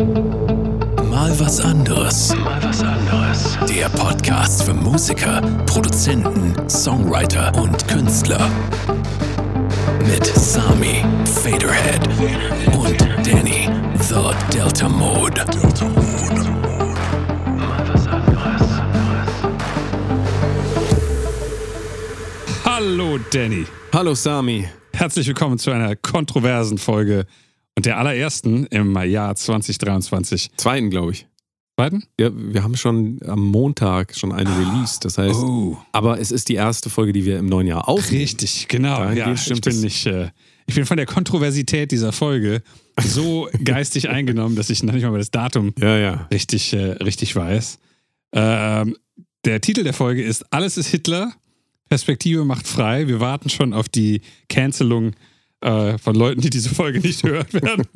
[0.00, 2.34] Mal was anderes.
[2.34, 3.58] Mal was anderes.
[3.68, 8.48] Der Podcast für Musiker, Produzenten, Songwriter und Künstler.
[10.06, 12.08] Mit Sami, Faderhead
[12.78, 13.68] und Danny,
[13.98, 15.44] The Delta Mode.
[15.52, 16.50] Delta Mode.
[17.58, 18.62] Mal was anderes.
[22.64, 23.66] Hallo Danny.
[23.92, 24.66] Hallo Sami.
[24.94, 27.26] Herzlich willkommen zu einer kontroversen Folge
[27.76, 30.50] und der allerersten im Jahr 2023.
[30.56, 31.26] Zweiten, glaube ich.
[31.78, 32.04] Zweiten?
[32.20, 35.04] Ja, wir haben schon am Montag schon eine released.
[35.04, 35.78] Das heißt, Oh.
[35.92, 38.20] aber es ist die erste Folge, die wir im neuen Jahr aufnehmen.
[38.22, 38.98] Richtig, genau.
[38.98, 40.28] Dahingehend Ja, ich bin nicht, äh,
[40.66, 42.62] ich bin von der Kontroversität dieser Folge
[43.02, 46.28] so geistig eingenommen, dass ich noch nicht mal das Datum Ja, ja.
[46.30, 47.78] richtig, äh, richtig weiß.
[48.32, 48.96] Ähm,
[49.46, 51.32] der Titel der Folge ist Alles ist Hitler,
[51.88, 53.08] Perspektive macht frei.
[53.08, 55.12] Wir warten schon auf die Cancelung
[55.60, 57.86] äh, von Leuten, die diese Folge nicht hören werden.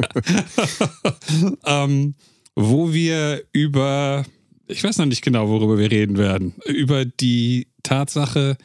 [1.65, 2.15] ähm,
[2.55, 4.25] wo wir über,
[4.67, 8.57] ich weiß noch nicht genau, worüber wir reden werden, über die Tatsache,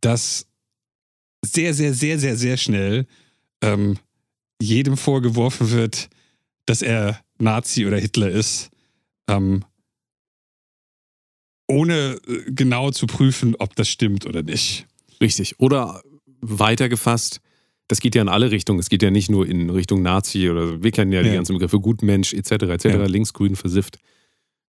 [0.00, 0.46] dass
[1.44, 3.06] sehr, sehr, sehr, sehr, sehr schnell
[3.62, 3.98] ähm,
[4.60, 6.08] jedem vorgeworfen wird,
[6.66, 8.70] dass er Nazi oder Hitler ist,
[9.28, 9.64] ähm,
[11.68, 14.86] ohne äh, genau zu prüfen, ob das stimmt oder nicht.
[15.20, 15.60] Richtig.
[15.60, 16.02] Oder
[16.40, 17.40] weitergefasst,
[17.88, 18.78] das geht ja in alle Richtungen.
[18.78, 21.34] Es geht ja nicht nur in Richtung Nazi oder wir kennen ja, die Ja.
[21.34, 22.52] ganzen Begriffe Gutmensch etc.
[22.64, 22.84] etc.
[22.84, 23.06] Ja.
[23.06, 23.98] Linksgrün versifft.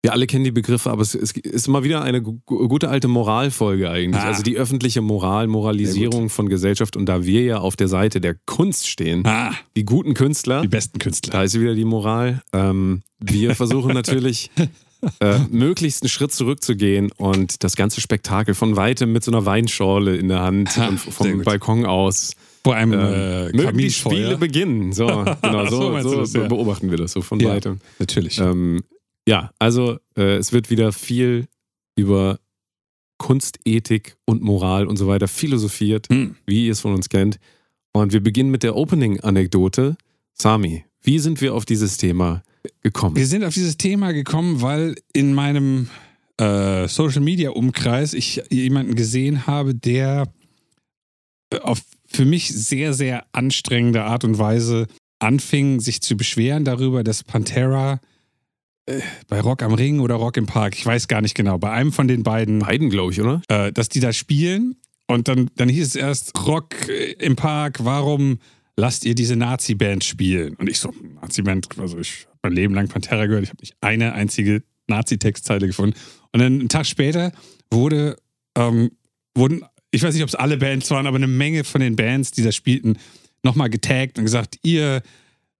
[0.02, 3.08] Wir alle kennen die Begriffe, aber es, es ist mal wieder eine gu- gute alte
[3.08, 4.22] Moralfolge eigentlich.
[4.22, 4.26] Ah.
[4.28, 6.96] Also die öffentliche Moral, Moralisierung von Gesellschaft.
[6.96, 10.68] Und da wir ja auf der Seite der Kunst stehen, Ah, die guten Künstler, die
[10.68, 11.32] besten Künstler.
[11.32, 12.42] Da ist wieder die Moral.
[12.52, 14.50] Ähm, wir versuchen natürlich,
[15.20, 20.16] äh, möglichst einen Schritt zurückzugehen und das ganze Spektakel von weitem mit so einer Weinschorle
[20.16, 21.42] in der Hand Ha, und vom.
[21.42, 22.32] Balkon aus.
[22.66, 23.90] Vor einem Ähm, äh, mögen die.
[23.92, 24.92] Spiele beginnen.
[24.92, 25.06] So,
[25.42, 26.48] genau, So so, so, das, ja.
[26.48, 27.50] beobachten wir das so von Ja.
[27.50, 27.78] weitem.
[28.00, 28.38] Natürlich.
[28.40, 28.82] Ähm,
[29.28, 31.46] ja, also äh, es wird wieder viel
[31.96, 32.40] über
[33.18, 36.34] Kunstethik und Moral und so weiter philosophiert, Hm.
[36.44, 37.38] wie ihr es von uns kennt.
[37.92, 39.96] Und wir beginnen mit der Opening-Anekdote.
[40.34, 42.42] Sami, wie sind wir auf dieses Thema
[42.82, 43.14] gekommen?
[43.14, 45.88] Wir sind auf dieses Thema gekommen, weil in meinem
[46.38, 50.26] äh, Social Media Umkreis ich jemanden gesehen habe, der
[51.52, 51.80] äh, auf
[52.16, 54.86] für mich sehr, sehr anstrengende Art und Weise
[55.18, 58.00] anfing, sich zu beschweren darüber, dass Pantera
[58.86, 61.70] äh, bei Rock am Ring oder Rock im Park, ich weiß gar nicht genau, bei
[61.70, 63.42] einem von den beiden Beiden, glaube ich, oder?
[63.48, 64.76] äh, dass die da spielen.
[65.06, 68.38] Und dann, dann hieß es erst, Rock äh, im Park, warum
[68.76, 70.54] lasst ihr diese Nazi-Band spielen?
[70.54, 73.76] Und ich so, Nazi-Band, also ich habe mein Leben lang Pantera gehört, ich habe nicht
[73.82, 75.96] eine einzige Nazi-Textzeile gefunden.
[76.32, 77.32] Und dann einen Tag später
[77.70, 78.16] wurde,
[78.56, 78.90] ähm,
[79.34, 82.30] wurden, ich weiß nicht, ob es alle Bands waren, aber eine Menge von den Bands,
[82.32, 82.98] die da spielten,
[83.42, 85.02] nochmal getaggt und gesagt, ihr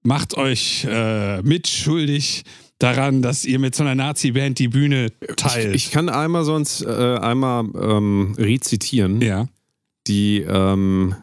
[0.02, 2.44] macht euch äh, mitschuldig
[2.78, 5.74] daran, dass ihr mit so einer Nazi-Band die Bühne teilt.
[5.74, 9.20] Ich, ich kann einmal sonst äh, einmal ähm, rezitieren.
[9.20, 9.48] ja.
[10.06, 11.16] Die ähm,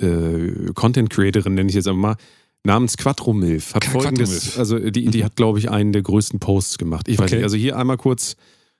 [0.00, 2.16] äh, Content Creatorin, nenne ich jetzt einfach mal,
[2.64, 6.40] namens Quattro Milf, hat Quattro folgendes, also die, die hat, glaube ich, einen der größten
[6.40, 7.08] Posts gemacht.
[7.08, 7.36] Ich weiß Okay.
[7.36, 8.36] nicht, also hier einmal kurz,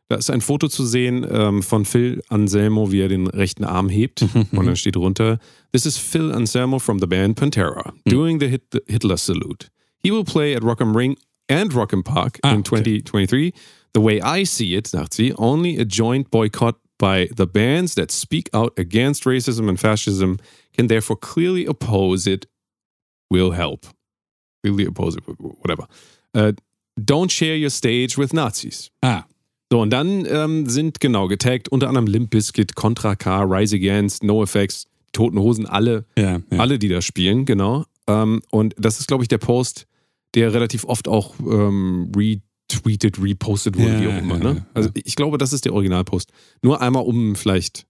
[0.09, 3.89] da ist ein Foto zu sehen ähm, von Phil Anselmo, wie er den rechten Arm
[3.89, 4.23] hebt.
[4.53, 5.39] Und dann steht drunter,
[5.73, 9.69] This is Phil Anselmo from the band Pantera, doing the, Hit Hitler salute.
[10.03, 11.17] He will play at Rock am Ring
[11.49, 12.83] and Rock am Park Ah, in okay.
[13.03, 13.53] 2023.
[13.95, 18.11] The way I see it, sagt sie, only a joint boycott by the bands that
[18.11, 20.39] speak out against racism and fascism
[20.75, 22.47] can therefore clearly oppose it
[23.31, 23.87] will help.
[24.63, 25.25] Clearly oppose it,
[25.61, 25.87] whatever.
[26.35, 26.53] Uh,
[27.03, 28.91] don't share your stage with Nazis.
[29.03, 29.25] Ah,
[29.71, 34.23] So, und dann ähm, sind genau getaggt unter anderem Limp Bizkit, Contra K, Rise Against,
[34.23, 36.41] NoFX, Toten Hosen, alle, ja.
[36.51, 36.59] ja.
[36.59, 37.85] alle, die da spielen, genau.
[38.07, 39.87] Ähm, und das ist, glaube ich, der Post,
[40.35, 44.39] der relativ oft auch ähm, retweetet, repostet wurde, Ja, wie auch immer.
[44.39, 44.67] Ne?
[44.75, 46.31] Also ich glaube, das ist der Originalpost.
[46.63, 47.86] Nur einmal um vielleicht.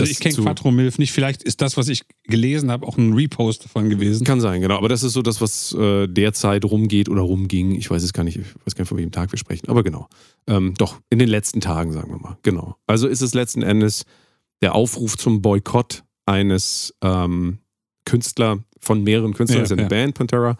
[0.00, 1.12] Also ich kenne Quattro Milf nicht.
[1.12, 4.24] Vielleicht ist das, was ich gelesen habe, auch ein Repost davon gewesen.
[4.26, 4.76] Kann sein, genau.
[4.76, 7.72] Aber das ist so das, was äh, derzeit rumgeht oder rumging.
[7.72, 9.68] Ich weiß es gar nicht, ich weiß gar nicht, von welchem Tag wir sprechen.
[9.68, 10.08] Aber genau.
[10.46, 12.36] Ähm, doch, in den letzten Tagen, sagen wir mal.
[12.42, 12.76] Genau.
[12.86, 14.04] Also ist es letzten Endes
[14.62, 17.58] der Aufruf zum Boykott eines ähm,
[18.04, 19.88] Künstler, von mehreren Künstlern, Ja, ist eine ja.
[19.88, 20.56] Band, Pantera.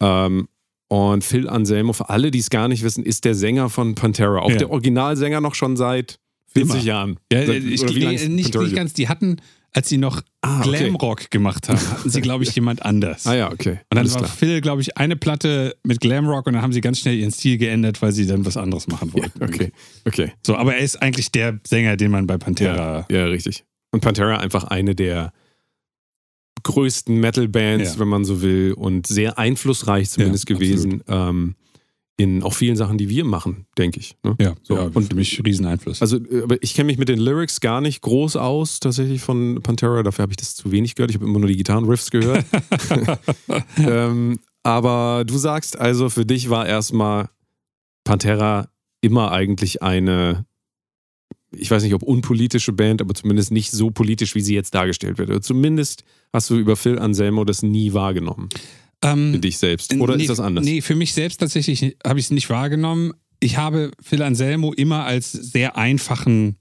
[0.00, 0.48] Ähm,
[0.88, 4.40] und Phil Anselmo, für alle, die es gar nicht wissen, ist der Sänger von Pantera.
[4.40, 4.56] Auch Ja.
[4.56, 6.18] der Originalsänger noch schon seit
[6.52, 6.82] 40 Immer.
[6.84, 7.16] Jahren.
[7.32, 8.92] Ja, ich, oder lang nee, nicht, nicht ganz.
[8.94, 9.36] Die hatten,
[9.72, 10.78] als sie noch Ah, okay.
[10.78, 13.26] Glamrock gemacht haben, hatten sie, glaube ich, jemand anders.
[13.26, 13.72] Ah ja, okay.
[13.72, 14.32] Und dann Alles war klar.
[14.34, 17.58] Phil, glaube ich, eine Platte mit Glamrock und dann haben sie ganz schnell ihren Stil
[17.58, 19.42] geändert, weil sie dann was anderes machen wollten.
[19.44, 19.70] Okay,
[20.06, 20.32] okay.
[20.44, 23.06] So, aber er ist eigentlich der Sänger, den man bei Pantera.
[23.10, 23.64] Ja, ja, richtig.
[23.92, 25.32] Und Pantera einfach eine der
[26.62, 28.00] größten Metal-Bands, Ja.
[28.00, 31.02] wenn man so will, und sehr einflussreich zumindest Ja, gewesen.
[31.08, 31.54] Ähm,
[32.20, 34.14] in auch vielen Sachen, die wir machen, denke ich.
[34.22, 34.36] Ne?
[34.38, 36.02] Ja, So, ja und- für mich Rieseneinfluss.
[36.02, 39.60] Also, äh, aber ich kenne mich mit den Lyrics gar nicht groß aus, tatsächlich von
[39.62, 40.02] Pantera.
[40.02, 41.10] Dafür habe ich das zu wenig gehört.
[41.10, 42.44] Ich habe immer nur die Gitarrenriffs gehört.
[43.78, 47.30] ähm, aber du sagst also, für dich war erstmal
[48.04, 48.68] Pantera
[49.00, 50.44] immer eigentlich eine,
[51.52, 55.16] ich weiß nicht, ob unpolitische Band, aber zumindest nicht so politisch, wie sie jetzt dargestellt
[55.16, 55.30] wird.
[55.30, 58.50] Oder zumindest hast du über Phil Anselmo das nie wahrgenommen,
[59.02, 59.94] Ähm, für dich selbst.
[59.94, 60.64] Oder nee, ist das anders?
[60.64, 63.12] Nee, für mich selbst tatsächlich habe ich es nicht wahrgenommen.
[63.40, 66.56] Ich habe Phil Anselmo immer als sehr einfachen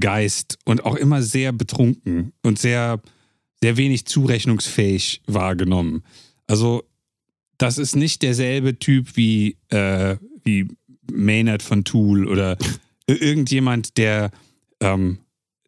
[0.00, 3.00] Geist und auch immer sehr betrunken und sehr,
[3.62, 6.02] sehr wenig zurechnungsfähig wahrgenommen.
[6.46, 6.82] Also,
[7.58, 10.68] das ist nicht derselbe Typ wie, äh, wie
[11.10, 12.56] Maynard von Tool oder
[13.06, 14.30] irgendjemand, der
[14.80, 15.18] ähm,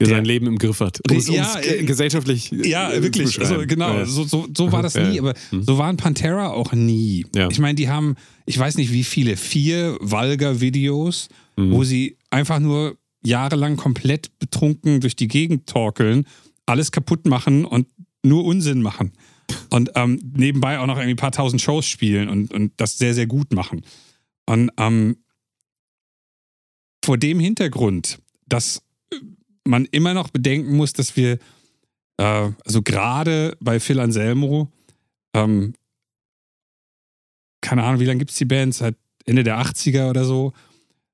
[0.00, 1.00] Der sein Leben im Griff hat.
[1.08, 2.50] Um es Ja, um's, äh, gesellschaftlich.
[2.50, 3.38] Ja, äh, wirklich.
[3.41, 4.05] Also genau, Ja.
[4.06, 5.62] so, so, so war das nie, aber Hm.
[5.62, 7.25] so waren Pantera auch nie.
[7.35, 7.49] Ja.
[7.50, 11.70] Ich meine, die haben, ich weiß nicht wie viele, vier Valga-Videos, Mhm.
[11.70, 16.26] wo sie einfach nur jahrelang komplett betrunken durch die Gegend torkeln,
[16.67, 17.87] alles kaputt machen und
[18.25, 19.12] nur Unsinn machen.
[19.70, 23.14] Und ähm, nebenbei auch noch irgendwie ein paar tausend Shows spielen und, und das sehr,
[23.14, 23.82] sehr gut machen.
[24.47, 25.17] Und ähm,
[27.05, 28.82] vor dem Hintergrund, dass
[29.64, 31.38] man immer noch bedenken muss, dass wir,
[32.19, 34.70] äh, also gerade bei Phil Anselmo,
[35.34, 35.75] ähm,
[37.61, 38.75] keine Ahnung, wie lange gibt es die Band?
[38.75, 38.94] Seit
[39.25, 40.52] Ende der 80er oder so.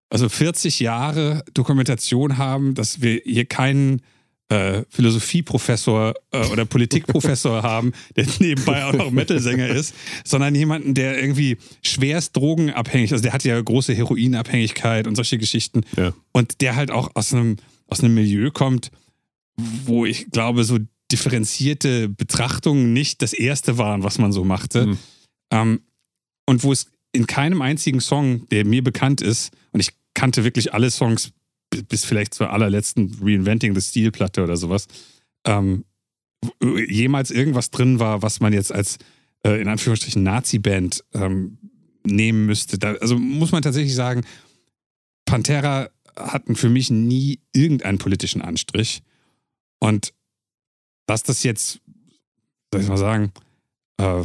[0.09, 4.03] Also 40 Jahre Dokumentation haben, dass wir hier keinen
[4.51, 9.95] äh, Philosophieprofessor äh, oder Politikprofessor haben, der nebenbei auch noch Metal-Sänger ist,
[10.25, 15.83] sondern jemanden, der irgendwie schwerst drogenabhängig, also der hat ja große Heroinabhängigkeit und solche Geschichten.
[15.97, 16.13] Ja.
[16.33, 17.59] Und der halt auch aus einem,
[17.91, 18.91] aus einem Milieu kommt,
[19.57, 20.79] wo ich glaube, so
[21.13, 24.87] differenzierte Betrachtungen nicht das erste waren, was man so machte.
[24.87, 24.99] Mhm.
[25.53, 25.81] Ähm,
[26.47, 30.73] und wo es in keinem einzigen Song, der mir bekannt ist, und ich kannte wirklich
[30.73, 31.33] alle Songs
[31.89, 34.87] bis vielleicht zur allerletzten Reinventing the Steel Platte oder sowas,
[35.45, 35.85] ähm,
[36.61, 38.99] w- jemals irgendwas drin war, was man jetzt als
[39.45, 41.59] äh, in Anführungsstrichen Nazi-Band ähm,
[42.05, 42.79] nehmen müsste.
[42.79, 44.23] Da, also muss man tatsächlich sagen,
[45.27, 45.91] Pantera
[46.27, 49.03] hatten für mich nie irgendeinen politischen Anstrich.
[49.79, 50.13] Und
[51.07, 51.81] dass das jetzt,
[52.73, 53.33] soll ich mal sagen,
[53.99, 54.25] äh,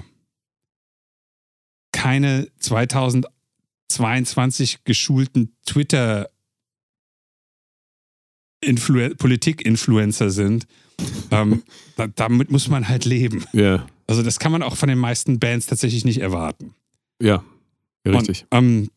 [1.91, 6.29] keine 2022 geschulten Twitter
[8.61, 10.67] Influ Politik-Influencer sind,
[11.31, 11.63] ähm,
[11.95, 13.45] da, damit muss man halt leben.
[13.53, 16.73] Ja, Also das kann man auch von den meisten Bands tatsächlich nicht erwarten.
[18.05, 18.45] ja, richtig.
[18.49, 18.91] Und, ähm,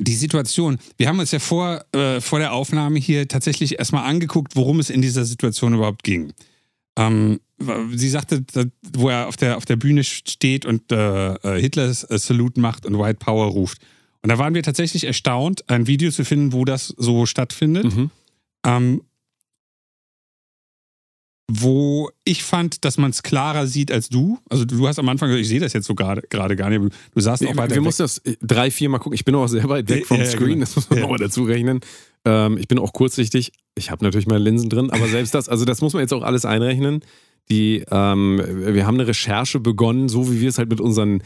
[0.00, 4.56] die Situation, wir haben uns ja vor, äh, vor der Aufnahme hier tatsächlich erstmal angeguckt,
[4.56, 6.32] worum es in dieser Situation überhaupt ging.
[6.96, 7.40] Ähm,
[7.94, 8.44] sie sagte,
[8.92, 12.86] wo er auf der, auf der Bühne steht und äh, äh, Hitlers äh, Salute macht
[12.86, 13.78] und White Power ruft.
[14.22, 17.94] Und da waren wir tatsächlich erstaunt, ein Video zu finden, wo das so stattfindet.
[17.94, 18.10] Mhm.
[18.64, 19.02] Ähm,
[21.50, 24.38] wo ich fand, dass man es klarer sieht als du.
[24.48, 26.80] Also du hast am Anfang gesagt, ich sehe das jetzt so gerade gar nicht.
[27.14, 29.14] Du saßt auch Wir, weiter wir mussten das äh, drei, vier Mal gucken.
[29.14, 30.60] Ich bin auch sehr weit weg Ja, vom ja, Screen, genau.
[30.60, 31.02] das muss man Ja.
[31.02, 31.80] nochmal dazu rechnen.
[32.24, 33.52] Ähm, ich bin auch kurzsichtig.
[33.74, 36.22] Ich habe natürlich meine Linsen drin, aber selbst das, also das muss man jetzt auch
[36.22, 37.00] alles einrechnen.
[37.50, 38.40] Die, ähm,
[38.74, 41.22] wir haben eine Recherche begonnen, so wie wir es halt mit unseren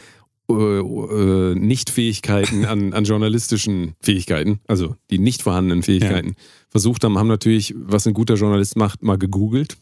[0.50, 6.34] äh, äh, Nichtfähigkeiten an, an journalistischen Fähigkeiten, also die nicht vorhandenen Fähigkeiten,
[6.70, 9.76] versucht haben, haben natürlich, was ein guter Journalist macht, mal gegoogelt.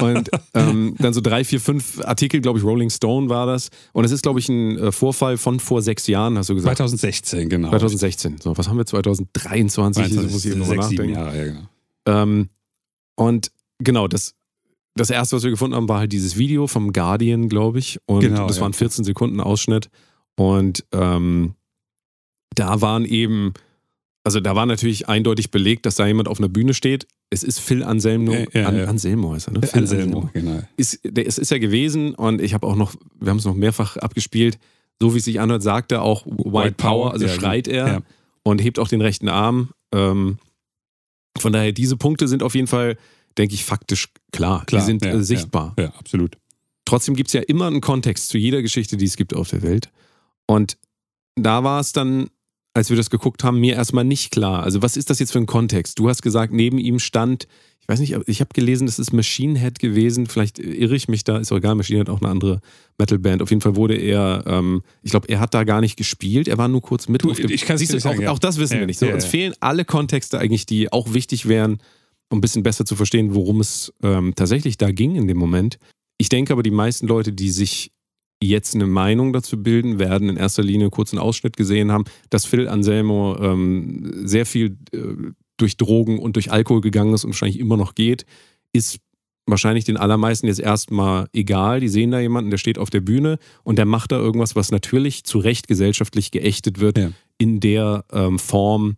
[0.00, 3.70] Und ähm, dann so drei, vier, fünf Artikel, glaube ich, Rolling Stone war das.
[3.92, 6.76] Und es ist, glaube ich, ein äh, Vorfall von vor sechs Jahren, hast du gesagt.
[6.76, 7.70] 2016, genau.
[7.70, 8.38] 2016.
[8.42, 10.14] So, was haben wir 2023?
[10.14, 11.14] Das muss ich nochmal sechs, nachdenken.
[11.14, 11.68] Jahre, ja, genau.
[12.06, 12.48] Ähm,
[13.16, 14.34] und genau, das,
[14.94, 17.98] das erste, was wir gefunden haben, war halt dieses Video vom Guardian, glaube ich.
[18.06, 18.62] Und Genau, das ja.
[18.62, 19.88] war ein 14 Sekunden Ausschnitt.
[20.36, 21.54] Und ähm,
[22.54, 23.54] da waren eben,
[24.24, 27.06] also da war natürlich eindeutig belegt, dass da jemand auf einer Bühne steht.
[27.30, 28.32] Es ist Phil Anselmo.
[28.32, 28.84] Ja, ja, An, ja.
[28.84, 29.62] Anselmo heißt er, ne?
[29.66, 30.62] Phil Anselmo, genau.
[30.76, 33.54] ist, der, es ist ja gewesen und ich habe auch noch, wir haben es noch
[33.54, 34.58] mehrfach abgespielt,
[35.00, 38.02] so wie es sich anhört, sagt er auch White, White Power, Power, also schreit er
[38.42, 39.70] und hebt auch den rechten Arm.
[39.92, 40.38] Ähm,
[41.38, 42.96] von daher, diese Punkte sind auf jeden Fall,
[43.38, 44.64] denke ich, faktisch klar.
[44.66, 45.74] Klar, Die sind äh, sichtbar.
[45.78, 46.36] Ja, absolut.
[46.84, 49.62] Trotzdem gibt es ja immer einen Kontext zu jeder Geschichte, die es gibt auf der
[49.62, 49.90] Welt.
[50.46, 50.76] Und
[51.36, 52.28] da war es dann,
[52.74, 54.62] als wir das geguckt haben, mir erstmal nicht klar.
[54.62, 55.98] Also, was ist das jetzt für ein Kontext?
[55.98, 57.46] Du hast gesagt, neben ihm stand,
[57.80, 60.26] ich weiß nicht, ich habe gelesen, das ist Machine Head gewesen.
[60.26, 61.74] Vielleicht irre ich mich da, ist auch egal.
[61.74, 62.60] Machine Head auch eine andere
[62.96, 63.42] Metalband.
[63.42, 66.46] Auf jeden Fall wurde er, ähm, ich glaube, er hat da gar nicht gespielt.
[66.46, 67.50] Er war nur kurz mit Du, auf dem.
[67.50, 68.30] ich kann's Siehst du, sagen, auch, ja.
[68.30, 69.00] auch das wissen Ja, wir nicht.
[69.00, 71.78] So, ja, uns fehlen alle Kontexte eigentlich, die auch wichtig wären,
[72.30, 75.78] um ein bisschen besser zu verstehen, worum es ähm, tatsächlich da ging in dem Moment.
[76.18, 77.90] Ich denke aber, die meisten Leute, die sich
[78.42, 82.44] jetzt eine Meinung dazu bilden, werden in erster Linie kurz einen Ausschnitt gesehen haben, dass
[82.44, 84.98] Phil Anselmo ähm, sehr viel äh,
[85.56, 88.24] durch Drogen und durch Alkohol gegangen ist und wahrscheinlich immer noch geht,
[88.72, 88.98] ist
[89.46, 91.80] wahrscheinlich den allermeisten jetzt erstmal egal.
[91.80, 94.70] Die sehen da jemanden, der steht auf der Bühne und der macht da irgendwas, was
[94.70, 97.10] natürlich zu Recht gesellschaftlich geächtet wird, Ja.
[97.38, 98.96] in der ähm, Form,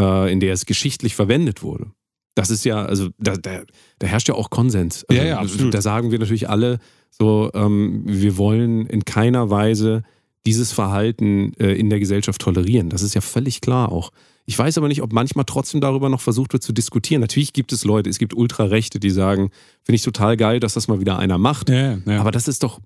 [0.00, 1.90] äh, in der es geschichtlich verwendet wurde.
[2.34, 3.62] Das ist ja, also da, da,
[3.98, 5.04] da herrscht ja auch Konsens.
[5.08, 5.74] Also, Ja, ja, absolut.
[5.74, 6.78] Da sagen wir natürlich alle
[7.18, 10.02] so, ähm, wir wollen in keiner Weise
[10.46, 12.88] dieses Verhalten äh, in der Gesellschaft tolerieren.
[12.90, 14.10] Das ist ja völlig klar auch.
[14.44, 17.20] Ich weiß aber nicht, ob manchmal trotzdem darüber noch versucht wird zu diskutieren.
[17.20, 19.50] Natürlich gibt es Leute, es gibt Ultrarechte, die sagen,
[19.84, 21.68] finde ich total geil, dass das mal wieder einer macht.
[21.70, 22.20] Ja, ja.
[22.20, 22.80] Aber das ist doch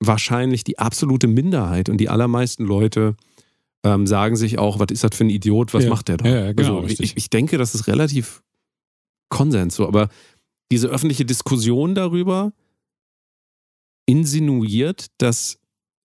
[0.00, 3.14] wahrscheinlich die absolute Minderheit und die allermeisten Leute
[3.84, 5.90] ähm, sagen sich auch, was ist das für ein Idiot, was Ja.
[5.90, 6.28] macht der da?
[6.28, 8.42] Ja, genau, also, ich, ich denke, das ist relativ
[9.30, 10.08] Konsens so, aber
[10.70, 12.52] diese öffentliche Diskussion darüber
[14.06, 15.58] insinuiert, dass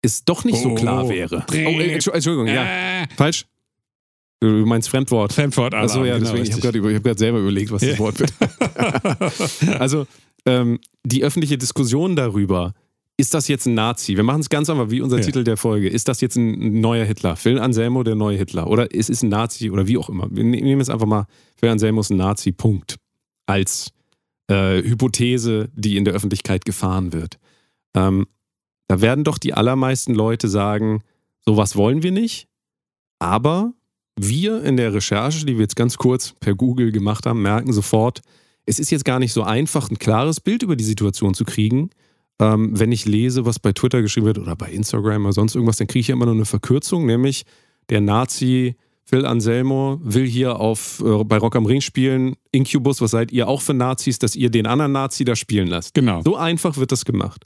[0.02, 0.74] es doch nicht so Oh.
[0.74, 1.44] klar wäre.
[1.50, 3.46] Oh, äh, Entschu- Entschuldigung, ja, Äh, falsch.
[4.40, 5.32] Du meinst Fremdwort.
[5.32, 7.98] Fremdwort Achso, ja, genau, deswegen, ich habe gerade hab selber überlegt, was das Ja.
[7.98, 8.32] Wort wird.
[9.80, 10.06] also,
[10.44, 12.74] ähm, die öffentliche Diskussion darüber,
[13.16, 14.16] ist das jetzt ein Nazi?
[14.16, 15.22] Wir machen es ganz einfach wie unser Ja.
[15.24, 15.88] Titel der Folge.
[15.88, 17.36] Ist das jetzt ein neuer Hitler?
[17.36, 18.66] Phil Anselmo der neue Hitler?
[18.66, 20.26] Oder ist es ein Nazi oder wie auch immer?
[20.30, 22.96] Wir ne- nehmen jetzt einfach mal, Phil Anselmo ist ein Nazi, Punkt.
[23.46, 23.92] Als
[24.50, 27.38] äh, Hypothese, die in der Öffentlichkeit gefahren wird.
[27.94, 28.26] Ähm,
[28.88, 31.02] da werden doch die allermeisten Leute sagen,
[31.40, 32.48] sowas wollen wir nicht,
[33.18, 33.72] aber
[34.16, 38.20] wir in der Recherche, die wir jetzt ganz kurz per Google gemacht haben, merken sofort,
[38.66, 41.90] es ist jetzt gar nicht so einfach, ein klares Bild über die Situation zu kriegen.
[42.40, 45.76] Ähm, wenn ich lese, was bei Twitter geschrieben wird oder bei Instagram oder sonst irgendwas,
[45.76, 47.44] dann kriege ich ja immer nur eine Verkürzung, nämlich
[47.90, 52.36] der Nazi Phil Anselmo will hier auf, äh, bei Rock am Ring spielen.
[52.52, 55.92] Incubus, was seid ihr auch für Nazis, dass ihr den anderen Nazi da spielen lasst?
[55.94, 56.22] Genau.
[56.22, 57.44] So einfach wird das gemacht.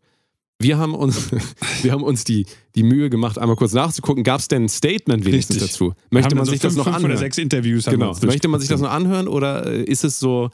[0.61, 1.31] Wir haben uns,
[1.83, 5.25] wir haben uns die, die Mühe gemacht, einmal kurz nachzugucken, gab es denn ein Statement
[5.25, 5.73] wenigstens Richtig.
[5.73, 5.95] dazu?
[6.11, 7.13] Möchte haben man so sich das fünf, noch fünf anhören?
[7.13, 8.13] oder sechs Interviews Genau.
[8.23, 10.51] Möchte man sich das noch anhören oder äh, ist es so,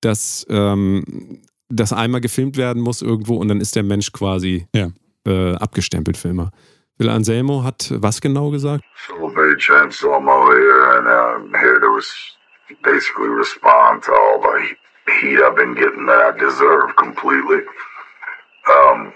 [0.00, 4.90] dass ähm, das einmal gefilmt werden muss irgendwo und dann ist der Mensch quasi Ja.
[5.26, 6.52] äh, abgestempelt für immer?
[6.96, 8.84] Phil Anselmo hat was genau gesagt?
[9.06, 11.98] Celebrate Chancellor I'm here, and I'm here to
[12.84, 17.62] basically respond to all the he- heat I've been getting that I deserve completely.
[18.68, 19.12] Um,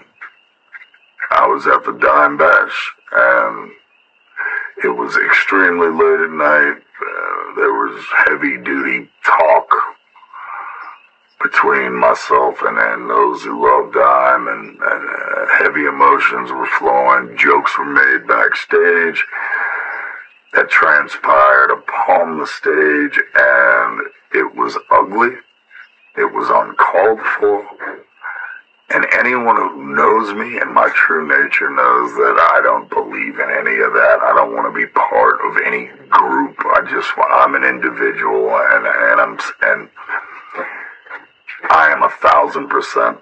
[1.33, 3.71] I was at the Dime Bash, and
[4.83, 6.77] it was extremely late at night.
[6.77, 9.67] Uh, there was heavy duty talk
[11.41, 17.35] between myself and, and those who love Dime, and, and uh, heavy emotions were flowing.
[17.35, 19.25] Jokes were made backstage
[20.53, 24.01] that transpired upon the stage, and
[24.33, 25.31] it was ugly.
[26.15, 27.67] It was uncalled for.
[28.89, 33.49] And anyone who knows me and my true nature knows that I don't believe in
[33.49, 34.19] any of that.
[34.21, 36.55] I don't want to be part of any group.
[36.65, 39.89] I just I'm an individual, and and I'm and
[41.69, 43.19] I am a thousand percent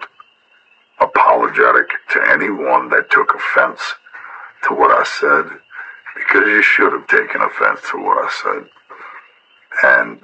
[1.00, 3.80] apologetic to anyone that took offense
[4.64, 5.58] to what I said
[6.14, 8.68] because you should have taken offense to what I said.
[9.84, 10.20] And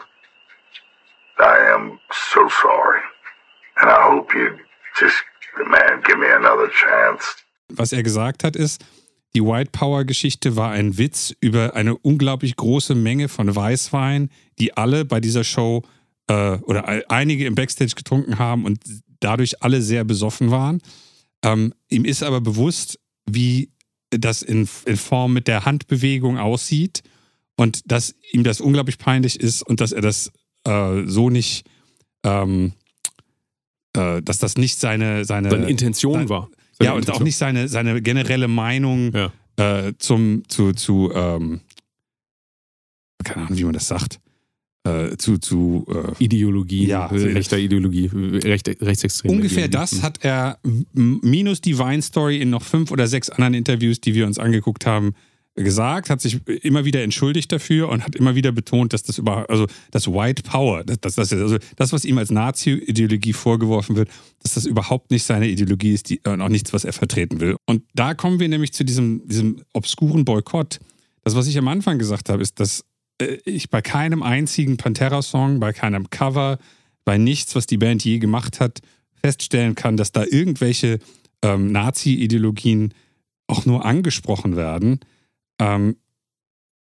[1.39, 3.01] I am so sorry.
[3.81, 4.59] And I hope you
[5.01, 5.17] just,
[5.69, 7.37] man, give me another chance.
[7.71, 8.85] Was er gesagt hat, ist,
[9.35, 14.77] die White Power Geschichte war ein Witz über eine unglaublich große Menge von Weißwein, die
[14.77, 15.83] alle bei dieser Show
[16.29, 18.81] äh, oder ein- einige im Backstage getrunken haben und
[19.21, 20.81] dadurch alle sehr besoffen waren.
[21.43, 23.71] Ähm, ihm ist aber bewusst, wie
[24.11, 27.03] das in, in Form mit der Handbewegung aussieht
[27.57, 30.33] und dass ihm das unglaublich peinlich ist und dass er das
[30.65, 31.67] äh, so nicht,
[32.25, 32.73] ähm,
[33.97, 36.49] äh, dass das nicht seine, seine, Seine Intention sein- war.
[36.51, 37.25] ja, Seine und auch Intention.
[37.25, 39.33] nicht seine, seine generelle Meinung Ja.
[39.57, 41.61] äh, zum, zu, zu ähm,
[43.25, 44.21] keine Ahnung, wie man das sagt,
[44.85, 49.31] äh, zu, zu äh, Ideologie, Ja, äh, rechter Ideologie, äh, recht, rechtsextrem.
[49.33, 50.59] ungefähr das hat er
[50.95, 55.15] minus die Vine-Story in noch fünf oder sechs anderen Interviews, die wir uns angeguckt haben,
[55.65, 59.49] gesagt, hat sich immer wieder entschuldigt dafür und hat immer wieder betont, dass das über,
[59.51, 64.09] also das White Power, das, das, das, also das, was ihm als Nazi-Ideologie vorgeworfen wird,
[64.43, 67.57] dass das überhaupt nicht seine Ideologie ist die, und auch nichts, was er vertreten will.
[67.67, 70.79] Und da kommen wir nämlich zu diesem, diesem obskuren Boykott.
[71.25, 72.85] Das, was ich am Anfang gesagt habe, ist, dass
[73.21, 76.59] äh, ich bei keinem einzigen Pantera-Song, bei keinem Cover,
[77.05, 78.81] bei nichts, was die Band je gemacht hat,
[79.23, 80.99] feststellen kann, dass da irgendwelche
[81.43, 82.95] ähm, Nazi-Ideologien
[83.47, 85.01] auch nur angesprochen werden.
[85.59, 85.97] Ähm,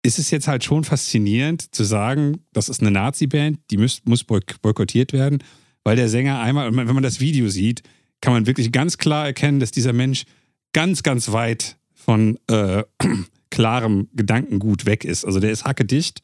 [0.02, 4.23] ist es jetzt halt schon faszinierend zu sagen, das ist eine Nazi-Band, die muss, muss
[4.23, 5.42] boyk- boykottiert werden,
[5.83, 7.83] weil der Sänger einmal, wenn man das Video sieht,
[8.21, 10.25] kann man wirklich ganz klar erkennen, dass dieser Mensch
[10.73, 12.85] ganz, ganz weit von äh,
[13.50, 15.25] klarem Gedankengut weg ist.
[15.25, 16.21] Also der ist hackedicht.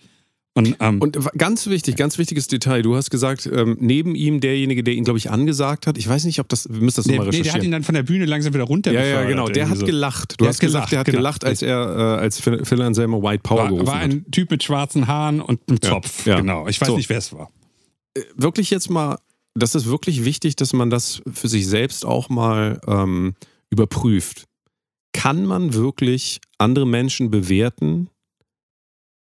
[0.53, 2.83] Und, ähm, Und ganz wichtig, ganz wichtiges Detail.
[2.83, 5.97] Du hast gesagt, ähm, neben ihm derjenige, der ihn, glaube ich, angesagt hat.
[5.97, 7.65] Ich weiß nicht, ob das, wir müssen das nochmal nee, der hat recherchieren.
[7.67, 9.49] ihn dann von der Bühne langsam wieder runter ja, ja, genau.
[9.49, 9.87] Der hat so.
[9.87, 10.33] gelacht.
[10.33, 11.19] Du Der hast hat gesagt, gelacht, der hat genau.
[11.19, 14.11] gelacht, als er, äh, als Phil Anselmo White Power War, gerufen war hat.
[14.11, 16.27] ein Typ mit schwarzen Haaren und einem Ja, Zopf.
[16.27, 16.41] ja.
[16.41, 16.67] Genau.
[16.67, 16.97] Ich weiß So.
[16.97, 17.51] nicht, wer es war.
[18.37, 19.19] wirklich jetzt mal,
[19.55, 23.35] das ist wirklich wichtig, dass man das für sich selbst auch mal ähm,
[23.71, 24.47] überprüft.
[25.13, 28.09] Kann man wirklich andere Menschen bewerten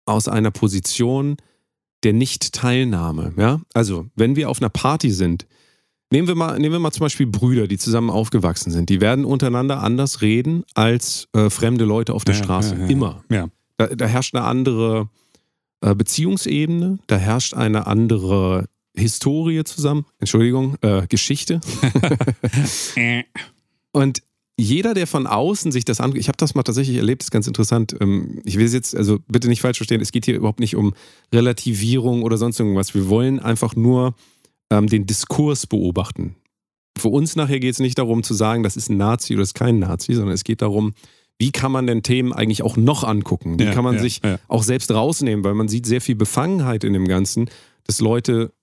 [0.06, 1.38] aus einer Position
[2.04, 3.34] der Nicht-Teilnahme?
[3.38, 3.62] Ja?
[3.74, 5.46] Also, wenn wir auf einer Party sind,
[6.12, 8.90] nehmen wir, mal, nehmen wir mal zum Beispiel Brüder, die zusammen aufgewachsen sind.
[8.90, 12.76] Die werden untereinander anders reden als äh, fremde Leute auf der Ja, Straße.
[12.80, 12.86] ja.
[12.88, 13.24] Immer.
[13.78, 15.10] Da, da herrscht eine andere
[15.82, 21.60] äh, Beziehungsebene, da herrscht eine andere Historie zusammen, Entschuldigung, äh, Geschichte.
[22.96, 23.24] Äh.
[23.92, 24.22] Und
[24.58, 27.48] jeder, der von außen sich das anguckt, ich habe das mal tatsächlich erlebt, ist ganz
[27.48, 27.96] interessant.
[28.00, 30.76] Ähm, Ich will es jetzt, also bitte nicht falsch verstehen, es geht hier überhaupt nicht
[30.76, 30.94] um
[31.34, 32.94] Relativierung oder sonst irgendwas.
[32.94, 34.16] Wir wollen einfach nur
[34.72, 36.36] ähm, den Diskurs beobachten.
[36.98, 39.50] Für uns nachher geht es nicht darum zu sagen, das ist ein Nazi oder das
[39.50, 40.94] ist kein Nazi, sondern es geht darum,
[41.38, 43.60] wie kann man denn Themen eigentlich auch noch angucken?
[43.60, 44.40] Wie Ja, kann man ja, sich ja.
[44.48, 45.44] auch selbst rausnehmen?
[45.44, 47.50] Weil man sieht sehr viel Befangenheit in dem Ganzen,
[47.84, 48.54] dass Leute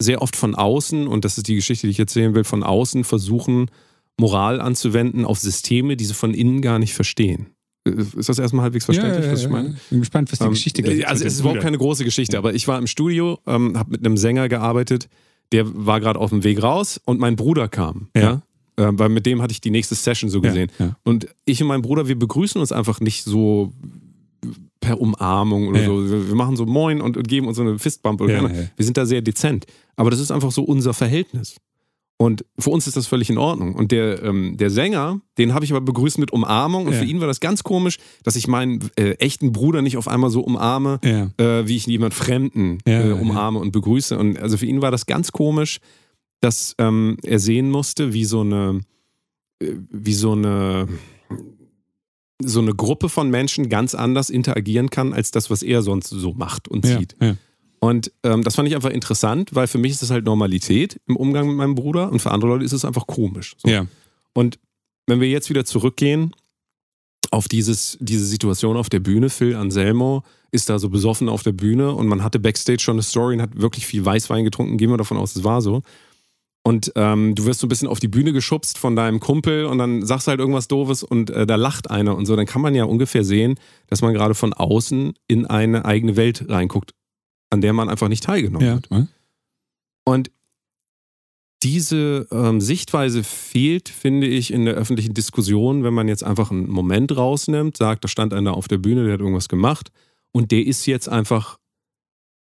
[0.00, 3.04] sehr oft von außen, und das ist die Geschichte, die ich erzählen will, von außen
[3.04, 3.70] versuchen,
[4.18, 7.46] Moral anzuwenden auf Systeme, die sie von innen gar nicht verstehen.
[7.84, 9.68] Ist das erstmal halbwegs verständlich, ja, was ich ja, meine?
[9.70, 9.74] ja.
[9.90, 12.38] Bin gespannt, was die Ähm, Geschichte äh, gleich Also es ist überhaupt keine große Geschichte,
[12.38, 15.08] aber ich war im Studio, ähm, habe mit einem Sänger gearbeitet,
[15.52, 18.08] der war gerade auf dem Weg raus und mein Bruder kam.
[18.16, 18.22] Ja.
[18.22, 18.42] Ja.
[18.88, 20.70] Ähm, weil mit dem hatte ich die nächste Session so gesehen.
[20.78, 20.96] Ja, ja.
[21.04, 23.72] Und ich und mein Bruder, wir begrüßen uns einfach nicht so
[24.80, 25.86] per Umarmung oder Ja.
[25.86, 26.10] so.
[26.28, 28.20] Wir machen so Moin und, und geben uns so eine Fistbump.
[28.20, 28.68] Oder Ja, ja.
[28.76, 29.66] Wir sind da sehr dezent.
[29.96, 31.56] Aber das ist einfach so unser Verhältnis.
[32.16, 33.74] Und für uns ist das völlig in Ordnung.
[33.74, 36.86] Und der, ähm, der Sänger, den habe ich aber begrüßt mit Umarmung.
[36.86, 37.00] Und Ja.
[37.00, 40.30] für ihn war das ganz komisch, dass ich meinen äh, echten Bruder nicht auf einmal
[40.30, 41.30] so umarme, Ja.
[41.38, 44.16] äh, wie ich jemand Fremden Ja, äh, umarme und begrüße.
[44.16, 45.78] Und also für ihn war das ganz komisch,
[46.40, 48.80] dass ähm, er sehen musste, wie so eine,
[49.60, 50.86] äh, wie so eine,
[52.42, 56.32] so eine Gruppe von Menschen ganz anders interagieren kann, als das, was er sonst so
[56.32, 57.16] macht und sieht.
[57.84, 61.16] Und ähm, das fand ich einfach interessant, weil für mich ist das halt Normalität im
[61.16, 63.56] Umgang mit meinem Bruder und für andere Leute ist es einfach komisch.
[63.58, 63.68] So.
[63.68, 63.84] ja.
[64.32, 64.58] Und
[65.06, 66.34] wenn wir jetzt wieder zurückgehen
[67.30, 71.52] auf dieses, diese Situation auf der Bühne, Phil Anselmo ist da so besoffen auf der
[71.52, 74.88] Bühne und man hatte Backstage schon eine Story und hat wirklich viel Weißwein getrunken, gehen
[74.88, 75.82] wir davon aus, es war so.
[76.62, 79.76] Und ähm, du wirst so ein bisschen auf die Bühne geschubst von deinem Kumpel und
[79.76, 82.34] dann sagst du halt irgendwas Doofes und äh, da lacht einer und so.
[82.34, 83.56] Dann kann man ja ungefähr sehen,
[83.88, 86.94] dass man gerade von außen in eine eigene Welt reinguckt,
[87.54, 88.74] an der man einfach nicht teilgenommen ja.
[88.74, 88.88] hat.
[90.04, 90.30] Und
[91.62, 96.68] diese ähm, Sichtweise fehlt, finde ich, in der öffentlichen Diskussion, wenn man jetzt einfach einen
[96.68, 99.90] Moment rausnimmt, sagt, da stand einer auf der Bühne, der hat irgendwas gemacht
[100.32, 101.58] und der ist jetzt einfach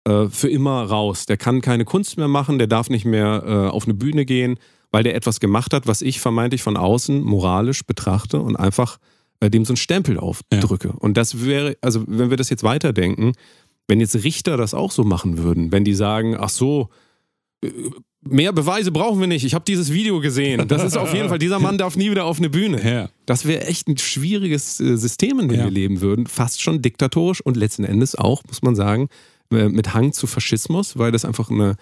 [0.09, 1.27] äh, für immer raus.
[1.27, 4.59] Der kann keine Kunst mehr machen, der darf nicht mehr äh, auf eine Bühne gehen,
[4.91, 8.99] weil der etwas gemacht hat, was ich vermeintlich von außen moralisch betrachte und einfach
[9.39, 10.93] äh, dem so einen Stempel aufdrücke.
[10.99, 13.33] Und das wäre, also wenn wir das jetzt weiterdenken,
[13.93, 16.89] wenn jetzt Richter das auch so machen würden, wenn die sagen, ach so,
[17.63, 17.69] äh,
[18.23, 21.39] mehr Beweise brauchen wir nicht, ich habe dieses Video gesehen, das ist auf jeden Fall,
[21.39, 22.83] dieser Mann darf nie wieder auf eine Bühne.
[22.83, 23.11] Ja.
[23.27, 25.65] Das wäre echt ein schwieriges äh, System, in dem Ja.
[25.65, 29.11] wir leben würden, fast schon diktatorisch und letzten Endes auch, muss man sagen,
[29.53, 31.77] äh, mit Hang zu Faschismus, weil das einfach eine,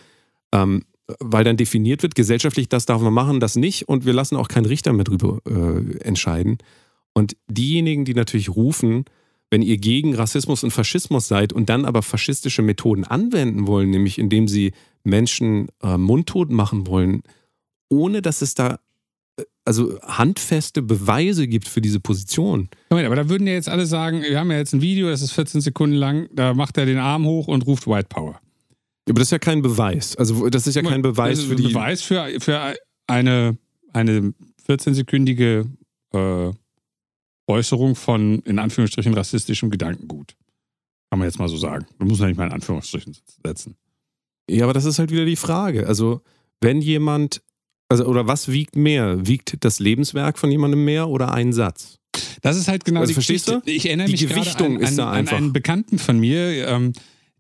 [0.53, 0.83] ähm,
[1.21, 4.49] weil dann definiert wird, gesellschaftlich, das darf man machen, das nicht und wir lassen auch
[4.49, 6.59] keinen Richter mehr drüber äh, entscheiden.
[7.13, 9.05] Und diejenigen, die natürlich rufen,
[9.51, 14.19] wenn ihr gegen Rassismus und Faschismus seid und dann aber faschistische Methoden anwenden wollen, nämlich
[14.19, 17.23] indem sie Menschen äh, mundtot machen wollen,
[17.89, 18.79] ohne dass es da
[19.37, 22.69] äh, also handfeste Beweise gibt für diese Position.
[22.91, 25.23] Moment, aber da würden ja jetzt alle sagen, wir haben ja jetzt ein Video, das
[25.23, 28.41] ist 14 Sekunden lang, da macht er den Arm hoch und ruft White Power.
[29.09, 30.15] Aber das ist ja kein Beweis.
[30.17, 31.65] Also das ist ja kein Beweis das ist für die.
[31.65, 32.75] Beweis für, für
[33.09, 33.59] eine,
[33.93, 34.33] eine
[34.69, 35.67] 14-sekündige
[36.13, 36.53] äh,
[37.47, 40.37] Äußerung von, in Anführungsstrichen, rassistischem Gedankengut.
[41.11, 41.87] Kann man jetzt mal so sagen.
[41.99, 43.77] Man muss ja nicht mal in Anführungsstrichen setzen.
[44.49, 45.87] Ja, aber das ist halt wieder die Frage.
[45.87, 46.23] Also
[46.61, 47.43] wenn jemand,
[47.89, 49.27] also oder was wiegt mehr?
[49.27, 51.99] Wiegt das Lebenswerk von jemandem mehr oder ein Satz?
[52.43, 53.67] Das ist halt genau Also die verstehst Geschichte.
[53.67, 53.73] du?
[53.73, 55.37] Ich erinnere Die mich gerade Gewichtung an, ist an, da an einfach.
[55.37, 56.93] einen Bekannten von mir, ähm,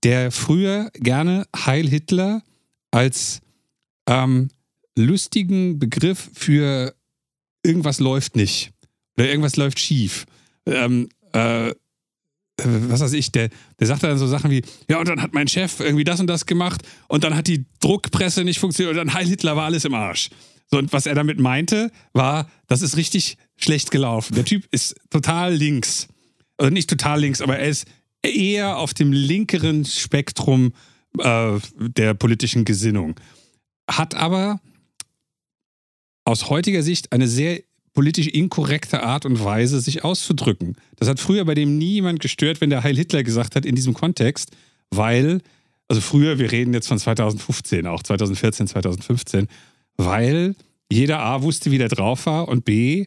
[0.02, 2.42] der früher gerne Heil Hitler
[2.90, 3.40] als
[4.08, 4.48] ähm,
[4.96, 6.94] lustigen Begriff für
[7.62, 8.72] irgendwas läuft nicht
[9.20, 10.24] oder irgendwas läuft schief.
[10.64, 11.74] Ähm, äh,
[12.62, 15.48] was weiß ich, der, der sagte dann so Sachen wie, ja, und dann hat mein
[15.48, 19.14] Chef irgendwie das und das gemacht und dann hat die Druckpresse nicht funktioniert und dann
[19.14, 20.30] Heil Hitler war alles im Arsch.
[20.70, 24.34] So, und was er damit meinte, war, das ist richtig schlecht gelaufen.
[24.34, 26.08] Der Typ ist total links.
[26.56, 27.86] Also nicht total links, aber er ist
[28.22, 30.72] eher auf dem linkeren Spektrum
[31.18, 33.18] äh, der politischen Gesinnung.
[33.90, 34.60] Hat aber
[36.24, 37.60] aus heutiger Sicht eine sehr
[37.92, 40.76] politisch inkorrekte Art und Weise, sich auszudrücken.
[40.96, 43.94] Das hat früher bei dem niemand gestört, wenn der Heil Hitler gesagt hat in diesem
[43.94, 44.50] Kontext,
[44.90, 45.40] weil,
[45.88, 49.48] also früher, wir reden jetzt von 2015, auch 2014, 2015,
[49.96, 50.54] weil
[50.90, 53.06] jeder A wusste, wie der drauf war und B,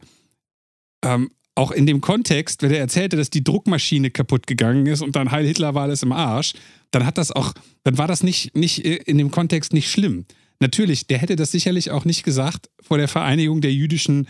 [1.04, 5.15] ähm, auch in dem Kontext, wenn er erzählte, dass die Druckmaschine kaputt gegangen ist und
[5.15, 6.54] dann Heil Hitler war alles im Arsch,
[6.91, 10.26] dann hat das auch, dann war das nicht, nicht äh, in dem Kontext nicht schlimm.
[10.60, 14.30] Natürlich, der hätte das sicherlich auch nicht gesagt vor der Vereinigung der jüdischen äh,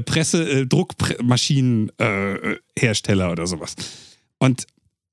[0.00, 3.74] Presse, äh, Druckmaschinenhersteller äh, oder sowas.
[4.38, 4.66] Und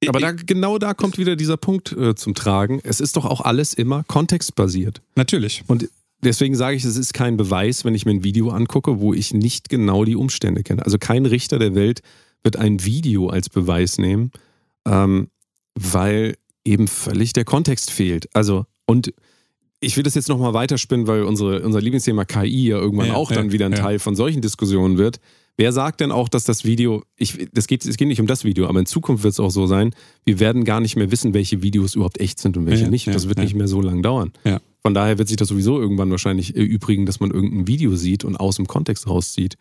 [0.08, 2.82] aber da, genau da kommt wieder dieser Punkt äh, zum Tragen.
[2.84, 5.02] Es ist doch auch alles immer kontextbasiert.
[5.16, 5.64] Natürlich.
[5.68, 5.88] Und
[6.22, 9.34] deswegen sage ich, es ist kein Beweis, wenn ich mir ein Video angucke, wo ich
[9.34, 10.84] nicht genau die Umstände kenne.
[10.84, 12.02] Also kein Richter der Welt
[12.44, 14.32] wird ein Video als Beweis nehmen,
[14.86, 15.30] ähm,
[15.76, 18.28] weil eben völlig der Kontext fehlt.
[18.36, 19.14] Also, und
[19.84, 23.30] ich will das jetzt nochmal weiterspinnen, weil unsere, unser Lieblingsthema KI ja irgendwann ja, auch
[23.30, 23.80] ja, dann wieder ein ja.
[23.80, 25.20] Teil von solchen Diskussionen wird.
[25.56, 28.44] Wer sagt denn auch, dass das Video, ich, das geht, es geht nicht um das
[28.44, 29.94] Video, aber in Zukunft wird es auch so sein,
[30.26, 33.08] wir werden gar nicht mehr wissen, welche Videos überhaupt echt sind und welche nicht.
[33.08, 34.32] das wird nicht mehr so lange dauern.
[34.82, 38.36] Von daher wird sich das sowieso irgendwann wahrscheinlich erübrigen, dass man irgendein Video sieht und
[38.36, 39.58] aus dem Kontext rauszieht.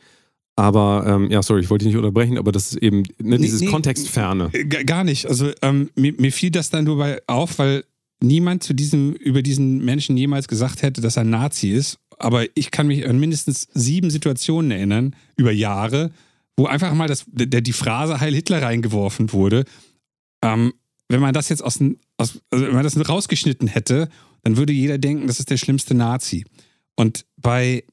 [0.57, 3.61] Aber ähm, ja, sorry, ich wollte dich nicht unterbrechen, aber das ist eben ne, dieses
[3.61, 4.51] nee, nee, Kontextferne.
[4.85, 5.27] Gar nicht.
[5.27, 7.85] Also ähm, mir, mir, fiel das dann dabei auf, weil
[8.23, 11.99] niemand zu diesem, über diesen Menschen jemals gesagt hätte, dass er Nazi ist.
[12.19, 16.13] Aber ich kann mich an mindestens sieben Situationen erinnern, über Jahre,
[16.57, 19.65] wo einfach mal das, der, die Phrase Heil Hitler reingeworfen wurde.
[20.43, 20.73] Ähm,
[21.09, 21.81] wenn man das jetzt aus,
[22.17, 24.09] aus also wenn man das rausgeschnitten hätte,
[24.43, 26.45] dann würde jeder denken, das ist der schlimmste Nazi.
[26.97, 27.85] Und bei,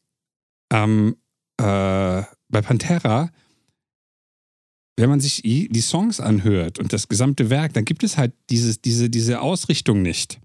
[0.72, 1.16] ähm,
[1.58, 3.32] äh, bei Pantera
[5.00, 8.82] wenn man sich die Songs anhört und das gesamte Werk, dann gibt es halt dieses,
[8.82, 10.40] diese, diese Ausrichtung nicht.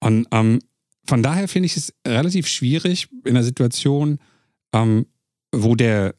[0.00, 0.60] Und ähm,
[1.06, 4.18] von daher finde ich es relativ schwierig in einer Situation,
[4.74, 5.06] ähm,
[5.52, 6.14] wo der,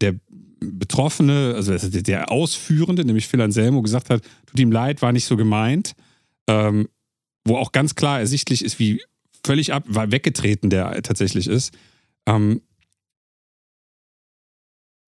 [0.00, 0.14] der
[0.60, 5.36] Betroffene, also der Ausführende, nämlich Phil Anselmo, gesagt hat, tut ihm leid, war nicht so
[5.36, 5.94] gemeint,
[6.46, 6.88] ähm,
[7.44, 9.02] wo auch ganz klar ersichtlich ist, wie
[9.44, 11.74] völlig ab, weggetreten der tatsächlich ist.
[12.26, 12.60] Ähm,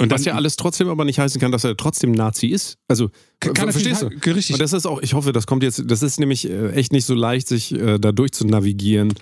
[0.02, 2.76] und Was ja alles trotzdem aber nicht heißen kann, dass er trotzdem Nazi ist.
[2.88, 4.06] Also, kann verstehst du?
[4.06, 4.54] Richtig.
[4.54, 7.04] Und das ist auch, ich hoffe, das kommt jetzt, das ist nämlich äh, echt nicht
[7.04, 9.14] so leicht, sich äh, da durchzunavigieren,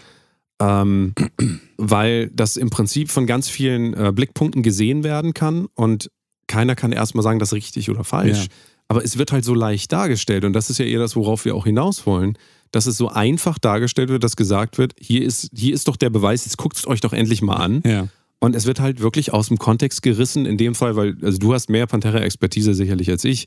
[0.59, 1.15] ähm,
[1.77, 6.11] weil das im Prinzip von ganz vielen äh, Blickpunkten gesehen werden kann und
[6.47, 8.45] keiner kann erstmal sagen, das ist richtig oder falsch.
[8.45, 8.49] Ja.
[8.89, 11.55] Aber es wird halt so leicht dargestellt und das ist ja eher das, worauf wir
[11.55, 12.39] auch hinaus wollen,
[12.73, 16.11] dass es so einfach dargestellt wird, dass gesagt wird, hier ist, hier ist doch der
[16.11, 17.83] Beweis, jetzt guckt es euch doch endlich mal an.
[17.85, 18.09] Ja.
[18.41, 21.53] Und es wird halt wirklich aus dem Kontext gerissen, in dem Fall, weil, also du
[21.53, 23.47] hast mehr Pantera-Expertise sicherlich als ich,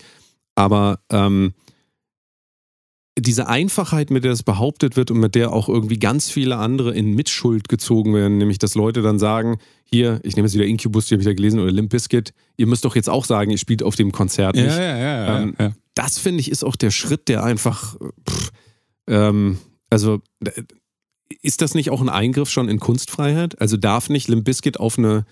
[0.55, 1.53] aber ähm,
[3.17, 6.95] diese Einfachheit, mit der das behauptet wird und mit der auch irgendwie ganz viele andere
[6.95, 11.07] in Mitschuld gezogen werden, nämlich dass Leute dann sagen, hier, ich nehme jetzt wieder Incubus,
[11.07, 13.59] die habe ich ja gelesen, oder Limp Bizkit, ihr müsst doch jetzt auch sagen, ihr
[13.59, 14.65] spielt auf dem Konzert nicht.
[14.65, 15.73] Ja, ja, ja, ähm, ja.
[15.93, 17.95] Das finde ich ist auch der Schritt, der einfach,
[18.27, 18.51] pff,
[19.07, 19.59] ähm,
[19.91, 20.21] also
[21.41, 23.59] ist das nicht auch ein Eingriff schon in Kunstfreiheit?
[23.59, 25.25] Also darf nicht Limp Bizkit auf eine,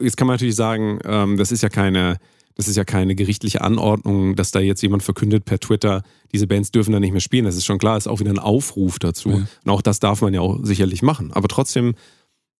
[0.00, 2.18] jetzt kann man natürlich sagen, ähm, das ist ja keine,
[2.54, 6.70] das ist ja keine gerichtliche Anordnung, dass da jetzt jemand verkündet per Twitter, diese Bands
[6.70, 7.44] dürfen da nicht mehr spielen.
[7.44, 9.30] Das ist schon klar, ist auch wieder ein Aufruf dazu.
[9.30, 9.34] Ja.
[9.64, 11.32] Und auch das darf man ja auch sicherlich machen.
[11.32, 11.94] Aber trotzdem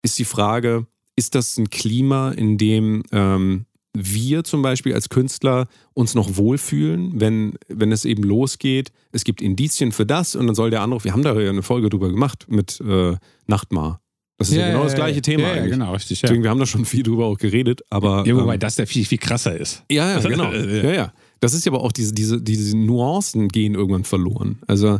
[0.02, 5.68] ist die Frage, ist das ein Klima, in dem ähm, wir zum Beispiel als Künstler
[5.92, 8.90] uns noch wohlfühlen, wenn, wenn es eben losgeht.
[9.12, 11.62] Es gibt Indizien für das und dann soll der andere, wir haben da ja eine
[11.62, 14.00] Folge drüber gemacht mit äh, Nachtmar.
[14.38, 15.64] Das ist ja, ja genau das gleiche Thema ja, eigentlich.
[15.64, 16.20] Ja, genau, richtig.
[16.20, 18.26] Deswegen, wir haben da schon viel drüber auch geredet, aber.
[18.26, 19.84] Ja, wobei ähm, das der viel, viel krasser ist.
[19.90, 20.52] Ja, ja, genau.
[20.52, 21.12] ja, ja.
[21.40, 24.60] Das ist ja aber auch diese, diese, diese Nuancen gehen irgendwann verloren.
[24.66, 24.98] Also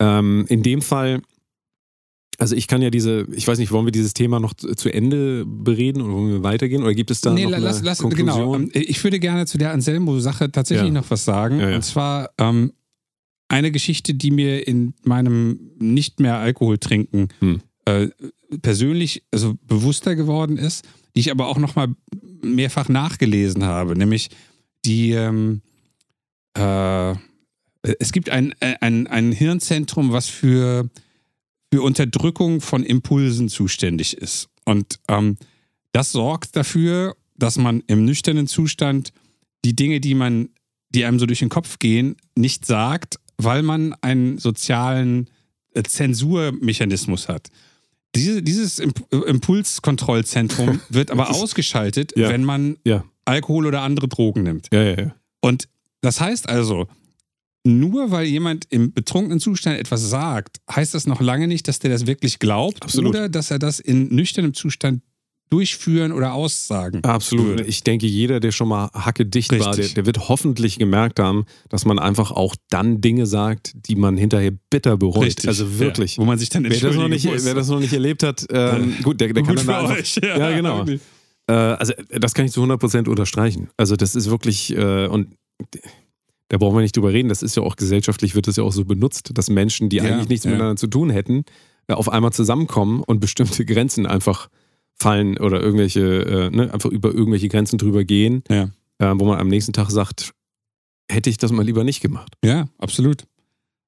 [0.00, 1.22] ähm, in dem Fall
[2.38, 5.44] also ich kann ja diese, ich weiß nicht, wollen wir dieses Thema noch zu Ende
[5.46, 6.82] bereden oder wollen wir weitergehen?
[6.82, 8.36] Oder gibt es da nee, noch lass, eine lass, Konklusion?
[8.36, 10.94] Genau, ähm, ich würde gerne zu der Anselmo-Sache tatsächlich ja.
[10.94, 11.60] noch was sagen.
[11.60, 11.76] Ja, ja.
[11.76, 12.72] Und zwar ähm,
[13.48, 17.60] eine Geschichte, die mir in meinem nicht mehr Alkohol trinken hm.
[17.84, 18.08] äh,
[18.62, 21.88] persönlich also bewusster geworden ist, die ich aber auch noch mal
[22.42, 24.30] mehrfach nachgelesen habe, nämlich
[24.84, 25.62] die ähm,
[26.54, 27.14] äh,
[27.98, 30.88] es gibt ein, ein, ein Hirnzentrum, was für
[31.72, 34.48] für Unterdrückung von Impulsen zuständig ist.
[34.66, 35.38] Und ähm,
[35.92, 39.12] das sorgt dafür, dass man im nüchternen Zustand
[39.64, 40.50] die Dinge, die man,
[40.90, 45.30] die einem so durch den Kopf gehen, nicht sagt, weil man einen sozialen
[45.74, 47.48] äh, Zensurmechanismus hat.
[48.14, 52.28] Diese, dieses Imp Impulskontrollzentrum wird aber ausgeschaltet, Ja.
[52.28, 53.04] wenn man Ja.
[53.24, 54.68] Alkohol oder andere Drogen nimmt.
[54.72, 55.14] Ja.
[55.40, 55.68] Und
[56.02, 56.86] das heißt also,
[57.64, 61.90] nur weil jemand im betrunkenen Zustand etwas sagt, heißt das noch lange nicht, dass der
[61.90, 63.10] das wirklich glaubt Absolut.
[63.10, 65.02] oder dass er das in nüchternem Zustand
[65.52, 67.46] durchführen oder aussagen Absolut.
[67.46, 67.64] würde.
[67.64, 71.84] Ich denke, jeder, der schon mal hackedicht war, der, der wird hoffentlich gemerkt haben, dass
[71.84, 75.26] man einfach auch dann Dinge sagt, die man hinterher bitter bereut.
[75.26, 75.48] Richtig.
[75.48, 76.16] Also wirklich.
[76.16, 77.44] Ja, wo man sich dann Wer das, noch nicht, muss.
[77.44, 79.80] wer das noch nicht erlebt hat, ähm, gut, der, der kann Gut dann für da
[79.80, 80.16] einfach, euch.
[80.22, 80.86] Ja, genau.
[81.46, 83.68] Äh, also das kann ich zu 100% unterstreichen.
[83.76, 85.36] Also das ist wirklich, äh, und
[86.52, 88.72] da brauchen wir nicht drüber reden, das ist ja auch gesellschaftlich, wird das ja auch
[88.72, 90.50] so benutzt, dass Menschen, die Ja, eigentlich nichts ja.
[90.50, 91.44] miteinander zu tun hätten,
[91.88, 94.48] äh, auf einmal zusammenkommen und bestimmte Grenzen einfach
[94.94, 98.64] fallen oder irgendwelche, äh, ne, einfach über irgendwelche Grenzen drüber gehen, Ja.
[98.98, 100.32] äh, wo man am nächsten Tag sagt,
[101.10, 102.34] hätte ich das mal lieber nicht gemacht.
[102.44, 103.24] Ja, absolut.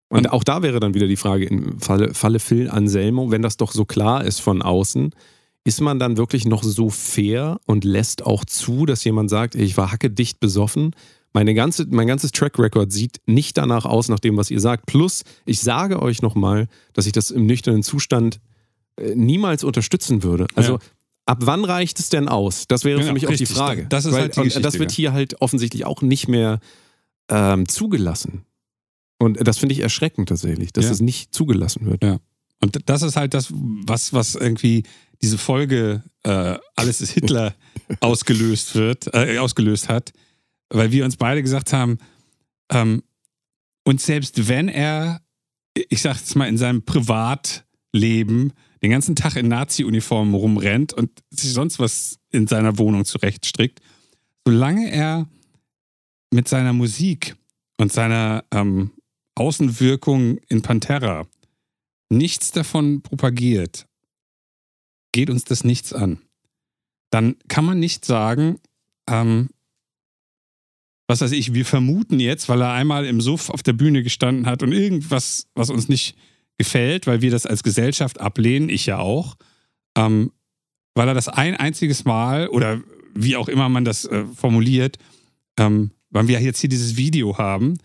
[0.09, 3.43] Und Und- auch da wäre dann wieder die Frage, im Falle, Falle Phil Anselmo, wenn
[3.43, 5.11] das doch so klar ist von außen,
[5.65, 9.77] ist man dann wirklich noch so fair und lässt auch zu, dass jemand sagt, ich
[9.77, 10.95] war hackedicht besoffen?
[11.35, 14.87] Meine ganze, mein ganzes Track Record sieht nicht danach aus, nach dem, was ihr sagt.
[14.87, 18.41] Plus, ich sage euch nochmal, dass ich das im nüchternen Zustand
[18.97, 20.47] äh, niemals unterstützen würde.
[20.55, 20.79] Also, Ja.
[21.27, 22.67] ab wann reicht es denn aus?
[22.69, 23.49] Das wäre Genau, für mich auch richtig.
[23.49, 23.87] die Frage.
[23.89, 24.97] Das ist Weil, halt die Geschichte, das wird ja.
[24.97, 26.61] hier halt offensichtlich auch nicht mehr
[27.29, 28.45] ähm, zugelassen.
[29.19, 30.91] Und das finde ich erschreckend tatsächlich, dass Ja.
[30.93, 32.05] es nicht zugelassen wird.
[32.05, 32.19] Ja.
[32.61, 34.85] Und das ist halt das, was, was irgendwie
[35.23, 37.55] diese Folge äh, Alles ist Hitler
[38.01, 40.13] ausgelöst wird, äh, ausgelöst hat,
[40.75, 41.99] weil wir uns beide gesagt haben,
[42.71, 43.03] ähm,
[43.85, 45.21] und selbst wenn er,
[45.75, 51.53] ich sag jetzt mal, in seinem Privatleben den ganzen Tag in Nazi-Uniformen rumrennt und sich
[51.53, 53.81] sonst was in seiner Wohnung zurechtstrickt,
[54.47, 55.29] solange er
[56.33, 57.37] mit seiner Musik
[57.79, 58.93] und seiner ähm,
[59.37, 61.27] Außenwirkung in Pantera
[62.11, 63.87] nichts davon propagiert,
[65.13, 66.21] geht uns das nichts an.
[67.11, 68.59] Dann kann man nicht sagen,
[69.09, 69.51] ähm,
[71.07, 74.47] was weiß ich, wir vermuten jetzt, weil er einmal im Suff auf der Bühne gestanden
[74.47, 76.17] hat und irgendwas, was uns nicht
[76.57, 79.37] gefällt, weil wir das als Gesellschaft ablehnen, ich ja auch,
[79.97, 80.33] ähm,
[80.95, 82.81] weil er das ein einziges Mal oder
[83.15, 84.99] wie auch immer man das äh, formuliert,
[85.59, 87.79] ähm, weil wir jetzt hier dieses Video haben,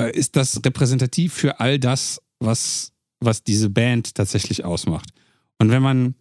[0.00, 5.10] äh, ist das repräsentativ für all das, was, was diese Band tatsächlich ausmacht.
[5.58, 6.14] Und wenn man,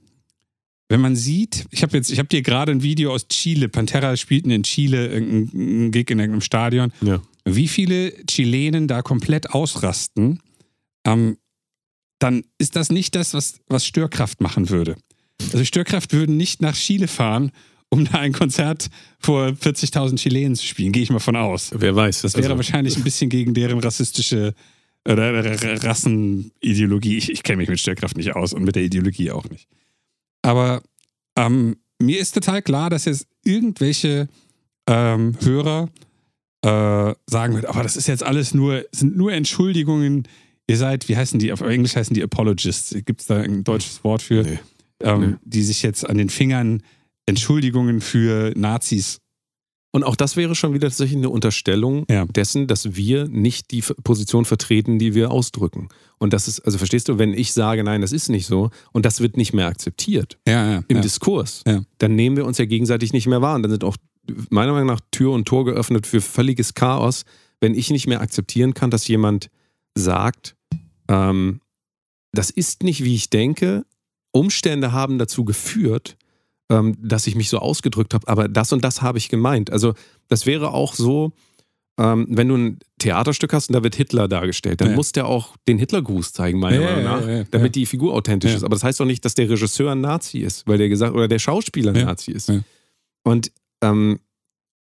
[0.92, 4.16] wenn man sieht, ich habe jetzt, ich habe dir gerade ein Video aus Chile, Pantera
[4.18, 7.22] spielten in Chile irgendeinen Gig in irgendeinem Stadion, Ja.
[7.46, 10.40] wie viele Chilenen da komplett ausrasten,
[11.06, 11.38] ähm,
[12.20, 14.96] dann ist das nicht das, was, was Störkraft machen würde.
[15.54, 17.52] Also Störkraft würden nicht nach Chile fahren,
[17.90, 21.72] um da ein Konzert vor 40.000 Chilenen zu spielen, gehe ich mal von aus.
[21.76, 22.22] Wer weiß.
[22.22, 24.54] Das wäre also, wahrscheinlich ein bisschen gegen deren rassistische
[25.04, 27.18] oder R- Rassenideologie.
[27.18, 29.68] Ich, ich kenne mich mit Störkraft nicht aus und mit der Ideologie auch nicht.
[30.42, 30.82] Aber
[31.38, 34.28] ähm, mir ist total klar, dass jetzt irgendwelche
[34.88, 35.90] ähm, Hörer
[36.64, 40.28] äh, sagen wird, aber das ist jetzt alles nur, sind nur Entschuldigungen.
[40.68, 41.52] Ihr seid, wie heißen die?
[41.52, 42.96] Auf Englisch heißen die Apologists.
[43.06, 44.44] Gibt es da ein deutsches Wort für?
[44.44, 44.60] Nee.
[45.00, 45.36] Ähm, Nee.
[45.44, 46.84] Die sich jetzt an den Fingern
[47.26, 49.21] Entschuldigungen für Nazis.
[49.94, 52.26] Und auch das wäre schon wieder tatsächlich eine Unterstellung Ja.
[52.26, 55.90] dessen, dass wir nicht die Position vertreten, die wir ausdrücken.
[56.18, 59.06] Und das ist, also verstehst du, wenn ich sage, nein, das ist nicht so und
[59.06, 60.84] das wird nicht mehr akzeptiert Ja, ja.
[60.88, 61.02] im.
[61.02, 61.64] Diskurs,
[61.98, 63.56] dann nehmen wir uns ja gegenseitig nicht mehr wahr.
[63.56, 63.98] Und dann sind auch
[64.50, 67.24] meiner Meinung nach Tür und Tor geöffnet für völliges Chaos,
[67.60, 69.50] wenn ich nicht mehr akzeptieren kann, dass jemand
[69.96, 70.56] sagt,
[71.10, 71.60] ähm,
[72.32, 73.84] das ist nicht, wie ich denke,
[74.32, 76.16] Umstände haben dazu geführt,
[76.72, 79.72] ähm, dass ich mich so ausgedrückt habe, aber das und das habe ich gemeint.
[79.72, 79.94] Also
[80.30, 81.34] das wäre auch so,
[82.00, 84.96] ähm, wenn du ein Theaterstück hast und da wird Hitler dargestellt, dann Ja.
[84.96, 88.54] muss der auch den Hitlergruß zeigen, meiner Ja, Meinung nach, ja, damit die Figur authentisch
[88.56, 88.64] ist.
[88.64, 91.28] Aber das heißt doch nicht, dass der Regisseur ein Nazi ist, weil der gesagt, oder
[91.28, 92.06] der Schauspieler ein.
[92.06, 92.52] Nazi ist.
[93.24, 93.52] Und
[93.84, 94.20] ähm,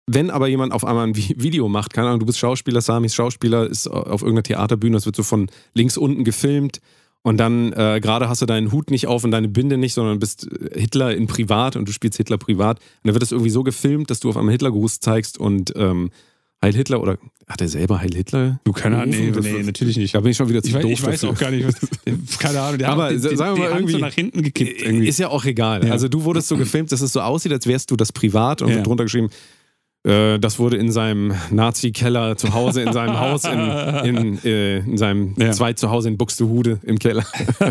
[0.09, 3.15] wenn aber jemand auf einmal ein Vi- Video macht, keine Ahnung, du bist Schauspieler, Samis
[3.15, 6.81] Schauspieler, ist auf irgendeiner Theaterbühne, das wird so von links unten gefilmt
[7.27, 10.21] und dann äh, gerade hast du deinen Hut nicht auf und deine Binde nicht, sondern
[10.21, 12.79] bist äh, Hitler in privat und du spielst Hitler privat.
[12.79, 16.11] Und dann wird das irgendwie so gefilmt, dass du auf einmal Hitlergruß zeigst und ähm,
[16.65, 18.61] Heil Hitler oder hat er selber Heil Hitler?
[18.65, 20.15] Du, keine Ahnung, nee, nee, natürlich nicht.
[20.15, 21.31] Da bin ich schon wieder zu Ich weiß, doof ich weiß dafür.
[21.37, 22.39] auch gar nicht, was.
[22.39, 24.83] Keine Ahnung, der Aber hat sagen wir mal Hand so irgendwie- nach hinten gekippt.
[24.83, 25.09] Irgendwie.
[25.09, 25.85] Ist ja auch egal.
[25.85, 25.93] Ja.
[25.93, 28.71] Also du wurdest so gefilmt, dass es so aussieht, als wärst du das privat und
[28.71, 28.83] Ja.
[28.83, 29.31] drunter geschrieben, äh,
[30.38, 33.59] das wurde in seinem Nazi-Keller zu Hause, in seinem Haus, in,
[34.16, 35.51] in, äh, in seinem Ja.
[35.51, 37.25] Zweit zu Hause in Buxtehude im Keller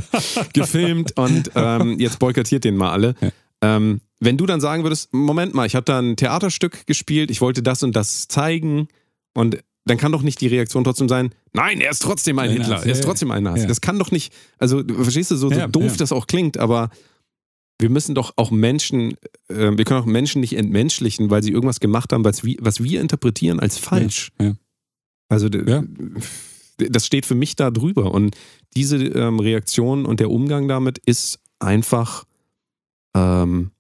[0.53, 3.15] gefilmt und ähm, jetzt boykottiert den mal alle.
[3.21, 3.29] Ja.
[3.61, 7.41] Ähm, wenn du dann sagen würdest, Moment mal, ich habe da ein Theaterstück gespielt, ich
[7.41, 8.87] wollte das und das zeigen
[9.33, 12.57] und dann kann doch nicht die Reaktion trotzdem sein, nein, er ist trotzdem ein Ein
[12.57, 13.61] Hitler, Nazi, er ist trotzdem ein Nazi.
[13.61, 13.67] ja.
[13.67, 16.89] Das kann doch nicht, also verstehst du, so, so doof das auch klingt, aber
[17.79, 19.15] wir müssen doch auch Menschen,
[19.49, 22.81] äh, wir können auch Menschen nicht entmenschlichen, weil sie irgendwas gemacht haben, was wir, was
[22.83, 24.31] wir interpretieren als falsch.
[24.39, 24.55] Ja, ja.
[25.27, 25.83] Also Ja.
[26.77, 28.11] das steht für mich da drüber.
[28.13, 28.35] Und
[28.75, 32.25] diese ähm, Reaktion und der Umgang damit ist einfach,
[33.15, 33.71] ähm,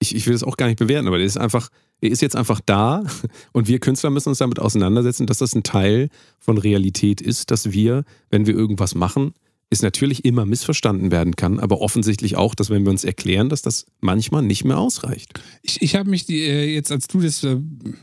[0.00, 1.68] ich, ich will das auch gar nicht bewerten, aber der ist einfach,
[2.00, 3.04] er ist jetzt einfach da
[3.52, 6.08] und wir Künstler müssen uns damit auseinandersetzen, dass das ein Teil
[6.40, 9.32] von Realität ist, dass wir, wenn wir irgendwas machen,
[9.72, 13.62] es natürlich immer missverstanden werden kann, aber offensichtlich auch, dass wenn wir uns erklären, dass
[13.62, 15.40] das manchmal nicht mehr ausreicht.
[15.62, 17.56] Ich, ich habe mich die, äh, jetzt, als du das, äh,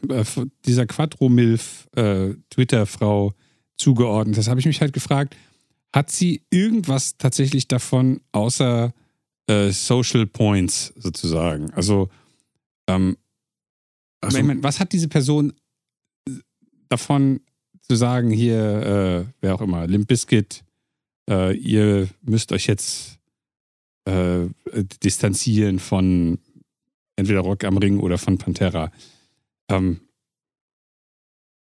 [0.10, 0.26] äh,
[0.66, 2.34] dieser Quattro-Milf äh,
[3.78, 5.36] zugeordnet hast, habe ich mich halt gefragt,
[5.94, 8.94] hat sie irgendwas tatsächlich davon außer
[9.48, 11.72] äh, Social Points sozusagen?
[11.72, 12.10] Also,
[12.88, 13.16] ähm,
[14.22, 15.54] Also- ich mein, was hat diese Person
[16.90, 17.42] davon
[17.82, 20.64] zu sagen, hier, äh, wer auch immer, Limp Bizkit,
[21.30, 23.20] äh, ihr müsst euch jetzt
[24.06, 24.48] äh,
[25.04, 26.40] distanzieren von
[27.16, 28.92] entweder Rock am Ring oder von Pantera.
[29.70, 30.00] Ähm,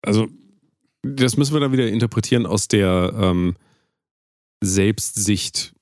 [0.03, 0.29] also,
[1.03, 3.57] Das müssen wir dann wieder interpretieren aus der ähm,
[4.63, 5.73] Selbstsicht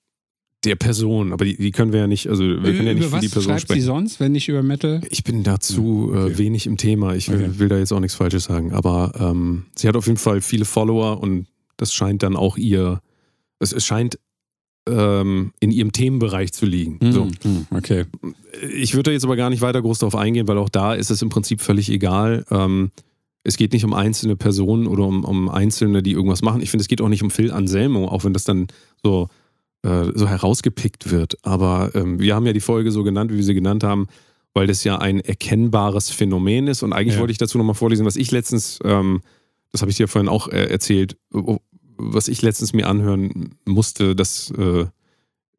[0.64, 1.32] der Person.
[1.32, 3.28] Aber die, die können wir ja nicht, also wir können ja nicht über für die
[3.28, 3.80] Person schreibt sprechen.
[3.80, 5.00] sie sonst, wenn nicht über Metal?
[5.10, 6.32] Ich bin dazu Okay.
[6.32, 7.14] äh, wenig im Thema.
[7.14, 7.58] Ich will, Okay.
[7.58, 8.72] will da jetzt auch nichts Falsches sagen.
[8.72, 13.00] Aber ähm, sie hat auf jeden Fall viele Follower und das scheint dann auch ihr,
[13.64, 14.18] es, es scheint
[14.88, 16.98] ähm, in ihrem Themenbereich zu liegen.
[17.12, 17.28] So.
[17.42, 18.04] Hm, okay.
[18.74, 21.10] Ich würde da jetzt aber gar nicht weiter groß darauf eingehen, weil auch da ist
[21.10, 22.44] es im Prinzip völlig egal.
[22.50, 22.90] Ähm,
[23.44, 26.60] es geht nicht um einzelne Personen oder um, um Einzelne, die irgendwas machen.
[26.62, 28.66] Ich finde, es geht auch nicht um Phil Anselmo, auch wenn das dann
[29.02, 29.28] so,
[29.82, 31.36] äh, so herausgepickt wird.
[31.42, 34.06] Aber ähm, wir haben ja die Folge so genannt, wie wir sie genannt haben,
[34.54, 36.82] weil das ja ein erkennbares Phänomen ist.
[36.82, 37.20] Und eigentlich Ja.
[37.20, 39.20] wollte ich dazu nochmal vorlesen, was ich letztens, ähm,
[39.72, 41.16] das habe ich dir vorhin auch äh, erzählt,
[41.96, 44.86] was ich letztens mir anhören musste, das äh,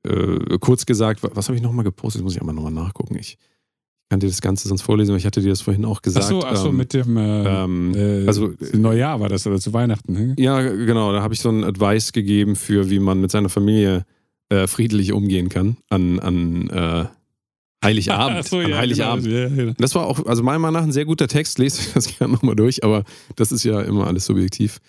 [0.08, 2.24] äh, kurz gesagt, wa- was habe ich nochmal gepostet?
[2.24, 3.16] Muss ich einmal nochmal nachgucken.
[3.20, 3.38] Ich
[4.10, 6.28] kann dir das Ganze sonst vorlesen, aber ich hatte dir das vorhin auch gesagt.
[6.28, 9.60] so, ach so ähm, mit dem äh, ähm, äh, also- zu Neujahr war das oder
[9.60, 10.14] zu Weihnachten.
[10.14, 10.36] Ne?
[10.38, 14.06] ja, genau, da habe ich so ein Advice gegeben für, wie man mit seiner Familie
[14.50, 17.06] äh, friedlich umgehen kann an, an äh,
[17.84, 18.46] Heiligabend.
[18.50, 19.26] So, ja, Heiligabend.
[19.26, 19.74] Genau, ja, genau.
[19.80, 22.56] Das war auch, also meiner Meinung nach ein sehr guter Text, lest das gerne nochmal
[22.56, 23.04] durch, aber
[23.36, 24.80] das ist ja immer alles subjektiv.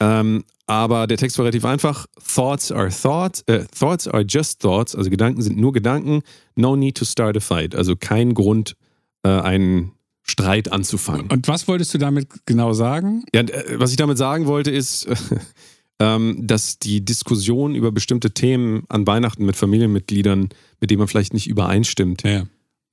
[0.00, 2.06] Ähm, aber der Text war relativ einfach.
[2.34, 6.22] Thoughts are thoughts, äh, thoughts are just thoughts, also Gedanken sind nur Gedanken.
[6.56, 8.76] No need to start a fight, also kein Grund,
[9.24, 11.28] äh, einen Streit anzufangen.
[11.30, 13.24] Und was wolltest du damit genau sagen?
[13.34, 15.08] Ja, äh, was ich damit sagen wollte, ist,
[15.98, 20.48] ähm, dass die Diskussion über bestimmte Themen an Weihnachten mit Familienmitgliedern,
[20.80, 22.44] mit denen man vielleicht nicht übereinstimmt, Ja.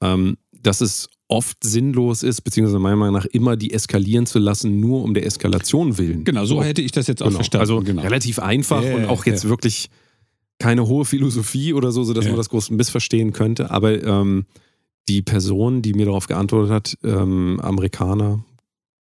[0.02, 4.80] ähm, dass es oft sinnlos ist, beziehungsweise meiner Meinung nach immer die eskalieren zu lassen,
[4.80, 6.23] nur um der Eskalation willen.
[6.23, 7.38] Genau, so hätte ich das jetzt auch Genau.
[7.38, 7.62] verstanden.
[7.62, 8.01] Also genau.
[8.01, 9.49] relativ einfach Ja, und auch jetzt ja.
[9.49, 9.89] wirklich
[10.60, 12.32] keine hohe Philosophie oder so, sodass Ja.
[12.32, 13.71] man das groß missverstehen könnte.
[13.71, 14.45] Aber ähm,
[15.10, 18.43] die Person, die mir darauf geantwortet hat, ähm, Amerikaner,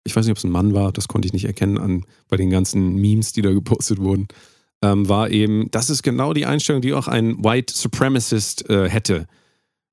[0.05, 2.37] ich weiß nicht, ob es ein Mann war, das konnte ich nicht erkennen an, bei
[2.37, 4.29] den ganzen Memes, die da gepostet wurden,
[4.83, 9.27] ähm, war eben, das ist genau die Einstellung, die auch ein White Supremacist äh, hätte.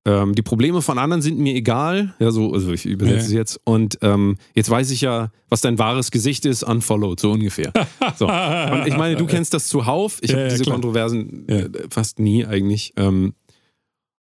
[0.05, 2.13] Ähm, die Probleme von anderen sind mir egal.
[2.19, 3.59] Ja, so, also ich übersetze es jetzt.
[3.63, 7.71] Und ähm, jetzt weiß ich ja, was dein wahres Gesicht ist, unfollowed, so ungefähr.
[8.17, 8.27] So.
[8.27, 10.17] Und ich meine, du kennst das zuhauf.
[10.21, 10.75] Ich Ja, habe ja, diese klar.
[10.75, 11.55] Kontroversen Ja.
[11.57, 12.93] äh, fast nie eigentlich.
[12.97, 13.33] Ähm,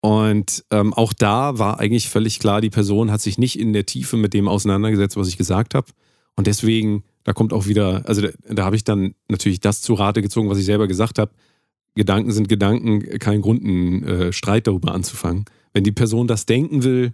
[0.00, 3.84] und ähm, auch da war eigentlich völlig klar, die Person hat sich nicht in der
[3.84, 5.88] Tiefe mit dem auseinandergesetzt, was ich gesagt habe.
[6.36, 9.94] Und deswegen, da kommt auch wieder, also da, da habe ich dann natürlich das zu
[9.94, 11.32] Rate gezogen, was ich selber gesagt habe.
[11.96, 15.46] Gedanken sind Gedanken, kein Grund, einen äh, Streit darüber anzufangen.
[15.78, 17.12] Wenn die Person das denken will,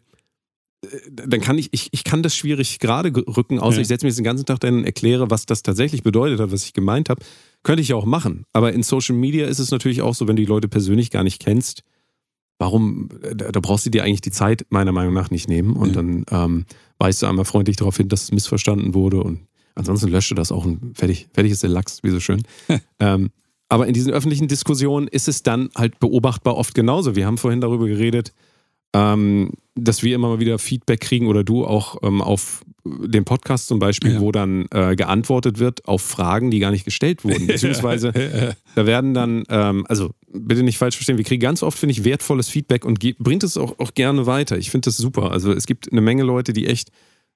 [0.82, 3.82] äh, dann kann ich, ich, ich kann das schwierig gerade ge- rücken, außer Ja.
[3.82, 6.64] ich setze mich den ganzen Tag dann und erkläre, was das tatsächlich bedeutet hat, was
[6.64, 7.22] ich gemeint habe.
[7.62, 8.44] Könnte ich auch machen.
[8.54, 11.24] Aber in Social Media ist es natürlich auch so, wenn du die Leute persönlich gar
[11.24, 11.82] nicht kennst,
[12.58, 15.76] warum, da, da brauchst du dir eigentlich die Zeit meiner Meinung nach nicht nehmen.
[15.76, 15.94] Und Ja.
[15.96, 16.64] dann ähm,
[16.98, 19.40] weist du einmal freundlich darauf hin, dass es missverstanden wurde und
[19.74, 22.42] ansonsten löscht du das auch und fertig, fertig ist der Lachs, wie so schön.
[22.98, 23.28] ähm,
[23.68, 27.16] aber in diesen öffentlichen Diskussionen ist es dann halt beobachtbar oft genauso.
[27.16, 28.32] Wir haben vorhin darüber geredet,
[28.94, 33.66] ähm, dass wir immer mal wieder Feedback kriegen oder du auch ähm, auf dem Podcast
[33.68, 34.20] zum Beispiel, Ja.
[34.20, 37.46] wo dann äh, geantwortet wird auf Fragen, die gar nicht gestellt wurden.
[37.48, 38.12] Beziehungsweise
[38.74, 42.04] da werden dann, ähm, also bitte nicht falsch verstehen, wir kriegen ganz oft, finde ich,
[42.04, 44.58] wertvolles Feedback und bringt es auch, auch gerne weiter.
[44.58, 45.32] Ich finde das super.
[45.32, 46.90] Also es gibt eine Menge Leute, die echt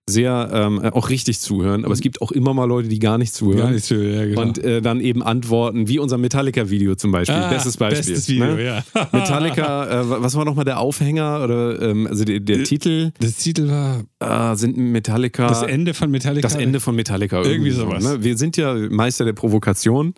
[0.09, 3.35] sehr ähm, auch richtig zuhören, aber es gibt auch immer mal Leute, die gar nicht
[3.35, 3.59] zuhören.
[3.59, 4.43] Gar nicht so, ja, genau.
[4.43, 7.37] Und äh, dann eben antworten, wie unser Metallica-Video zum Beispiel.
[7.37, 8.15] Ah, bestes Beispiel.
[8.15, 8.65] Bestes Video, ne?
[8.65, 8.85] ja.
[9.13, 13.11] Metallica, äh, was war nochmal der Aufhänger oder ähm, also der, der Titel?
[13.21, 15.47] Das Titel war Äh, sind Metallica.
[15.47, 16.49] das Ende von Metallica.
[16.49, 17.43] Das Ende von Metallica.
[17.43, 18.03] Irgendwie so, sowas.
[18.03, 18.25] Ne?
[18.25, 20.15] Wir sind ja Meister der Provokation.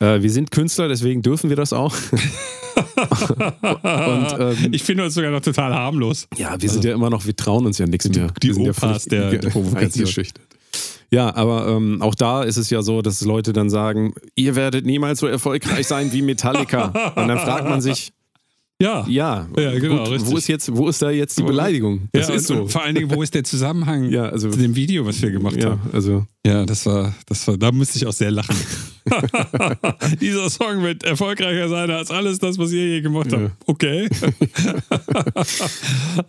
[0.00, 1.94] Äh, wir sind Künstler, deswegen dürfen wir das auch.
[2.78, 6.26] Und, ähm, ich finde uns sogar noch total harmlos.
[6.36, 8.28] ja, wir sind ja immer noch, wir trauen uns ja nichts mehr.
[8.42, 10.06] die ja Opas völlig der- der Provokation.
[11.10, 14.84] Ja, aber ähm, auch da ist es ja so, dass Leute dann sagen, ihr werdet
[14.84, 17.12] niemals so erfolgreich sein wie Metallica.
[17.16, 18.12] Und dann fragt man sich,
[18.80, 19.04] Ja.
[19.08, 20.30] ja, Ja, genau, gut, richtig.
[20.30, 22.08] wo ist jetzt, wo ist da jetzt die Beleidigung?
[22.12, 22.68] Das ja, ist so.
[22.68, 25.56] Vor allen Dingen, wo ist der Zusammenhang Ja, also- zu dem Video, was wir gemacht
[25.60, 25.80] ja, haben?
[25.92, 28.54] also Ja, das war, das war, da musste ich auch sehr lachen.
[30.20, 33.50] Dieser Song wird erfolgreicher sein als alles das, was ihr je gemacht habt.
[33.66, 34.08] Okay.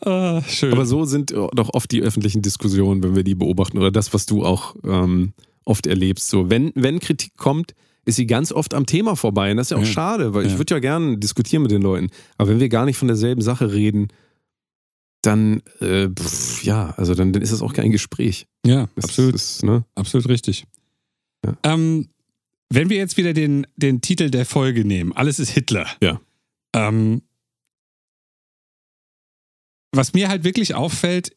[0.05, 0.73] ah, schön.
[0.73, 4.25] Aber so sind doch oft die öffentlichen Diskussionen, wenn wir die beobachten, oder das, was
[4.25, 5.33] du auch ähm,
[5.65, 6.29] oft erlebst.
[6.29, 7.75] So, wenn, wenn Kritik kommt,
[8.05, 9.51] ist sie ganz oft am Thema vorbei.
[9.51, 9.87] Und das ist ja auch Ja.
[9.87, 10.57] schade, weil ich Ja.
[10.57, 12.09] würde ja gerne diskutieren mit den Leuten.
[12.37, 14.07] Aber wenn wir gar nicht von derselben Sache reden,
[15.21, 18.47] dann, äh, pff, ja, also dann, dann ist es auch kein Gespräch.
[18.65, 19.35] ja, Das absolut.
[19.35, 19.83] Ist, ne?
[19.95, 20.65] Absolut richtig.
[21.45, 21.57] Ja.
[21.63, 22.07] Ähm,
[22.69, 25.87] wenn wir jetzt wieder den, den Titel der Folge nehmen, alles ist Hitler.
[26.01, 26.21] Ja.
[26.75, 27.21] Ähm,
[29.91, 31.35] was mir halt wirklich auffällt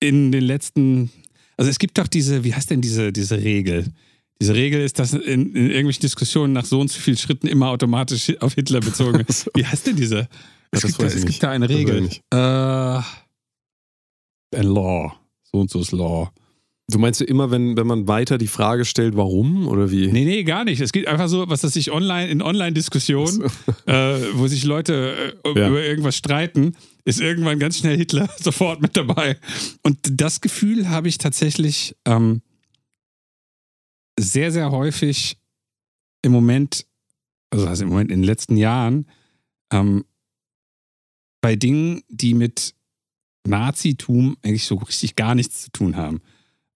[0.00, 1.10] in den letzten,
[1.56, 3.86] also es gibt doch diese, wie heißt denn diese, diese Regel?
[4.40, 7.70] Diese Regel ist, dass in, in irgendwelchen Diskussionen nach so und so vielen Schritten immer
[7.70, 9.50] automatisch auf Hitler bezogen wird.
[9.54, 10.28] Wie heißt denn diese?
[10.70, 12.08] Es, das gibt, da, es gibt da eine Regel.
[12.32, 13.02] Äh, ein
[14.66, 15.12] Law.
[15.42, 16.30] So und so ist Law.
[16.90, 20.06] Du meinst ja immer, wenn, wenn man weiter die Frage stellt, warum oder wie?
[20.06, 20.80] Nee, nee, gar nicht.
[20.80, 23.42] Es geht einfach so, was das sich online, in Online-Diskussionen,
[23.86, 23.92] äh,
[24.34, 25.68] wo sich Leute äh, Ja.
[25.68, 29.36] über irgendwas streiten, ist irgendwann ganz schnell Hitler sofort mit dabei.
[29.82, 32.40] Und das Gefühl habe ich tatsächlich ähm,
[34.18, 35.38] sehr, sehr häufig
[36.22, 36.86] im Moment,
[37.50, 39.06] also, also im Moment in den letzten Jahren,
[39.72, 40.04] ähm,
[41.40, 42.74] bei Dingen, die mit
[43.46, 46.20] Nazitum eigentlich so richtig gar nichts zu tun haben.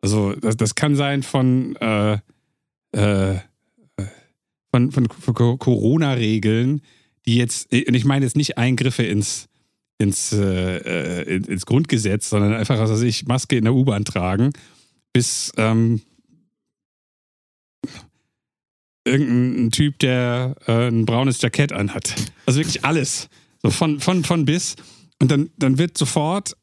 [0.01, 2.19] Also das, das kann sein von, äh,
[2.93, 3.39] äh,
[4.71, 6.81] von, von, von Co- Corona-Regeln,
[7.27, 9.49] die jetzt, und ich meine jetzt nicht Eingriffe ins,
[9.99, 14.53] ins, äh, äh, ins Grundgesetz, sondern einfach, was weiß ich, Maske in der U-Bahn tragen,
[15.13, 16.01] bis ähm,
[19.05, 22.15] irgendein Typ, der äh, ein braunes Jackett anhat.
[22.47, 23.29] Also wirklich alles.
[23.63, 24.77] So von, von, von bis.
[25.21, 26.57] Und dann, dann wird sofort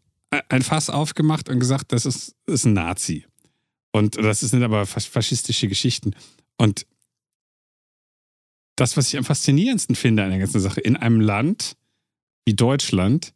[0.50, 3.26] ein Fass aufgemacht und gesagt, das ist, ist ein Nazi.
[3.92, 6.12] Und das sind aber fas- faschistische Geschichten.
[6.58, 6.86] Und
[8.76, 11.74] das, was ich am faszinierendsten finde an der ganzen Sache, in einem Land
[12.46, 13.34] wie Deutschland,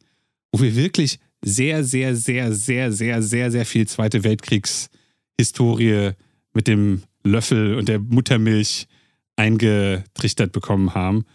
[0.51, 6.11] wo wir wirklich sehr, sehr, sehr, sehr, sehr, sehr, sehr viel Zweite Weltkriegshistorie
[6.53, 8.87] mit dem Löffel und der Muttermilch
[9.35, 11.25] eingetrichtert bekommen haben.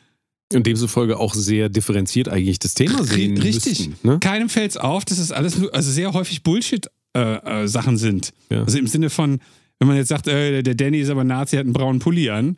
[0.54, 3.88] Und demzufolge auch sehr differenziert eigentlich das Thema sehen Richtig.
[3.90, 4.18] müssten, ne?
[4.18, 8.32] Keinem fällt es auf, dass es alles nur, also sehr häufig Bullshit-Sachen sind.
[8.50, 8.62] Ja.
[8.62, 9.40] Also im Sinne von,
[9.78, 12.56] wenn man jetzt sagt, äh, der Danny ist aber Nazi, hat einen braunen Pulli an.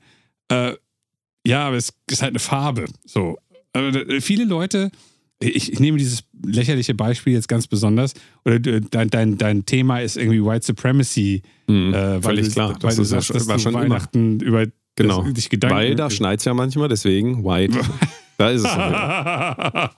[0.48, 0.74] Äh,
[1.44, 2.84] ja, aber es ist halt eine Farbe.
[3.04, 3.38] So.
[3.72, 4.92] Aber da- viele Leute,
[5.42, 8.12] ich, ich nehme dieses lächerliche Beispiel jetzt ganz besonders,
[8.44, 11.42] oder äh, dein, dein, dein Thema ist irgendwie White Supremacy.
[11.66, 11.94] Mhm.
[11.94, 12.68] Äh, weil Völlig du, klar.
[12.80, 13.82] Weil Das du sagst, dass war schon immer.
[13.82, 14.66] Weihnachten über
[14.96, 15.22] Genau.
[15.22, 17.78] das, dich Gedanken Weil da schneit es ja manchmal, deswegen white.
[18.36, 18.70] da ist es.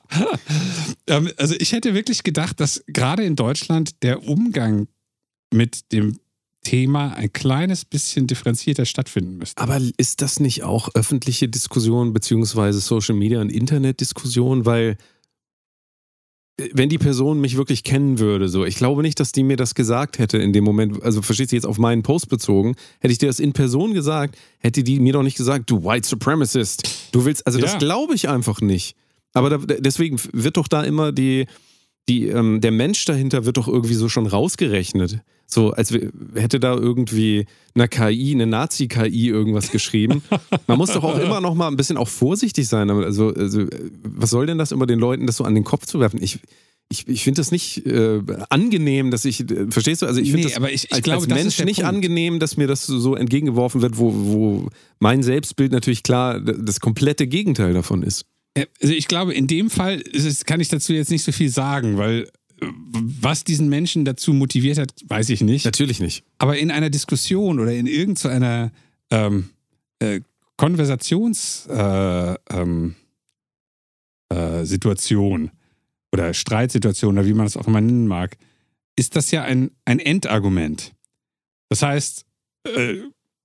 [1.08, 4.86] Ähm, also ich hätte wirklich gedacht, dass gerade in Deutschland der Umgang
[5.52, 6.20] mit dem
[6.62, 9.60] Thema ein kleines bisschen differenzierter stattfinden müsste.
[9.60, 14.64] Aber ist das nicht auch öffentliche Diskussion beziehungsweise Social Media und Internetdiskussion?
[14.64, 14.96] Weil
[16.74, 19.74] wenn die Person mich wirklich kennen würde, so, ich glaube nicht, dass die mir das
[19.74, 23.18] gesagt hätte in dem Moment, also verstehst du jetzt auf meinen Post bezogen, hätte ich
[23.18, 27.24] dir das in Person gesagt, hätte die mir doch nicht gesagt, du White Supremacist, du
[27.24, 27.78] willst, also das Ja.
[27.78, 28.96] glaube ich einfach nicht.
[29.32, 31.46] Aber da, deswegen wird doch da immer die,
[32.08, 35.20] die, ähm, der Mensch dahinter wird doch irgendwie so schon rausgerechnet.
[35.52, 35.92] So, als
[36.34, 37.44] hätte da irgendwie
[37.74, 40.22] eine KI, eine Nazi-KI irgendwas geschrieben.
[40.66, 42.88] Man muss doch auch immer noch mal ein bisschen auch vorsichtig sein.
[42.88, 45.84] Also, also äh, was soll denn das immer den Leuten, das so an den Kopf
[45.84, 46.22] zu werfen?
[46.22, 46.38] Ich,
[46.90, 50.06] ich, ich finde das nicht äh, angenehm, dass ich, äh, verstehst du?
[50.06, 51.88] Also ich finde Nee, das aber ich- ich als, glaube, als Mensch nicht Punkt.
[51.96, 54.68] angenehm, dass mir das so entgegengeworfen wird, wo, wo
[55.00, 58.24] mein Selbstbild natürlich klar das komplette Gegenteil davon ist.
[58.56, 60.02] Ja, Also ich glaube, in dem Fall
[60.46, 62.26] kann ich dazu jetzt nicht so viel sagen, weil äh,
[62.92, 65.64] was diesen Menschen dazu motiviert hat, weiß ich nicht.
[65.64, 66.24] Natürlich nicht.
[66.38, 68.72] Aber in einer Diskussion oder in irgendeiner
[69.10, 69.50] ähm,
[69.98, 70.20] äh,
[70.56, 72.94] Konversationssituation äh, ähm,
[74.30, 75.50] äh,
[76.12, 78.36] oder Streitsituation oder wie man es auch immer nennen mag,
[78.96, 80.92] ist das ja ein, ein Endargument.
[81.68, 82.24] Das heißt,
[82.64, 82.98] äh,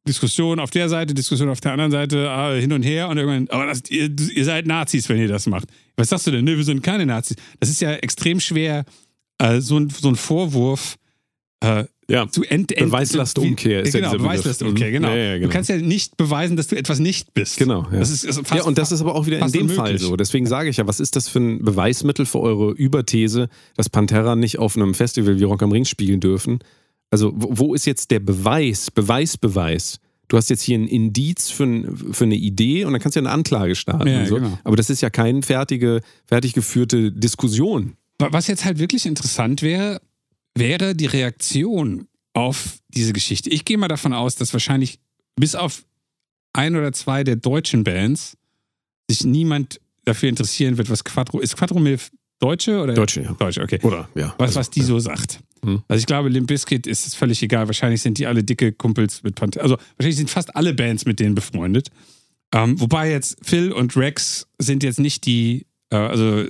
[0.07, 3.47] Diskussion auf der Seite, Diskussion auf der anderen Seite, ah, hin und her und irgendwann,
[3.49, 5.67] aber das, ihr, ihr seid Nazis, wenn ihr das macht.
[5.95, 6.45] Was sagst du denn?
[6.45, 7.37] Ne, wir sind keine Nazis.
[7.59, 8.85] Das ist ja extrem schwer,
[9.39, 10.95] äh, so, ein, so ein Vorwurf
[11.61, 12.27] äh, Ja.
[12.29, 14.27] zu ent, ent Beweislastumkehr ist ja genau, Begriff.
[14.27, 14.91] Beweislastumkehr, Mhm.
[14.93, 15.09] genau.
[15.09, 15.47] Ja, ja, genau.
[15.47, 17.57] Du kannst ja nicht beweisen, dass du etwas nicht bist.
[17.57, 17.99] Genau, ja.
[17.99, 19.75] Das ist, ist fast, ja, und das ist aber auch wieder in dem unmöglich.
[19.77, 20.15] Fall so.
[20.15, 24.35] Deswegen sage ich ja, was ist das für ein Beweismittel für eure Überthese, dass Pantera
[24.35, 26.59] nicht auf einem Festival wie Rock am Ring spielen dürfen?
[27.09, 29.99] Also, wo ist jetzt der Beweis, Beweisbeweis?
[30.27, 33.21] Du hast jetzt hier ein Indiz für, ein, für eine Idee und dann kannst du
[33.21, 34.07] ja eine Anklage starten.
[34.09, 34.35] Ja, so.
[34.35, 34.59] genau.
[34.65, 37.93] Aber das ist ja keine fertige, fertig geführte Diskussion.
[38.19, 40.01] Wa- Was jetzt halt wirklich interessant wäre,
[40.55, 43.49] wäre die Reaktion auf diese Geschichte.
[43.49, 44.99] Ich gehe mal davon aus, dass wahrscheinlich
[45.35, 45.83] bis auf
[46.53, 48.37] ein oder zwei der deutschen Bands
[49.09, 51.55] sich niemand dafür interessieren wird, was Quattro ist.
[51.57, 52.93] Quattro Milf Deutsche oder?
[52.93, 53.33] Deutsche, ja.
[53.33, 53.79] Deutsche, okay.
[53.81, 54.07] Oder?
[54.15, 54.35] Ja.
[54.37, 55.39] Was, Also, was die so sagt.
[55.63, 55.81] Hm.
[55.87, 57.65] Also ich glaube, Limp Bizkit ist es völlig egal.
[57.67, 59.63] Wahrscheinlich sind die alle dicke Kumpels mit Pantera.
[59.63, 61.89] Also wahrscheinlich sind fast alle Bands mit denen befreundet.
[62.53, 66.45] Ähm, wobei jetzt Phil und Rex sind jetzt nicht die, äh, also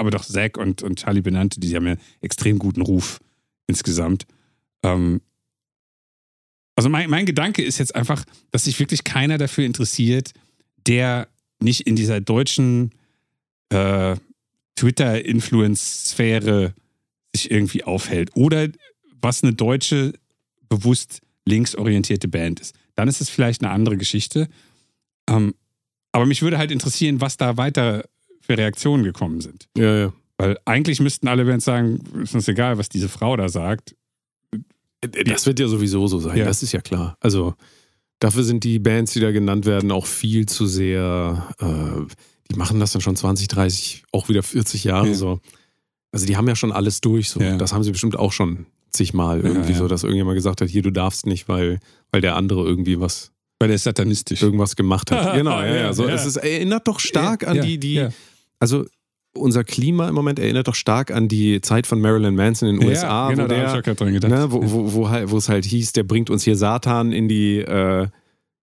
[0.00, 3.20] aber doch Zack und, und Charlie benannte, die haben ja extrem guten Ruf
[3.66, 4.26] insgesamt.
[4.82, 5.20] Ähm,
[6.76, 10.32] also mein, mein Gedanke ist jetzt einfach, dass sich wirklich keiner dafür interessiert,
[10.86, 11.28] der
[11.60, 12.90] nicht in dieser deutschen
[13.68, 14.16] äh,
[14.76, 16.74] Twitter-Influence-Sphäre
[17.34, 18.30] sich irgendwie aufhält.
[18.34, 18.68] Oder
[19.20, 20.14] was eine deutsche,
[20.68, 22.74] bewusst linksorientierte Band ist.
[22.94, 24.48] Dann ist es vielleicht eine andere Geschichte.
[25.28, 25.54] Ähm,
[26.12, 28.04] aber mich würde halt interessieren, was da weiter
[28.42, 29.68] für Reaktionen gekommen sind.
[29.76, 30.12] ja, ja.
[30.38, 33.94] Weil eigentlich müssten alle Bands sagen, ist uns egal, was diese Frau da sagt.
[35.26, 36.44] Das wird ja sowieso so sein, Ja.
[36.44, 37.16] das ist ja klar.
[37.20, 37.54] Also
[38.20, 42.12] dafür sind die Bands, die da genannt werden, auch viel zu sehr, äh,
[42.50, 45.14] die machen das dann schon 20, 30, auch wieder 40 Jahre Ja.
[45.14, 45.40] so.
[46.12, 47.30] Also die haben ja schon alles durch.
[47.30, 47.40] So.
[47.40, 47.56] Ja.
[47.56, 50.90] Das haben sie bestimmt auch schon zigmal irgendwie so, dass irgendjemand gesagt hat, hier, du
[50.90, 51.80] darfst nicht, weil,
[52.10, 54.42] weil der andere irgendwie was, Weil der ist satanistisch.
[54.42, 55.34] irgendwas gemacht hat.
[55.36, 55.92] genau, ja, ja.
[55.92, 56.06] So.
[56.06, 58.08] Es ist, erinnert doch stark an die, die.
[58.62, 58.86] Also
[59.34, 62.88] unser Klima im Moment erinnert doch stark an die Zeit von Marilyn Manson in den
[62.88, 64.30] USA, ja, genau, wo der, gedacht.
[64.30, 67.26] Ne, wo, wo, wo, halt, wo es halt hieß, der bringt uns hier Satan in
[67.28, 68.06] die, äh,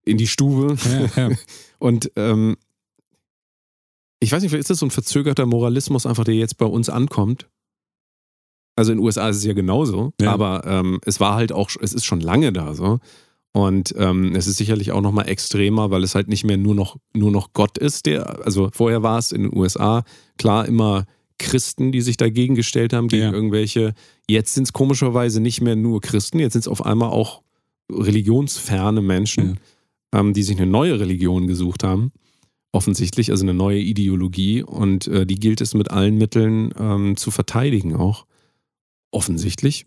[0.06, 0.76] in die Stube.
[1.16, 1.36] Ja, ja.
[1.78, 2.56] Und ähm,
[4.20, 6.88] ich weiß nicht, vielleicht ist das so ein verzögerter Moralismus einfach, der jetzt bei uns
[6.88, 7.50] ankommt.
[8.76, 10.32] Also in den USA ist es ja genauso, Ja.
[10.32, 13.00] aber ähm, es war halt auch, es ist schon lange da so.
[13.52, 16.96] Und ähm, es ist sicherlich auch nochmal extremer, weil es halt nicht mehr nur noch,
[17.14, 20.04] nur noch Gott ist, der, also vorher war es in den USA
[20.38, 21.04] klar immer
[21.38, 23.32] Christen, die sich dagegen gestellt haben, gegen Ja.
[23.32, 23.94] irgendwelche.
[24.28, 27.42] Jetzt sind es komischerweise nicht mehr nur Christen, jetzt sind es auf einmal auch
[27.90, 29.58] religionsferne Menschen,
[30.14, 32.12] ähm, die sich eine neue Religion gesucht haben.
[32.72, 34.62] Offensichtlich, also eine neue Ideologie.
[34.62, 38.26] Und äh, die gilt es mit allen Mitteln ähm, zu verteidigen auch.
[39.10, 39.86] Offensichtlich.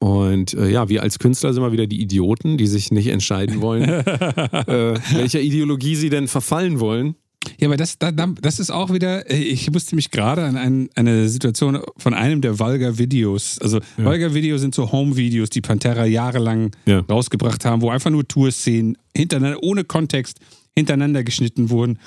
[0.00, 3.60] Und äh, ja, wir als Künstler sind mal wieder die Idioten, die sich nicht entscheiden
[3.60, 7.16] wollen, äh, welcher Ideologie sie denn verfallen wollen.
[7.58, 10.56] Ja, aber das, da- da- das ist auch wieder, äh, ich musste mich gerade an
[10.56, 14.04] ein, eine Situation von einem der Valga-Videos, also Ja.
[14.06, 17.00] Valga-Videos sind so Home-Videos, die Pantera jahrelang Ja.
[17.00, 20.38] rausgebracht haben, wo einfach nur Tourszenen hintereinander, ohne Kontext,
[20.74, 21.98] hintereinander geschnitten wurden,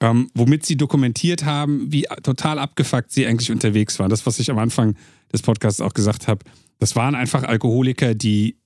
[0.00, 4.08] ähm, womit sie dokumentiert haben, wie total abgefuckt sie eigentlich unterwegs waren.
[4.10, 4.94] Das, was ich am Anfang
[5.32, 6.40] des Podcasts auch gesagt habe,
[6.82, 8.56] das waren einfach Alkoholiker, die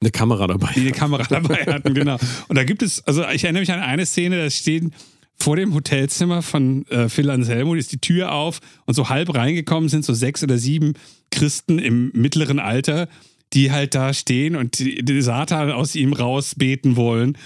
[0.00, 0.70] Eine Kamera dabei.
[0.74, 2.16] die eine Kamera dabei hatten, genau.
[2.48, 4.92] Und da gibt es, also ich erinnere mich an eine Szene, da stehen
[5.40, 9.88] vor dem Hotelzimmer von äh, Phil Anselmo, ist die Tür auf und so halb reingekommen
[9.88, 10.94] sind so sechs oder sieben
[11.30, 13.08] Christen im mittleren Alter,
[13.52, 17.36] die halt da stehen und die, die Satan aus ihm rausbeten wollen.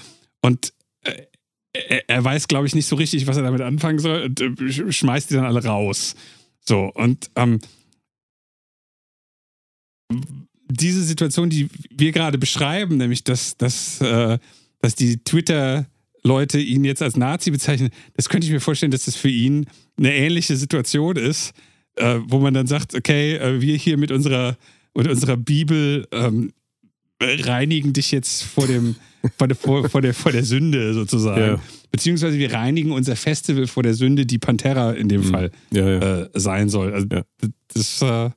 [0.40, 0.72] Und
[1.04, 1.22] äh,
[1.74, 4.44] er, er weiß, glaube ich, nicht so richtig, was er damit anfangen soll und äh,
[4.46, 6.14] sch- schmeißt die dann alle raus.
[6.60, 7.58] So, und ähm,
[10.68, 14.38] diese Situation, die wir gerade beschreiben, nämlich dass, dass, äh,
[14.80, 19.16] dass die Twitter-Leute ihn jetzt als Nazi bezeichnen, das könnte ich mir vorstellen, dass das
[19.16, 19.66] für ihn
[19.98, 21.52] eine ähnliche Situation ist,
[21.96, 24.56] äh, wo man dann sagt, okay, äh, wir hier mit unserer,
[24.94, 26.52] mit unserer Bibel ähm,
[27.20, 28.96] reinigen dich jetzt vor dem
[29.38, 31.40] vor der, vor, vor der, vor der Sünde sozusagen.
[31.40, 31.60] Ja.
[31.90, 36.22] Beziehungsweise wir reinigen unser Festival vor der Sünde, die Pantera in dem Fall Ja, ja.
[36.22, 36.92] äh, sein soll.
[36.92, 37.06] Also
[37.74, 38.30] das äh,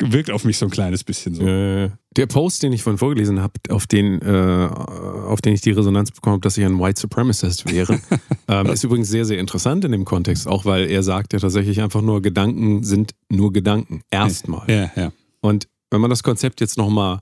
[0.00, 1.46] wirkt auf mich so ein kleines bisschen so.
[1.46, 5.70] Äh, der Post, den ich vorhin vorgelesen habe, auf den, äh, auf den ich die
[5.70, 8.00] Resonanz bekommen habe, dass ich ein White Supremacist wäre,
[8.48, 11.80] ähm, ist übrigens sehr, sehr interessant in dem Kontext, auch weil er sagt ja tatsächlich
[11.80, 14.02] einfach nur, Gedanken sind nur Gedanken.
[14.10, 14.68] Erstmal.
[14.70, 15.12] Ja, ja.
[15.40, 17.20] Und wenn man das Konzept jetzt nochmal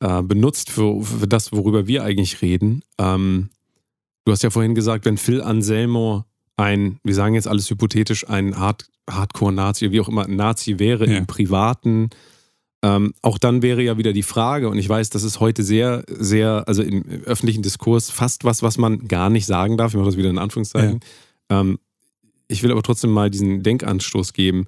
[0.00, 3.50] äh, benutzt für, für das, worüber wir eigentlich reden, ähm,
[4.24, 6.24] du hast ja vorhin gesagt, wenn Phil Anselmo
[6.56, 11.06] ein, wir sagen jetzt alles hypothetisch, ein Hard Hardcore-Nazi, wie auch immer ein Nazi wäre
[11.08, 11.18] Ja.
[11.18, 12.10] im Privaten,
[12.82, 16.04] Ähm, auch dann wäre ja wieder die Frage, und ich weiß, das ist heute sehr,
[16.08, 19.92] sehr, also im öffentlichen Diskurs fast was, was man gar nicht sagen darf.
[19.92, 21.00] Ich mache das wieder in Anführungszeichen.
[21.48, 21.78] Ähm,
[22.48, 24.66] ich will aber trotzdem mal diesen Denkanstoß geben.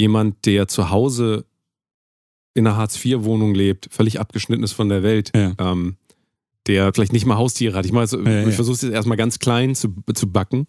[0.00, 1.44] Jemand, der zu Hause
[2.54, 5.52] in einer Hartz-IV-Wohnung lebt, völlig abgeschnitten ist von der Welt, Ja.
[5.58, 5.96] ähm,
[6.66, 7.84] der vielleicht nicht mal Haustiere hat.
[7.84, 8.48] Ich, meine, Ja, ja.
[8.48, 10.66] ich versuche es jetzt erstmal ganz klein zu, zu backen.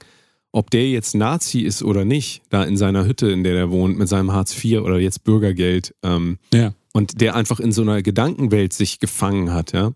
[0.51, 3.97] Ob der jetzt Nazi ist oder nicht, da in seiner Hütte, in der er wohnt,
[3.97, 6.73] mit seinem Hartz IV oder jetzt Bürgergeld, ähm, Ja.
[6.93, 9.91] und der einfach in so einer Gedankenwelt sich gefangen hat, ja.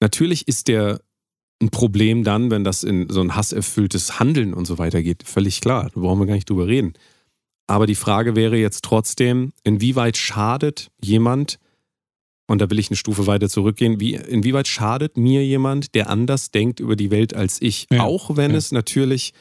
[0.00, 1.00] Natürlich ist der
[1.60, 5.22] ein Problem dann, wenn das in so ein hasserfülltes Handeln und so weiter geht.
[5.22, 6.94] Völlig klar, da brauchen wir gar nicht drüber reden.
[7.68, 11.58] Aber die Frage wäre jetzt trotzdem, inwieweit schadet jemand,
[12.46, 16.50] und da will ich eine Stufe weiter zurückgehen, wie, inwieweit schadet mir jemand, der anders
[16.50, 17.86] denkt über die Welt als ich?
[17.90, 18.56] Ja, Auch wenn ja.
[18.56, 19.32] es natürlich,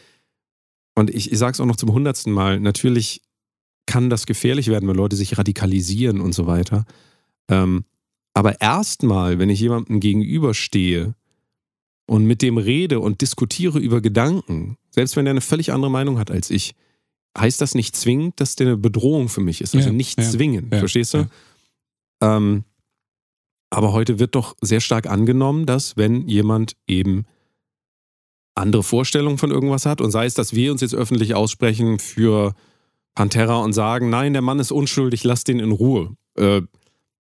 [0.96, 3.22] und ich, ich sage es auch noch zum hundertsten Mal, natürlich
[3.86, 6.86] kann das gefährlich werden, wenn Leute sich radikalisieren und so weiter.
[7.50, 7.84] Ähm,
[8.34, 11.16] aber erstmal, wenn ich jemandem gegenüberstehe
[12.06, 16.20] und mit dem rede und diskutiere über Gedanken, selbst wenn er eine völlig andere Meinung
[16.20, 16.76] hat als ich,
[17.38, 19.76] heißt das nicht zwingend, dass der eine Bedrohung für mich ist.
[19.76, 21.18] Also Ja, nicht zwingend, verstehst du?
[22.22, 22.38] ja.
[22.38, 22.64] Ähm,
[23.72, 27.26] aber heute wird doch sehr stark angenommen, dass wenn jemand eben
[28.54, 32.54] andere Vorstellungen von irgendwas hat und sei es, dass wir uns jetzt öffentlich aussprechen für
[33.16, 36.62] Pantera und sagen, nein, der Mann ist unschuldig, lass den in Ruhe, äh,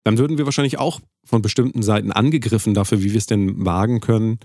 [0.04, 4.02] dann würden wir wahrscheinlich auch von bestimmten Seiten angegriffen dafür, wie wir es denn wagen
[4.02, 4.40] können,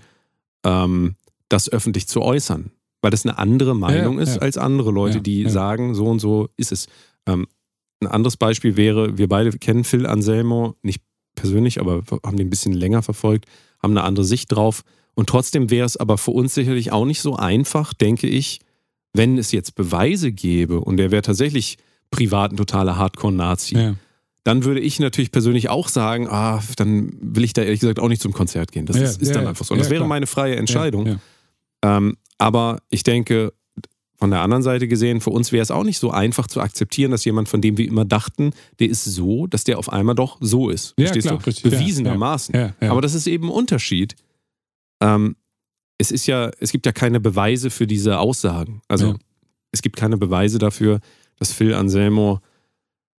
[0.63, 1.15] ähm,
[1.49, 2.71] das öffentlich zu äußern.
[3.01, 4.41] Weil das eine andere Meinung Ja, ist ja.
[4.41, 5.49] als andere Leute, Ja, die ja.
[5.49, 6.87] sagen, so und so ist es.
[7.25, 7.47] Ähm,
[8.01, 11.01] ein anderes Beispiel wäre, wir beide kennen Phil Anselmo, nicht
[11.37, 13.45] persönlich, aber haben den ein bisschen länger verfolgt,
[13.81, 14.81] haben eine andere Sicht drauf.
[15.15, 18.59] Und trotzdem wäre es aber für uns sicherlich auch nicht so einfach, denke ich,
[19.13, 21.77] wenn es jetzt Beweise gäbe und er wäre tatsächlich
[22.11, 23.95] privat ein totaler Hardcore-Nazi, Ja.
[24.43, 28.09] dann würde ich natürlich persönlich auch sagen, ah, dann will ich da ehrlich gesagt auch
[28.09, 28.85] nicht zum Konzert gehen.
[28.85, 29.73] Das Ja, ist, ist ja, dann einfach so.
[29.73, 31.19] Und das Ja, wäre meine freie Entscheidung.
[31.83, 33.53] Ähm, aber ich denke,
[34.17, 37.11] von der anderen Seite gesehen, für uns wäre es auch nicht so einfach zu akzeptieren,
[37.11, 40.37] dass jemand, von dem wir immer dachten, der ist so, dass der auf einmal doch
[40.41, 40.95] so ist.
[40.97, 41.45] Ja, Verstehst klar, du?
[41.45, 41.71] richtig.
[41.71, 42.55] Bewiesenermaßen.
[42.55, 42.91] Ja, ja.
[42.91, 44.15] Aber das ist eben ein Unterschied.
[45.01, 45.35] Ähm,
[45.99, 48.81] es ist ja, es gibt ja keine Beweise für diese Aussagen.
[48.87, 49.15] Also
[49.71, 50.99] es gibt keine Beweise dafür,
[51.37, 52.39] dass Phil Anselmo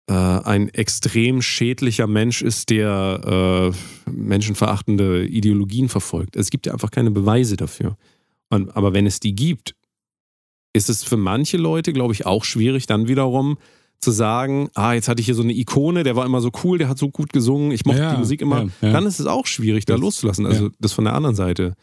[0.10, 3.74] äh, ein extrem schädlicher Mensch ist, der
[4.08, 6.36] äh, menschenverachtende Ideologien verfolgt.
[6.36, 7.98] Es gibt ja einfach keine Beweise dafür.
[8.50, 9.76] Und, aber wenn es die gibt,
[10.78, 13.58] ist es für manche Leute, glaube ich, auch schwierig, dann wiederum
[14.00, 16.78] zu sagen, ah, jetzt hatte ich hier so eine Ikone, der war immer so cool,
[16.78, 18.64] der hat so gut gesungen, ich mochte Ja, die Musik immer.
[18.64, 18.92] ja, ja.
[18.92, 20.46] Dann ist es auch schwierig, da Das- loszulassen.
[20.46, 21.74] Also das von der anderen Seite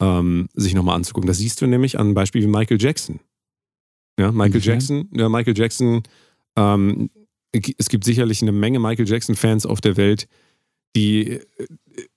[0.00, 1.28] ähm, sich nochmal anzugucken.
[1.28, 3.20] Das siehst du nämlich an einem Beispiel wie Michael Jackson.
[4.18, 4.72] Ja, Michael Inwiefern?
[4.74, 6.02] Jackson, ja, Michael Jackson,
[6.56, 7.10] ähm,
[7.78, 10.26] es gibt sicherlich eine Menge Michael Jackson-Fans auf der Welt,
[10.96, 11.40] die, äh,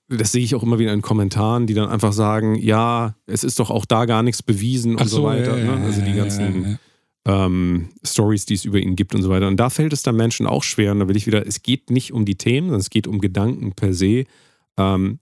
[0.07, 3.59] das sehe ich auch immer wieder in Kommentaren, die dann einfach sagen, ja, es ist
[3.59, 5.57] doch auch da gar nichts bewiesen und Ach so, weiter.
[5.57, 5.85] ja, ne?
[5.85, 6.79] Also die ganzen
[7.25, 9.47] ja, ähm, Stories, die es über ihn gibt und so weiter.
[9.47, 10.91] Und da fällt es dann Menschen auch schwer.
[10.91, 13.19] Und da will ich wieder, es geht nicht um die Themen, sondern es geht um
[13.19, 14.25] Gedanken per se.
[14.77, 15.19] Ähm,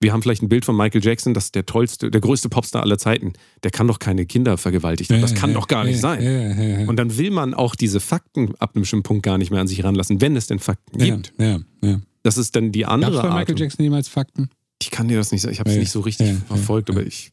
[0.00, 2.82] wir haben vielleicht ein Bild von Michael Jackson, das ist der tollste, der größte Popstar
[2.82, 3.32] aller Zeiten.
[3.64, 5.20] Der kann doch keine Kinder vergewaltigt haben.
[5.20, 6.86] Das kann doch gar nicht sein.
[6.88, 9.66] Und dann will man auch diese Fakten ab einem bestimmten Punkt gar nicht mehr an
[9.66, 11.32] sich ranlassen, wenn es denn Fakten gibt.
[11.38, 12.00] Ja, ja.
[12.28, 13.48] Das ist dann die andere Gab es bei Art.
[13.48, 14.50] Michael Jackson jemals Fakten?
[14.82, 15.54] Ich kann dir das nicht sagen.
[15.54, 16.94] Ich habe es Ja, nicht so richtig ja, verfolgt, ja.
[16.94, 17.32] aber ich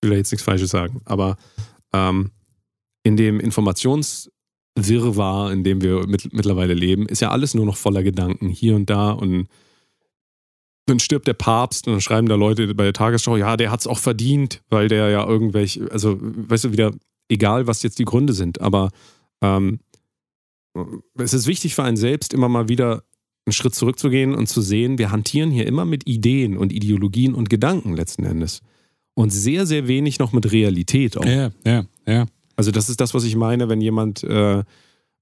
[0.00, 1.00] will da jetzt nichts Falsches sagen.
[1.04, 1.36] Aber
[1.92, 2.30] ähm,
[3.02, 8.04] in dem Informationswirrwarr, in dem wir mit, mittlerweile leben, ist ja alles nur noch voller
[8.04, 9.48] Gedanken hier und da und
[10.86, 13.80] dann stirbt der Papst und dann schreiben da Leute bei der Tagesschau, ja, der hat
[13.80, 16.92] es auch verdient, weil der ja irgendwelche, also weißt du, wieder,
[17.28, 18.92] egal was jetzt die Gründe sind, aber
[19.42, 19.80] ähm,
[21.14, 23.02] es ist wichtig für einen selbst, immer mal wieder
[23.46, 27.50] einen Schritt zurückzugehen und zu sehen, wir hantieren hier immer mit Ideen und Ideologien und
[27.50, 28.62] Gedanken letzten Endes.
[29.14, 31.24] Und sehr, sehr wenig noch mit Realität auch.
[31.24, 32.26] Ja, ja, ja.
[32.56, 34.62] Also das ist das, was ich meine, wenn jemand, äh,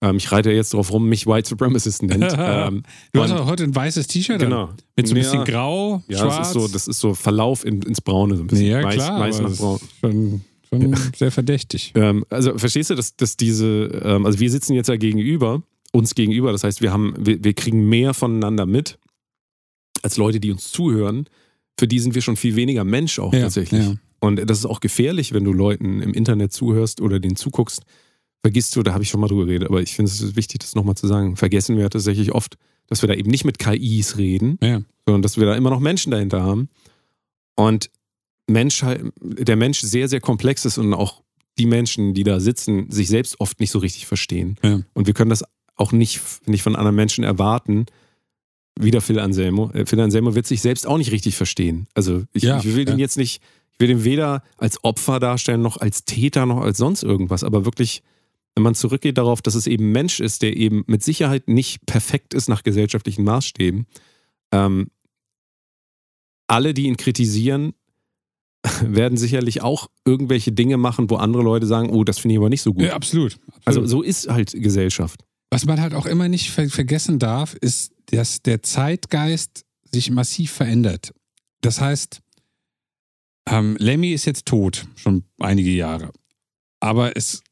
[0.02, 2.34] ähm, ich reite jetzt drauf rum, mich White Supremacist nennt.
[2.38, 4.70] ähm, Du hast auch heute ein weißes T-Shirt genau.
[4.96, 6.36] Mit so ein Ja, bisschen grau, Ja, schwarz.
[6.38, 8.66] das ist, so, das ist so Verlauf in, ins Braune, so ein bisschen.
[8.66, 9.80] ja, weiß, klar, weiß nach braun.
[10.00, 11.92] schon, schon sehr verdächtig.
[11.94, 15.62] Ähm, also verstehst du, dass, dass diese, ähm, also wir sitzen jetzt ja gegenüber,
[15.92, 18.98] uns gegenüber, das heißt, wir haben, wir, wir kriegen mehr voneinander mit,
[20.02, 21.26] als Leute, die uns zuhören.
[21.78, 23.84] Für die sind wir schon viel weniger Mensch auch Ja, tatsächlich.
[23.84, 23.94] ja.
[24.20, 27.82] Und das ist auch gefährlich, wenn du Leuten im Internet zuhörst oder denen zuguckst.
[28.42, 30.74] Vergisst du, da habe ich schon mal drüber geredet, aber ich finde es wichtig, das
[30.74, 31.36] nochmal zu sagen.
[31.36, 32.56] Vergessen wir tatsächlich oft,
[32.88, 34.82] dass wir da eben nicht mit KIs reden, Ja.
[35.06, 36.68] sondern dass wir da immer noch Menschen dahinter haben.
[37.56, 37.90] Und
[38.48, 38.84] Mensch,
[39.20, 41.22] der Mensch sehr, sehr komplex ist und auch
[41.58, 44.56] die Menschen, die da sitzen, sich selbst oft nicht so richtig verstehen.
[44.62, 44.80] Ja.
[44.94, 45.44] Und wir können das
[45.76, 47.86] auch nicht, nicht von anderen Menschen erwarten.
[48.78, 49.70] Wieder Phil Anselmo.
[49.72, 51.86] Äh, Phil Anselmo wird sich selbst auch nicht richtig verstehen.
[51.94, 53.02] Also ich, Ja, ich will den ja.
[53.02, 53.42] jetzt nicht,
[53.72, 57.44] ich will den weder als Opfer darstellen, noch als Täter, noch als sonst irgendwas.
[57.44, 58.02] Aber wirklich,
[58.54, 62.34] wenn man zurückgeht darauf, dass es eben Mensch ist, der eben mit Sicherheit nicht perfekt
[62.34, 63.86] ist nach gesellschaftlichen Maßstäben,
[64.52, 64.88] ähm,
[66.46, 67.74] alle, die ihn kritisieren,
[68.82, 72.48] werden sicherlich auch irgendwelche Dinge machen, wo andere Leute sagen, oh, das finde ich aber
[72.48, 72.84] nicht so gut.
[72.84, 73.32] Ja, absolut.
[73.32, 73.66] absolut.
[73.66, 75.24] Also so ist halt Gesellschaft.
[75.52, 80.50] Was man halt auch immer nicht ver vergessen darf, ist, dass der Zeitgeist sich massiv
[80.50, 81.12] verändert.
[81.60, 82.22] Das heißt,
[83.50, 86.10] ähm, Lemmy ist jetzt tot, schon einige Jahre.
[86.80, 87.42] Aber es,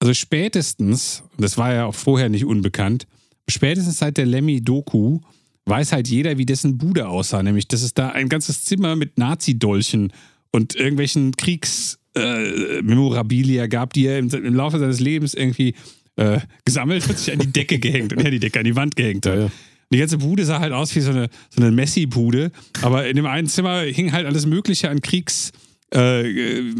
[0.00, 3.06] also spätestens, und das war ja auch vorher nicht unbekannt,
[3.48, 5.20] spätestens seit der Lemmy-Doku
[5.64, 7.44] weiß halt jeder, wie dessen Bude aussah.
[7.44, 10.12] Nämlich, dass es da ein ganzes Zimmer mit Nazi-Dolchen
[10.50, 15.76] und irgendwelchen Kriegsmemorabilia äh, gab, die er im, im Laufe seines Lebens irgendwie
[16.18, 18.96] äh, gesammelt und sich an die Decke gehängt und ja, die Decke an die Wand
[18.96, 19.34] gehängt hat.
[19.34, 19.50] Ja, ja.
[19.90, 22.50] Die ganze Bude sah halt aus wie so eine, so eine Messi-Bude,
[22.82, 25.50] aber in dem einen Zimmer hing halt alles Mögliche an Kriegs,
[25.94, 26.74] äh, äh,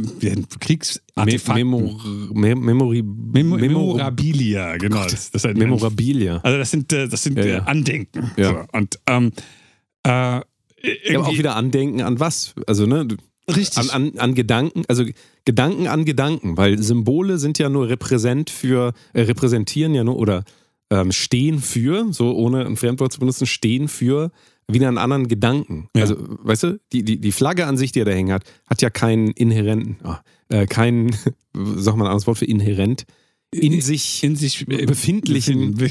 [0.61, 1.55] Kriegsartefakten.
[1.55, 3.59] Memor Mem Memory Memo Memor
[3.97, 5.05] Memorabilia, genau.
[5.05, 6.41] Das, das ist ein, Memorabilia.
[6.43, 7.59] also das sind, äh, das sind Ja, äh, ja.
[7.62, 8.30] Andenken.
[8.36, 8.51] Ja.
[8.51, 8.78] So.
[8.78, 9.32] Und ähm,
[10.07, 10.43] äh, Ja,
[11.14, 12.55] aber auch wieder Andenken an was?
[12.66, 13.09] Also, ne?
[13.49, 13.78] Richtig.
[13.78, 15.05] An, an, an Gedanken, also
[15.44, 20.44] Gedanken an Gedanken, weil Symbole sind ja nur repräsent für, äh, repräsentieren ja nur oder
[20.90, 24.30] ähm, stehen für, so ohne ein Fremdwort zu benutzen, stehen für
[24.70, 25.88] wieder einen anderen Gedanken.
[25.96, 26.03] Ja.
[26.03, 28.82] Also, weißt du, die, die, die Flagge an sich, die er da hängen hat, hat
[28.82, 31.16] ja keinen inhärenten, ah, äh, keinen,
[31.55, 33.05] sag mal ein anderes Wort für inhärent,
[33.51, 35.74] in sich in sich äh, befindlichen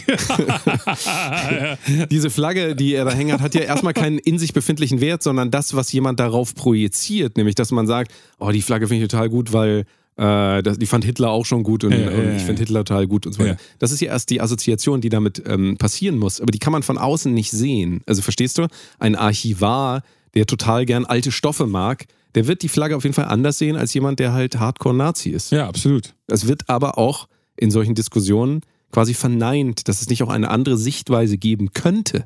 [2.11, 5.23] diese Flagge, die er da hängen hat, hat ja erstmal keinen in sich befindlichen Wert,
[5.23, 7.35] sondern das, was jemand darauf projiziert.
[7.37, 9.85] Nämlich, dass man sagt, oh, die Flagge finde ich total gut, weil
[10.17, 12.85] äh, das, die fand Hitler auch schon gut und, Ja, ja, und ich finde Hitler
[12.85, 13.53] total gut und so weiter.
[13.53, 13.57] Ja.
[13.79, 16.39] Das ist ja erst die Assoziation, die damit ähm, passieren muss.
[16.39, 18.01] Aber die kann man von außen nicht sehen.
[18.05, 18.67] Also verstehst du?
[18.99, 20.03] Ein Archivar,
[20.35, 22.05] der total gern alte Stoffe mag,
[22.35, 25.51] der wird die Flagge auf jeden Fall anders sehen als jemand, der halt Hardcore-Nazi ist.
[25.51, 26.13] ja, absolut.
[26.27, 27.27] Es wird aber auch
[27.57, 32.25] in solchen Diskussionen quasi verneint, dass es nicht auch eine andere Sichtweise geben könnte.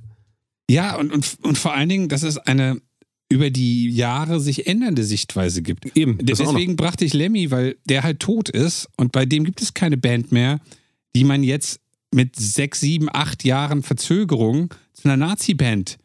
[0.70, 2.82] Ja, und, und, und vor allen Dingen, dass es eine
[3.30, 5.98] über die Jahre sich ändernde Sichtweise gibt.
[5.98, 6.18] Eben.
[6.22, 9.96] Deswegen brachte ich Lemmy, weil der halt tot ist und bei dem gibt es keine
[9.96, 10.60] Band mehr,
[11.16, 11.80] die man jetzt
[12.14, 15.98] mit sechs, sieben, acht Jahren Verzögerung zu einer Nazi-Band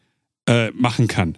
[0.47, 1.37] äh, machen kann.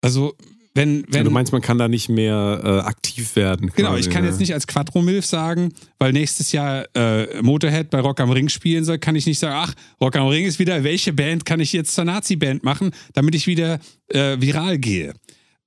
[0.00, 0.34] Also,
[0.78, 1.24] wenn, wenn.
[1.24, 3.70] du meinst, man kann da nicht mehr äh, aktiv werden.
[3.74, 4.30] Genau, quasi, ich kann ne?
[4.30, 8.84] jetzt nicht als Quattro-Milf sagen, weil nächstes Jahr äh, Motorhead bei Rock am Ring spielen
[8.84, 11.72] soll, kann ich nicht sagen, ach, Rock am Ring ist wieder, welche Band kann ich
[11.72, 15.14] jetzt zur Nazi-Band machen, damit ich wieder äh, viral gehe.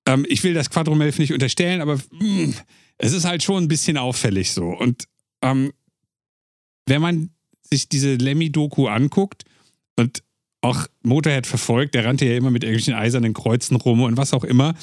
[0.05, 2.53] Ähm, ich will das Quattro-Milf nicht unterstellen, aber mh,
[2.97, 4.69] es ist halt schon ein bisschen auffällig so.
[4.69, 5.05] Und
[5.41, 5.71] ähm,
[6.85, 7.29] wenn man
[7.61, 9.43] sich diese Lemmy-Doku anguckt
[9.97, 10.23] und
[10.61, 14.43] auch Motorhead verfolgt, der rannte ja immer mit irgendwelchen eisernen Kreuzen rum und was auch
[14.43, 14.75] immer.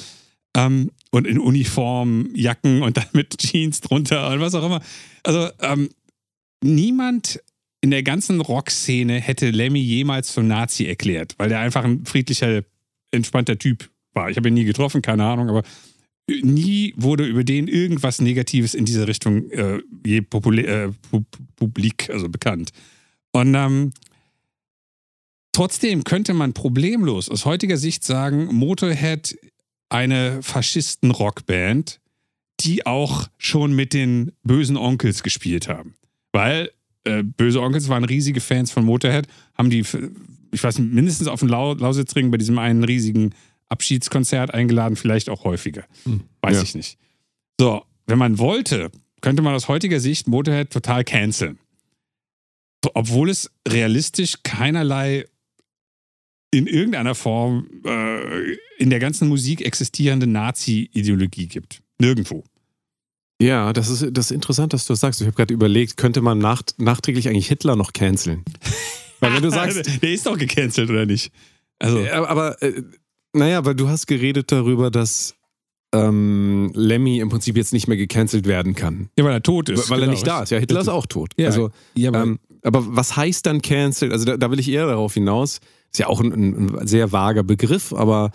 [0.55, 4.81] Ähm, und in Uniform, Jacken und dann mit Jeans drunter und was auch immer.
[5.23, 5.89] Also ähm,
[6.63, 7.39] niemand
[7.81, 12.63] in der ganzen Rockszene hätte Lemmy jemals zum Nazi erklärt, weil der einfach ein friedlicher,
[13.11, 14.29] entspannter Typ war.
[14.29, 15.63] Ich habe ihn nie getroffen, keine Ahnung, aber
[16.41, 21.23] nie wurde über den irgendwas Negatives in diese Richtung äh, je populär, äh, pu
[21.55, 22.71] publik, also bekannt.
[23.31, 23.93] Und ähm,
[25.51, 29.37] trotzdem könnte man problemlos aus heutiger Sicht sagen, Motorhead
[29.89, 31.99] eine Faschisten-Rockband,
[32.61, 35.95] die auch schon mit den bösen Onkels gespielt haben.
[36.31, 36.71] Weil
[37.05, 39.27] äh, böse Onkels waren riesige Fans von Motorhead,
[39.57, 43.33] haben die, ich weiß nicht, mindestens auf dem Lau Lausitzring bei diesem einen riesigen
[43.69, 45.85] Abschiedskonzert eingeladen, vielleicht auch häufiger.
[46.03, 46.21] Hm.
[46.41, 46.63] Weiß Ja.
[46.63, 46.97] ich nicht.
[47.59, 51.59] So, wenn man wollte, könnte man aus heutiger Sicht Motorhead total canceln.
[52.93, 55.25] Obwohl es realistisch keinerlei
[56.51, 61.81] in irgendeiner Form äh, in der ganzen Musik existierende Nazi-Ideologie gibt.
[61.99, 62.43] Nirgendwo.
[63.41, 65.21] Ja, das ist, das ist interessant, dass du das sagst.
[65.21, 68.43] Ich habe gerade überlegt, könnte man nacht, nachträglich eigentlich Hitler noch canceln?
[69.19, 71.31] Weil wenn du sagst, der ist doch gecancelt, oder nicht?
[71.79, 72.83] Also, aber äh,
[73.33, 75.35] naja, weil du hast geredet darüber, dass
[75.93, 79.09] ähm, Lemmy im Prinzip jetzt nicht mehr gecancelt werden kann.
[79.17, 79.89] ja, weil er tot ist.
[79.89, 80.11] weil er genau.
[80.11, 80.51] nicht da ist.
[80.51, 81.31] Ja, Hitler ist auch tot.
[81.37, 84.11] Ja, also, ja, aber, ähm, aber was heißt dann cancelled?
[84.11, 85.59] Also da, da will ich eher darauf hinaus.
[85.91, 86.31] Ist ja auch ein,
[86.79, 88.31] ein sehr vager Begriff, aber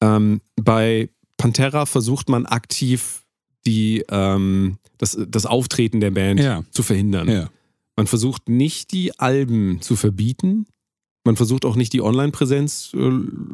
[0.00, 3.22] ähm, bei Pantera versucht man aktiv
[3.66, 6.62] die, ähm, das, das Auftreten der Band Ja.
[6.70, 7.28] zu verhindern.
[7.28, 7.50] ja.
[7.98, 10.66] Man versucht nicht die Alben zu verbieten.
[11.24, 13.10] Man versucht auch nicht die Online-Präsenz äh,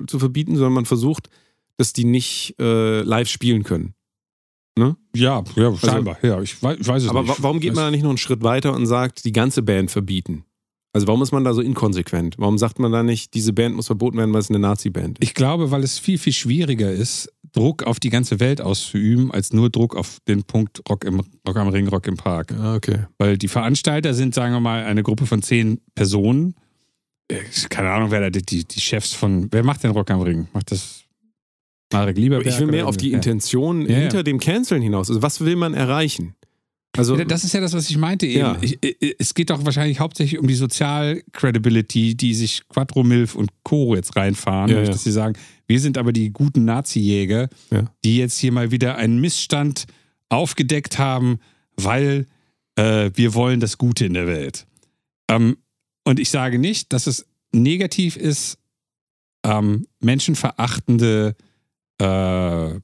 [0.09, 1.31] zu verbieten, sondern man versucht,
[1.77, 3.95] dass die nicht äh, live spielen können.
[4.77, 6.19] ja, ja, scheinbar.
[6.23, 7.39] ja, ich weiß, ich weiß es Also Aber nicht.
[7.39, 9.91] wa warum geht man da nicht noch einen Schritt weiter und sagt, die ganze Band
[9.91, 10.45] verbieten?
[10.95, 12.35] Also warum ist man da so inkonsequent?
[12.39, 15.25] Warum sagt man da nicht, diese Band muss verboten werden, weil es eine Nazi-Band ist?
[15.27, 19.53] Ich glaube, weil es viel, viel schwieriger ist, Druck auf die ganze Welt auszuüben, als
[19.53, 22.53] nur Druck auf den Punkt Rock, im, Rock am Ring, Rock im Park.
[22.53, 23.07] Ah, okay.
[23.19, 26.55] Weil die Veranstalter sind, sagen wir mal, eine Gruppe von zehn Personen.
[27.29, 27.41] Äh,
[27.71, 29.49] Keine Ahnung, wer da die, die, die Chefs von.
[29.51, 30.49] Wer macht den Rock am Ring?
[30.53, 31.05] Macht das
[31.93, 32.47] Marek Lieberberg?
[32.47, 33.17] Ich will mehr auf die ja.
[33.17, 33.99] Intention Ja, ja.
[34.01, 35.09] hinter dem Canceln hinaus.
[35.09, 36.35] Also was will man erreichen?
[36.97, 38.39] Also Das ist ja das, was ich meinte eben.
[38.39, 38.59] Ja.
[38.61, 43.95] Ich, ich, es geht doch wahrscheinlich hauptsächlich um die Sozial-Credibility, die sich Quattromilf und Co.
[43.95, 44.71] jetzt reinfahren.
[44.71, 44.85] Ja, ja.
[44.85, 45.35] Dass sie sagen,
[45.67, 47.49] wir sind aber die guten Nazi-Jäger,
[48.05, 49.87] die jetzt hier mal wieder einen Missstand
[50.29, 51.39] aufgedeckt haben,
[51.77, 52.27] weil
[52.77, 54.67] äh, wir wollen das Gute in der Welt.
[55.29, 55.57] Ähm,
[56.05, 58.59] und ich sage nicht, dass es negativ ist,
[59.45, 61.37] ähm, menschenverachtende
[61.99, 62.81] äh,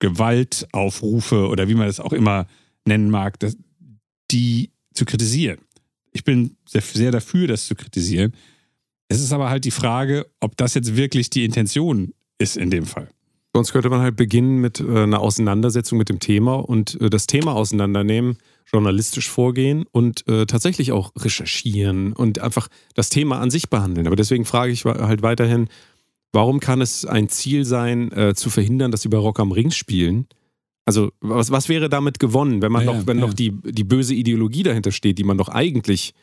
[0.00, 2.46] Gewaltaufrufe oder wie man das auch immer
[2.84, 3.56] nennen mag, das,
[4.30, 5.58] die zu kritisieren.
[6.12, 8.32] Ich bin sehr, sehr dafür, das zu kritisieren.
[9.08, 12.86] Es ist aber halt die Frage, ob das jetzt wirklich die Intention ist in dem
[12.86, 13.08] Fall.
[13.52, 17.26] Sonst könnte man halt beginnen mit äh, einer Auseinandersetzung mit dem Thema und äh, das
[17.26, 18.38] Thema auseinandernehmen,
[18.70, 24.06] journalistisch vorgehen und äh, tatsächlich auch recherchieren und einfach das Thema an sich behandeln.
[24.06, 25.68] Aber deswegen frage ich halt weiterhin,
[26.32, 29.70] warum kann es ein Ziel sein, äh, zu verhindern, dass sie bei Rock am Ring
[29.70, 30.26] spielen?
[30.86, 33.26] Also was, was wäre damit gewonnen, wenn man Ja, noch, wenn ja.
[33.26, 36.14] noch die, die böse Ideologie dahinter steht, die man doch eigentlich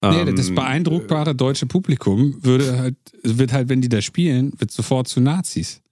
[0.00, 4.70] Nee, ähm, das beeindruckbare deutsche Publikum würde halt, wird halt, wenn die da spielen, wird
[4.70, 5.82] sofort zu Nazis.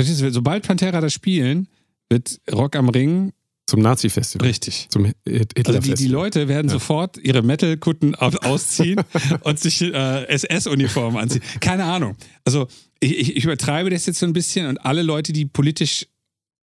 [0.00, 1.68] Sobald Pantera da spielen,
[2.08, 3.32] wird Rock am Ring
[3.66, 4.46] zum Nazi-Festival.
[4.46, 4.86] richtig.
[4.90, 6.06] Zum Hit- Also die, die.
[6.08, 6.74] Leute werden Ja.
[6.74, 9.00] sofort ihre Metal-Kutten au- ausziehen
[9.42, 11.42] und sich äh, SS-Uniformen anziehen.
[11.60, 12.16] Keine Ahnung.
[12.44, 12.68] Also
[13.00, 16.06] ich, ich, übertreibe das jetzt so ein bisschen und alle Leute, die politisch,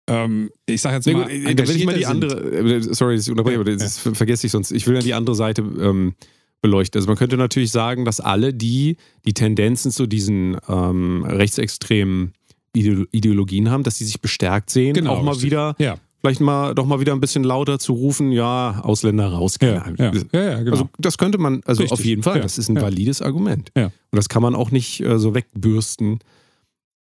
[0.09, 2.09] ähm, ich sage jetzt Sehr mal, gut, äh, da will ich mal die sind.
[2.23, 4.71] andere, äh, sorry, dass ich unterbreche, Ja, aber das ist- vergesse ich sonst.
[4.71, 6.15] Ich will ja die andere Seite ähm,
[6.61, 6.99] beleuchten.
[6.99, 12.33] Also man könnte natürlich sagen, dass alle, die die Tendenzen zu diesen ähm, rechtsextremen
[12.75, 15.45] Ide- Ideologien haben, dass sie sich bestärkt sehen, Genau, auch mal richtig.
[15.51, 19.57] wieder, Ja, vielleicht mal doch mal wieder ein bisschen lauter zu rufen, ja, Ausländer raus.
[19.61, 20.72] ja, ja, ja, ja, genau.
[20.72, 21.91] Also das könnte man, also Richtig.
[21.99, 23.72] auf jeden Fall, das ist ein valides Argument.
[23.76, 26.20] Und das kann man auch nicht äh, so wegbürsten.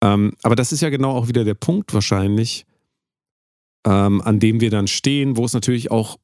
[0.02, 2.66] Ähm, aber das ist ja genau auch wieder der Punkt wahrscheinlich,
[3.86, 6.18] ähm, an dem wir dann stehen, wo es natürlich auch,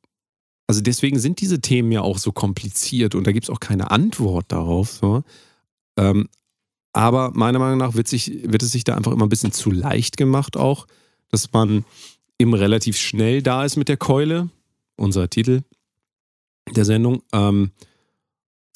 [0.67, 3.91] also deswegen sind diese Themen ja auch so kompliziert und da gibt es auch keine
[3.91, 4.91] Antwort darauf.
[4.91, 5.23] So.
[5.97, 6.29] Ähm,
[6.93, 9.71] aber meiner Meinung nach wird, sich, wird es sich da einfach immer ein bisschen zu
[9.71, 10.87] leicht gemacht auch,
[11.31, 11.85] dass man
[12.39, 14.51] eben relativ schnell da ist mit der Keule,
[14.97, 15.63] unser Titel
[16.75, 17.23] der Sendung.
[17.33, 17.73] Ähm,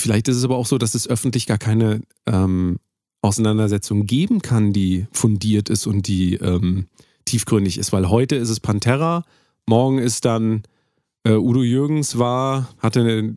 [0.00, 2.78] vielleicht ist es aber auch so, dass es öffentlich gar keine ähm,
[3.22, 6.86] Auseinandersetzung geben kann, die fundiert ist und die ähm,
[7.24, 9.24] tiefgründig ist, weil heute ist es Pantera,
[9.66, 10.62] morgen ist dann
[11.24, 13.36] äh, Udo Jürgens war, hatte eine,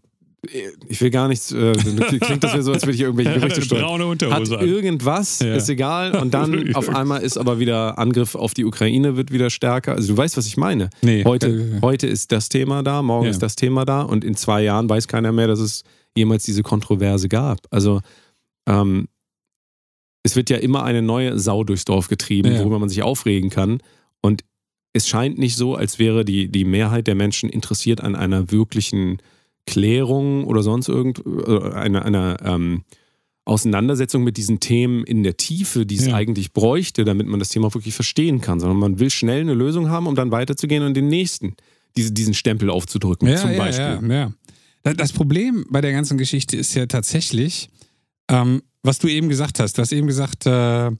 [0.87, 3.61] ich will gar nichts, äh, klingt das so, als würde ich irgendwelche Er hat Gerüchte
[3.65, 4.65] streuen braune hat Unterhose an.
[4.67, 5.55] irgendwas, Ja.
[5.55, 6.15] ist egal.
[6.15, 9.93] Und dann auf einmal ist aber wieder Angriff auf die Ukraine wird wieder stärker.
[9.95, 10.89] Also du weißt, was ich meine.
[11.01, 13.31] Nee, Heute, äh, heute ist das Thema da, morgen Ja.
[13.31, 15.83] ist das Thema da und in zwei Jahren weiß keiner mehr, dass es
[16.15, 17.59] jemals diese Kontroverse gab.
[17.69, 17.99] Also
[18.67, 19.07] ähm,
[20.23, 22.59] es wird ja immer eine neue Sau durchs Dorf getrieben, Ja.
[22.59, 23.79] worüber man sich aufregen kann.
[24.21, 24.43] Und
[24.93, 29.17] es scheint nicht so, als wäre die, die Mehrheit der Menschen interessiert an einer wirklichen
[29.69, 32.83] Klärung oder sonst irgend äh, einer, einer ähm,
[33.45, 36.15] Auseinandersetzung mit diesen Themen in der Tiefe, die es Ja.
[36.15, 39.89] eigentlich bräuchte, damit man das Thema wirklich verstehen kann, sondern man will schnell eine Lösung
[39.89, 41.55] haben, um dann weiterzugehen und den nächsten
[41.97, 43.99] diese, diesen Stempel aufzudrücken, ja, zum ja, Beispiel.
[44.09, 44.31] Ja, ja.
[44.83, 47.69] Da- Das Problem bei der ganzen Geschichte ist ja tatsächlich,
[48.29, 49.77] ähm, was du eben gesagt hast.
[49.77, 50.91] Du hast eben gesagt, äh,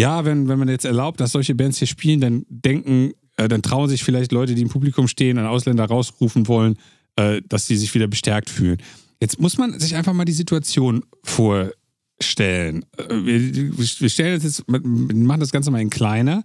[0.00, 3.60] ja, wenn, wenn man jetzt erlaubt, dass solche Bands hier spielen, dann denken, äh, dann
[3.62, 6.78] trauen sich vielleicht Leute, die im Publikum stehen und Ausländer rausrufen wollen,
[7.18, 8.78] äh, dass sie sich wieder bestärkt fühlen.
[9.20, 12.84] Jetzt muss man sich einfach mal die Situation vorstellen.
[12.96, 16.44] Äh, wir, wir stellen das jetzt, wir machen das Ganze mal in kleiner.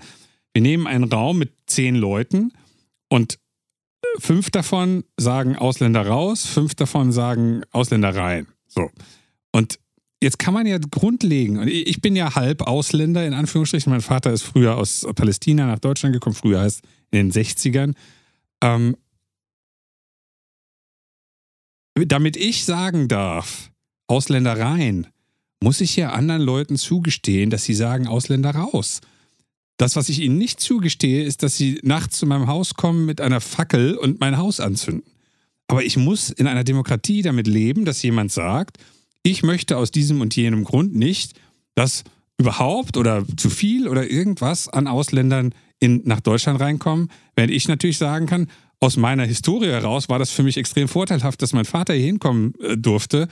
[0.51, 2.53] Wir nehmen einen Raum mit zehn Leuten
[3.07, 3.37] und
[4.17, 8.47] fünf davon sagen Ausländer raus, fünf davon sagen Ausländer rein.
[8.67, 8.89] So.
[9.51, 9.79] Und
[10.23, 13.91] jetzt kann man ja grundlegen, und ich ich bin ja halb Ausländer, in Anführungsstrichen.
[13.91, 17.93] Mein Vater ist früher aus Palästina nach Deutschland gekommen, früher heißt in den 60ern.
[18.61, 18.95] Ähm,
[21.95, 23.71] damit ich sagen darf,
[24.07, 25.07] Ausländer rein,
[25.63, 29.01] muss ich ja anderen Leuten zugestehen, dass sie sagen Ausländer raus.
[29.77, 33.21] Das, was ich ihnen nicht zugestehe, ist, dass sie nachts zu meinem Haus kommen mit
[33.21, 35.09] einer Fackel und mein Haus anzünden.
[35.67, 38.77] Aber ich muss in einer Demokratie damit leben, dass jemand sagt,
[39.23, 41.39] ich möchte aus diesem und jenem Grund nicht,
[41.75, 42.03] dass
[42.37, 47.97] überhaupt oder zu viel oder irgendwas an Ausländern in, nach Deutschland reinkommen, während ich natürlich
[47.97, 48.47] sagen kann,
[48.83, 52.53] aus meiner Historie heraus war das für mich extrem vorteilhaft, dass mein Vater hier hinkommen
[52.59, 53.29] äh, durfte.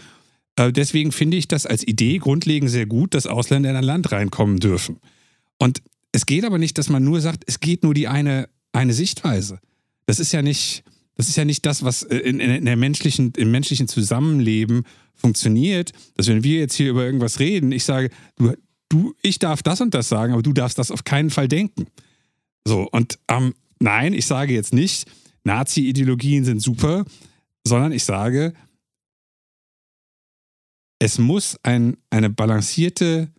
[0.55, 4.13] Äh, deswegen finde ich das als Idee grundlegend sehr gut, dass Ausländer in ein Land
[4.13, 5.01] reinkommen dürfen.
[5.57, 5.81] Und
[6.13, 9.59] es geht aber nicht, dass man nur sagt, es geht nur die eine, eine Sichtweise.
[10.05, 10.85] Das ist ja nicht,
[11.17, 14.83] das ist ja nicht das, was äh, in, in der menschlichen, im menschlichen Zusammenleben
[15.15, 18.53] funktioniert, dass wenn wir jetzt hier über irgendwas reden, ich sage, du,
[18.87, 21.87] du, ich darf das und das sagen, aber du darfst das auf keinen Fall denken.
[22.65, 25.09] So, und ähm, nein, ich sage jetzt nicht,
[25.43, 27.05] Nazi-Ideologien sind super,
[27.63, 28.53] sondern ich sage,
[30.99, 33.31] es muss ein, eine balancierte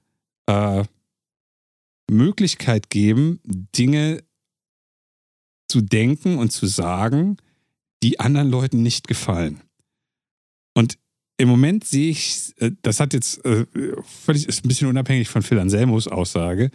[0.47, 0.85] äh,
[2.11, 4.23] Möglichkeit geben, Dinge
[5.69, 7.37] zu denken und zu sagen,
[8.03, 9.61] die anderen Leuten nicht gefallen.
[10.75, 10.99] Und
[11.39, 13.67] im Moment sehe ich, äh, das hat jetzt äh,
[14.05, 16.71] völlig, ist ein bisschen unabhängig von Phil Anselmos Aussage.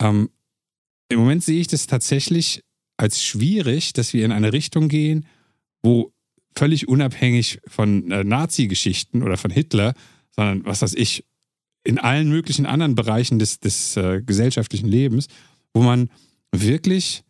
[0.00, 0.30] Ähm,
[1.08, 2.62] Im Moment sehe ich das tatsächlich
[2.96, 5.26] als schwierig, dass wir in eine Richtung gehen,
[5.82, 6.12] wo
[6.56, 9.94] völlig unabhängig von äh, Nazi-Geschichten oder von Hitler,
[10.30, 11.24] sondern was weiß ich,
[11.84, 15.28] in allen möglichen anderen Bereichen des, des äh, gesellschaftlichen Lebens,
[15.72, 16.10] wo man
[16.52, 17.22] wirklich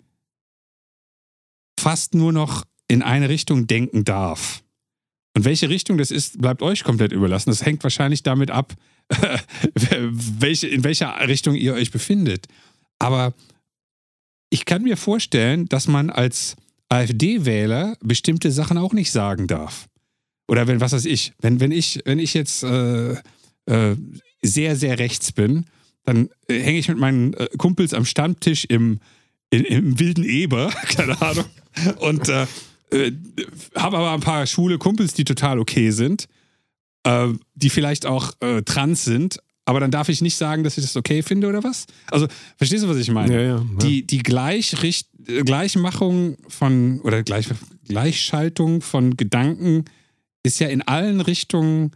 [1.79, 4.63] fast nur noch in eine Richtung denken darf.
[5.37, 7.51] Und welche Richtung das ist, bleibt euch komplett überlassen.
[7.51, 8.75] Das hängt wahrscheinlich damit ab,
[9.75, 12.47] welche, in welcher Richtung ihr euch befindet.
[12.99, 13.35] Aber
[14.57, 16.57] ich kann mir vorstellen, dass man als
[16.89, 19.87] AfD-Wähler bestimmte Sachen auch nicht sagen darf.
[20.49, 23.17] Oder wenn, was weiß ich, wenn, wenn ich, wenn ich jetzt äh,
[23.67, 23.97] äh,
[24.41, 25.67] sehr, sehr rechts bin,
[26.05, 29.01] dann äh, hänge ich mit meinen äh, Kumpels am Stammtisch im,
[29.51, 31.45] in, im wilden Eber, keine Ahnung,
[31.99, 32.47] und äh,
[32.93, 33.13] äh,
[33.75, 36.29] habe aber ein paar schwule Kumpels, die total okay sind,
[37.55, 38.33] die vielleicht auch
[38.65, 41.87] trans sind, aber dann darf ich nicht sagen, dass ich das okay finde oder was?
[42.11, 43.35] Also, verstehst du, was ich meine?
[43.35, 43.65] Ja, ja, ja.
[43.83, 47.49] Die, die Gleichricht Gleichmachung von oder Gleich
[47.85, 49.85] Gleichschaltung von Gedanken
[50.45, 51.91] ist ja in allen Richtungen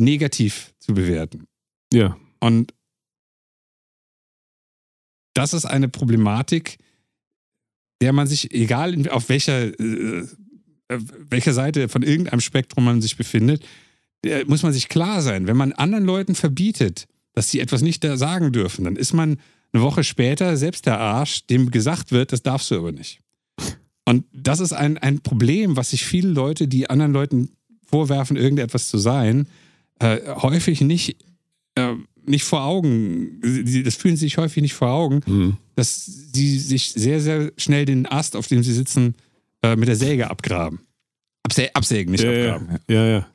[0.00, 1.46] negativ zu bewerten.
[1.92, 2.16] Ja.
[2.40, 2.74] Und
[5.34, 6.78] das ist eine Problematik,
[8.00, 10.26] der man sich, egal auf welcher, äh,
[10.88, 10.98] äh,
[11.30, 13.64] welcher Seite von irgendeinem Spektrum man sich befindet,
[14.46, 18.16] muss man sich klar sein, wenn man anderen Leuten verbietet, dass sie etwas nicht da
[18.16, 19.38] sagen dürfen, dann ist man
[19.72, 23.20] eine Woche später selbst der Arsch, dem gesagt wird, das darfst du aber nicht.
[24.04, 27.50] Und das ist ein, ein Problem, was sich viele Leute, die anderen Leuten
[27.86, 29.46] vorwerfen, irgendetwas zu sein,
[30.00, 31.16] äh, häufig nicht,
[31.76, 31.94] äh,
[32.26, 33.40] nicht vor Augen,
[33.84, 35.56] das fühlen sie sich häufig nicht vor Augen, Mhm.
[35.74, 39.14] dass sie sich sehr, sehr schnell den Ast, auf dem sie sitzen,
[39.62, 40.80] äh, mit der Säge abgraben.
[41.44, 42.78] Absä absägen, nicht ja, abgraben.
[42.88, 43.26] ja, ja, ja.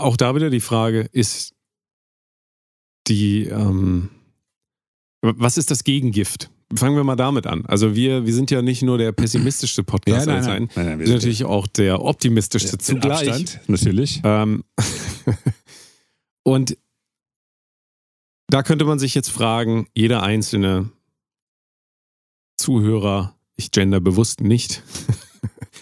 [0.00, 1.54] Auch da wieder die Frage, ist
[3.06, 4.10] die, ähm,
[5.22, 6.50] was ist das Gegengift?
[6.74, 7.66] Fangen wir mal damit an.
[7.66, 10.86] Also wir, wir sind ja nicht nur der pessimistischste Podcast nein, aller nein, Zeiten, nein,
[10.86, 13.28] nein, wir sind natürlich auch der optimistischste mit zugleich.
[13.28, 14.20] Abstand, natürlich.
[14.22, 14.62] Ähm,
[16.44, 16.76] und
[18.48, 20.90] da könnte man sich jetzt fragen, jeder einzelne
[22.56, 24.82] Zuhörer, ich gender bewusst nicht,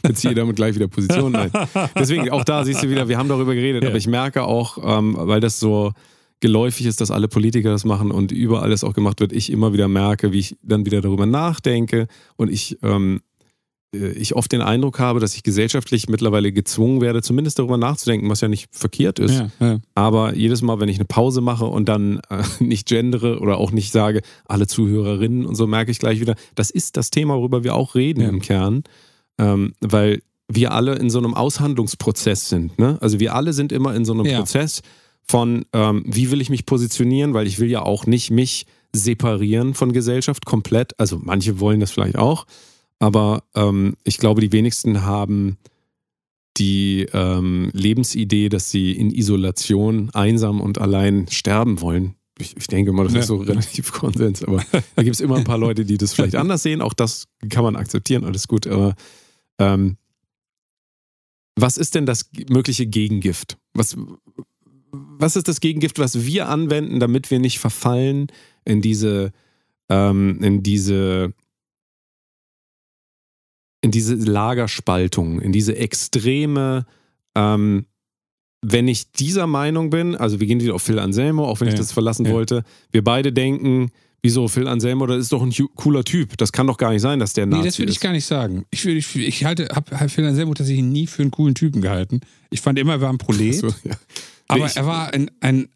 [0.02, 1.50] beziehe damit gleich wieder Position ein.
[1.98, 3.88] Deswegen, auch da siehst du wieder, wir haben darüber geredet, Ja.
[3.90, 5.92] aber ich merke auch, ähm, weil das so
[6.40, 9.72] geläufig ist, dass alle Politiker das machen und überall das auch gemacht wird, ich immer
[9.72, 13.22] wieder merke, wie ich dann wieder darüber nachdenke und ich, ähm,
[13.92, 18.30] äh, ich oft den Eindruck habe, dass ich gesellschaftlich mittlerweile gezwungen werde, zumindest darüber nachzudenken,
[18.30, 19.34] was ja nicht verkehrt ist.
[19.34, 19.78] Ja, ja.
[19.96, 23.72] Aber jedes Mal, wenn ich eine Pause mache und dann äh, nicht gendere oder auch
[23.72, 27.64] nicht sage, alle Zuhörerinnen und so, merke ich gleich wieder, das ist das Thema, worüber
[27.64, 28.28] wir auch reden Ja.
[28.28, 28.84] im Kern.
[29.38, 32.78] Ähm, weil wir alle in so einem Aushandlungsprozess sind.
[32.78, 32.96] Ne?
[33.00, 34.38] Also wir alle sind immer in so einem Ja.
[34.38, 34.82] Prozess
[35.22, 39.74] von, ähm, wie will ich mich positionieren, weil ich will ja auch nicht mich separieren
[39.74, 40.98] von Gesellschaft komplett.
[40.98, 42.46] Also manche wollen das vielleicht auch,
[42.98, 45.58] aber ähm, ich glaube, die wenigsten haben
[46.56, 52.14] die ähm, Lebensidee, dass sie in Isolation einsam und allein sterben wollen.
[52.40, 53.20] Ich, ich denke mal, das Ja.
[53.20, 54.64] ist so relativ Konsens, aber
[54.96, 56.80] da gibt es immer ein paar Leute, die das vielleicht anders sehen.
[56.82, 58.66] Auch das kann man akzeptieren, alles gut.
[58.66, 58.94] Aber
[59.58, 59.96] ähm,
[61.56, 63.58] was ist denn das mögliche Gegengift?
[63.74, 63.96] Was,
[64.92, 68.28] was ist das Gegengift, was wir anwenden, damit wir nicht verfallen
[68.64, 69.32] in diese,
[69.88, 71.32] ähm, in diese
[73.80, 76.84] in diese Lagerspaltung, in diese extreme,
[77.36, 77.86] ähm,
[78.60, 81.74] wenn ich dieser Meinung bin, also wir gehen wieder auf Phil Anselmo, auch wenn ich
[81.74, 81.78] Ja.
[81.78, 82.32] das verlassen Ja.
[82.32, 83.90] wollte, wir beide denken,
[84.22, 87.18] wieso Phil Anselmo, das ist doch ein cooler Typ, das kann doch gar nicht sein,
[87.18, 88.02] dass der Nazi Nee, das würde ich ist.
[88.02, 88.64] gar nicht sagen.
[88.70, 91.80] Ich, würde, ich, ich halte, habe hab Phil Anselmo tatsächlich nie für einen coolen Typen
[91.82, 92.20] gehalten.
[92.50, 93.96] Ich fand immer, er war ein Prolet, So, ja.
[94.48, 95.68] aber ich- er war ein, ein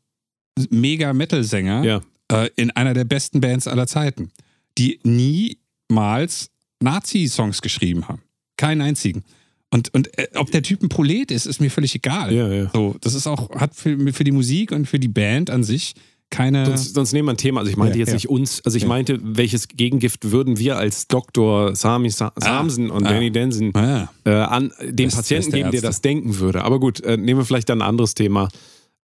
[0.70, 2.00] mega Metal-Sänger Ja.
[2.32, 4.30] äh, in einer der besten Bands aller Zeiten,
[4.78, 8.22] die niemals Nazi-Songs geschrieben haben.
[8.56, 9.24] Keinen einzigen.
[9.70, 12.34] Und, und äh, ob der Typ ein Prolet ist, ist mir völlig egal.
[12.34, 12.70] Ja, ja.
[12.74, 15.94] So, das ist auch, hat für, für die Musik und für die Band an sich
[16.32, 16.66] keine.
[16.66, 17.60] Sonst, sonst nehmen wir ein Thema.
[17.60, 18.14] Also ich meinte Ja, jetzt ja.
[18.14, 18.88] nicht uns, also ich Ja.
[18.88, 21.76] meinte, welches Gegengift würden wir als Dr.
[21.76, 23.10] Sami Sa Samsen und ah.
[23.10, 26.64] Danny Densen Ah, äh, an dem Best- Patienten beste geben, der das denken würde.
[26.64, 28.48] Aber gut, äh, nehmen wir vielleicht dann ein anderes Thema.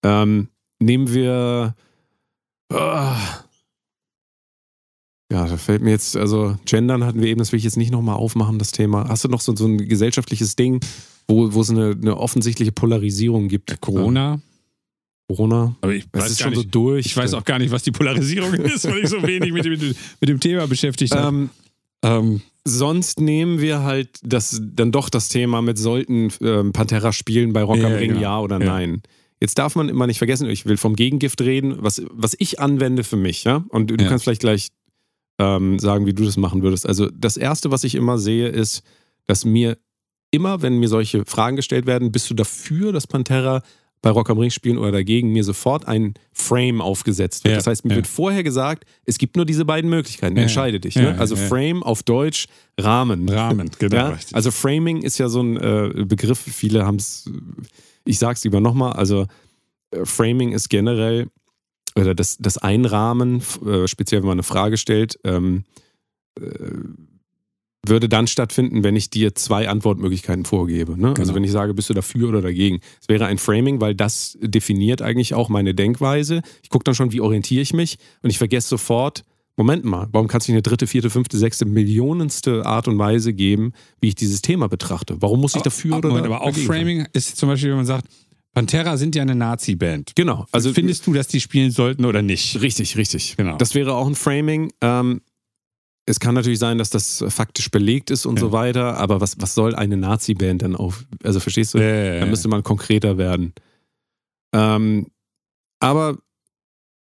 [0.03, 0.47] Ähm,
[0.80, 1.75] nehmen wir.
[2.73, 3.15] Ah.
[5.32, 7.91] ja, da fällt mir jetzt, also Gendern hatten wir eben, das will ich jetzt nicht
[7.91, 9.07] nochmal aufmachen, das Thema.
[9.09, 10.80] Hast du noch so, so ein gesellschaftliches Ding,
[11.28, 13.80] wo, wo es eine, eine offensichtliche Polarisierung gibt?
[13.82, 14.39] Corona.
[15.28, 15.75] Corona.
[15.82, 17.05] Aber ich Es weiß, ist gar schon so nicht, durch.
[17.05, 19.73] ich weiß auch gar nicht, was die Polarisierung ist, weil ich so wenig mit dem,
[20.21, 21.28] mit dem Thema beschäftigt habe.
[21.36, 21.49] Ähm,
[22.03, 27.51] Ähm, sonst nehmen wir halt das, dann doch das Thema mit sollten ähm, Pantera spielen
[27.53, 28.21] bei Rock am Ja, Ring, genau.
[28.21, 28.65] ja oder Ja.
[28.65, 29.01] nein.
[29.41, 33.03] Jetzt darf man immer nicht vergessen, ich will vom Gegengift reden, was, was ich anwende
[33.03, 33.65] für mich, ja.
[33.69, 34.07] Und du Ja.
[34.09, 34.69] kannst vielleicht gleich
[35.39, 36.88] ähm, sagen, wie du das machen würdest.
[36.88, 38.82] Also das Erste, was ich immer sehe, ist,
[39.28, 39.78] dass mir
[40.32, 43.61] immer, wenn mir solche Fragen gestellt werden, bist du dafür, dass Pantera
[44.02, 47.54] bei Rock am Ring spielen oder dagegen, mir sofort ein Frame aufgesetzt wird.
[47.54, 47.95] Ja, Das heißt, mir ja.
[47.98, 50.36] wird vorher gesagt, es gibt nur diese beiden Möglichkeiten.
[50.36, 50.95] Ja, Entscheide dich.
[50.95, 51.16] ne?
[51.18, 51.36] Also.
[51.36, 52.48] Frame auf Deutsch,
[52.80, 53.28] Rahmen.
[53.28, 54.16] Rahmen, genau.
[54.34, 57.30] Also Framing ist ja so ein äh, Begriff, viele haben es,
[58.06, 59.26] ich sag's lieber nochmal, also
[59.91, 61.28] äh, Framing ist generell,
[61.95, 65.64] oder das, das Einrahmen, äh, speziell wenn man eine Frage stellt, ähm,
[66.39, 66.43] äh,
[67.90, 71.00] würde dann stattfinden, wenn ich dir zwei Antwortmöglichkeiten vorgebe.
[71.00, 71.10] Ne?
[71.10, 71.36] Also Genau.
[71.36, 72.80] wenn ich sage, bist du dafür oder dagegen.
[73.02, 76.42] Es wäre ein Framing, weil das definiert eigentlich auch meine Denkweise.
[76.64, 79.24] Ich gucke dann schon, wie orientiere ich mich und ich vergesse sofort,
[79.60, 83.34] Moment mal, warum kann es nicht eine dritte, vierte, fünfte, sechste, millionenste Art und Weise
[83.34, 85.18] geben, wie ich dieses Thema betrachte?
[85.20, 86.78] Warum muss ich dafür aber, oder Moment, aber auch dagegen sein?
[86.78, 88.06] Framing ist zum Beispiel, wenn man sagt,
[88.54, 90.14] Pantera sind ja eine Nazi-Band.
[90.16, 90.46] Genau.
[90.52, 92.60] Also Also findest du, dass die spielen sollten oder nicht?
[92.62, 93.36] Richtig, richtig.
[93.38, 93.58] Genau.
[93.58, 94.72] Das wäre auch ein Framing.
[94.82, 95.22] Ähm,
[96.10, 98.41] es kann natürlich sein, dass das faktisch belegt ist und Ja.
[98.41, 101.05] so weiter, aber was, was soll eine Nazi-Band dann auf?
[101.24, 101.78] Also verstehst du?
[101.80, 103.53] Äh, Da müsste man konkreter werden.
[104.53, 105.08] Ähm,
[105.80, 106.18] aber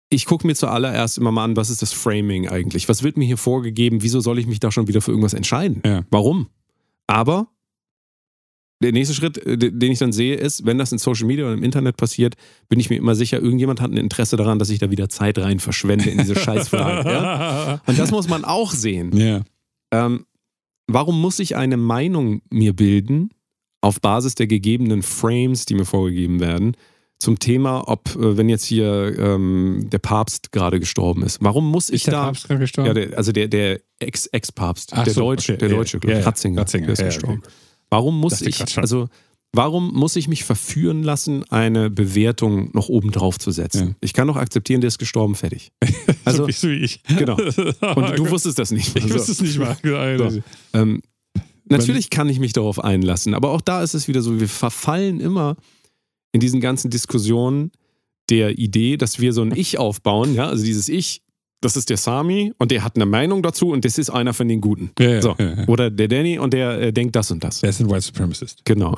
[0.08, 2.88] ich gucke mir zuallererst immer mal an, was ist das Framing eigentlich?
[2.88, 4.02] Was wird mir hier vorgegeben?
[4.02, 5.82] Wieso soll ich mich da schon wieder für irgendwas entscheiden?
[5.84, 6.04] Ja.
[6.10, 6.48] Warum?
[7.06, 7.48] Aber
[8.82, 11.54] der nächste Schritt, äh, den ich dann sehe, ist, wenn das in Social Media oder
[11.54, 12.34] im Internet passiert,
[12.68, 15.38] bin ich mir immer sicher, irgendjemand hat ein Interesse daran, dass ich da wieder Zeit
[15.38, 17.08] rein verschwende in diese Scheißfrage.
[17.10, 17.80] ja?
[17.86, 19.16] Und das muss man auch sehen.
[19.16, 19.42] ja.
[19.92, 20.26] Ähm,
[20.88, 23.30] warum muss ich eine Meinung mir bilden
[23.80, 26.76] auf Basis der gegebenen Frames, die mir vorgegeben werden,
[27.18, 31.88] zum Thema, ob, äh, wenn jetzt hier ähm, der Papst gerade gestorben ist, warum muss
[31.88, 32.24] ich Ist der da.
[32.26, 32.88] Papst gerade gestorben?
[32.88, 36.20] Ja, der, also der, der Ex- Ex-Papst, Ach der, so, Deutsche, okay, der Deutsche, ja,
[36.20, 37.38] Ratzinger, Ratzinger, der ist ja, gestorben.
[37.44, 37.50] okay.
[37.90, 39.08] Warum muss ich, also
[39.52, 43.88] warum muss ich mich verführen lassen, eine Bewertung noch oben drauf zu setzen?
[43.90, 43.94] Ja.
[44.00, 45.70] Ich kann doch akzeptieren, der ist gestorben, fertig.
[46.24, 47.02] Also, so, wie- so wie ich.
[47.04, 47.36] genau.
[47.94, 48.96] Und du wusstest das nicht.
[48.96, 49.76] Ich Also, wusste es nicht mal.
[49.82, 50.42] So.
[50.72, 51.00] Ähm,
[51.68, 55.20] natürlich kann ich mich darauf einlassen, aber auch da ist es wieder so, wir verfallen
[55.20, 55.56] immer
[56.32, 57.70] in diesen ganzen Diskussionen
[58.28, 61.22] der Idee, dass wir so ein Ich aufbauen, ja, also dieses Ich,
[61.60, 64.48] das ist der Sami und der hat eine Meinung dazu und das ist einer von
[64.48, 64.90] den Guten.
[64.98, 65.34] Ja, ja, so.
[65.38, 65.66] ja.
[65.66, 67.60] Oder der Danny und der äh, denkt das und das.
[67.60, 68.64] Der ist ein White Supremacist.
[68.64, 68.94] Genau.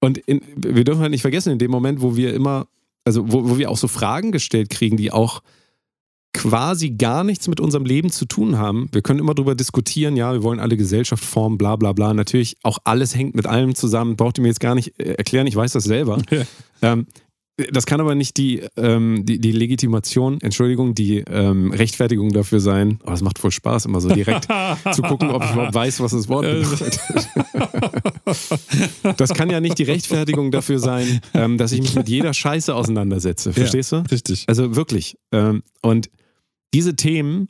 [0.00, 2.66] Und in, wir dürfen halt nicht vergessen, in dem Moment, wo wir immer,
[3.04, 5.42] also wo, wo wir auch so Fragen gestellt kriegen, die auch
[6.32, 8.88] quasi gar nichts mit unserem Leben zu tun haben.
[8.92, 12.14] Wir können immer darüber diskutieren, ja, wir wollen alle Gesellschaft formen, bla bla bla.
[12.14, 15.46] Natürlich, auch alles hängt mit allem zusammen, braucht ihr mir jetzt gar nicht äh, erklären,
[15.46, 16.18] ich weiß das selber.
[16.30, 16.44] Ja.
[16.80, 17.06] Ähm,
[17.70, 22.98] das kann aber nicht die, ähm, die, die Legitimation, Entschuldigung, die ähm, Rechtfertigung dafür sein.
[23.04, 24.48] Oh, das macht voll Spaß, immer so direkt
[24.92, 27.00] zu gucken, ob ich überhaupt weiß, was das Wort bedeutet.
[29.16, 32.74] Das kann ja nicht die Rechtfertigung dafür sein, ähm, dass ich mich mit jeder Scheiße
[32.74, 33.52] auseinandersetze.
[33.52, 34.04] Verstehst du?
[34.10, 34.44] Richtig.
[34.46, 35.18] Also wirklich.
[35.32, 36.08] Ähm, und
[36.72, 37.48] diese Themen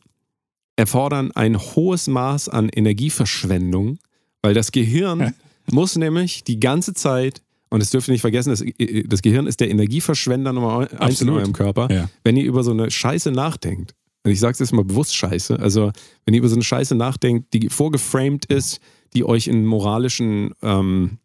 [0.77, 3.99] erfordern ein hohes Maß an Energieverschwendung,
[4.41, 5.35] weil das Gehirn
[5.71, 7.43] muss nämlich die ganze Zeit,
[7.73, 8.63] und das dürft ihr nicht vergessen, das,
[9.07, 11.91] das Gehirn ist der Energieverschwender Nummer eins in eurem Körper.
[11.91, 12.11] Ja.
[12.23, 13.95] Wenn ihr über so eine Scheiße nachdenkt,
[14.25, 15.91] und ich sage es jetzt mal bewusst Scheiße, also
[16.27, 18.79] wenn ihr über so eine Scheiße nachdenkt, die vorgeframed ist,
[19.15, 21.17] die euch in moralischen, ähm,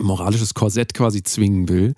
[0.00, 1.94] moralisches Korsett quasi zwingen will,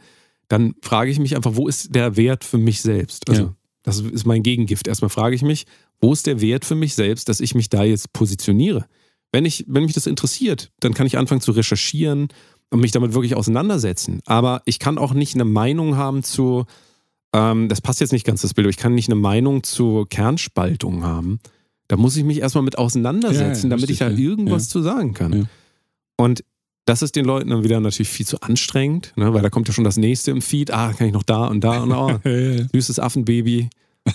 [0.48, 3.30] dann frage ich mich einfach, wo ist der Wert für mich selbst?
[3.30, 3.56] Also, Ja.
[3.82, 4.88] das ist mein Gegengift.
[4.88, 5.64] Erstmal frage ich mich,
[6.02, 8.84] wo ist der Wert für mich selbst, dass ich mich da jetzt positioniere?
[9.32, 12.28] Wenn, ich, wenn mich das interessiert, dann kann ich anfangen zu recherchieren
[12.70, 14.20] und mich damit wirklich auseinandersetzen.
[14.26, 16.66] Aber ich kann auch nicht eine Meinung haben zu,
[17.34, 20.08] ähm, das passt jetzt nicht ganz das Bild, aber ich kann nicht eine Meinung zur
[20.08, 21.40] Kernspaltung haben.
[21.88, 25.12] Da muss ich mich erstmal mit auseinandersetzen, Ja, ja, damit ich da irgendwas zu sagen
[25.12, 25.48] kann.
[26.16, 26.44] Und
[26.84, 29.34] das ist den Leuten dann wieder natürlich viel zu anstrengend, ne?
[29.34, 30.72] weil da kommt ja schon das nächste im Feed.
[30.72, 32.18] Ah, kann ich noch da und da und oh,
[32.72, 33.68] süßes Affenbaby,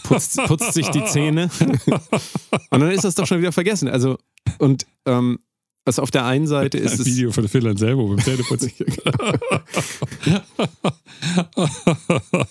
[0.04, 1.50] putzt, putzt sich die Zähne.
[1.60, 3.88] und dann ist das doch schon wieder vergessen.
[3.88, 4.18] Also
[4.58, 5.40] Und ähm,
[5.86, 7.06] also auf der einen Seite ist es.
[7.06, 8.72] Video von Phil Anselmo beim Zähneputzen.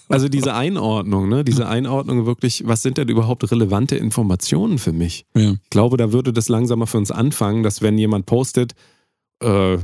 [0.09, 1.45] Also diese Einordnung, ne?
[1.45, 5.27] Diese Einordnung wirklich, was sind denn überhaupt relevante Informationen für mich?
[5.35, 5.53] ja.
[5.53, 8.75] Ich glaube, da würde das langsamer für uns anfangen, dass wenn jemand postet,
[9.41, 9.79] äh,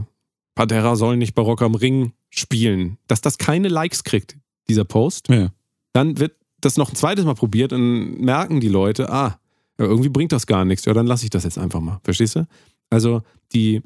[0.54, 4.36] Pantera soll nicht Barock am Ring spielen, dass das keine Likes kriegt,
[4.68, 5.28] dieser Post.
[5.28, 5.50] Ja.
[5.92, 9.38] Dann wird das noch ein zweites Mal probiert und merken die Leute, ah,
[9.78, 10.84] irgendwie bringt das gar nichts.
[10.84, 12.00] Ja, dann lasse ich das jetzt einfach mal.
[12.04, 12.46] Verstehst du?
[12.90, 13.22] Also
[13.52, 13.82] die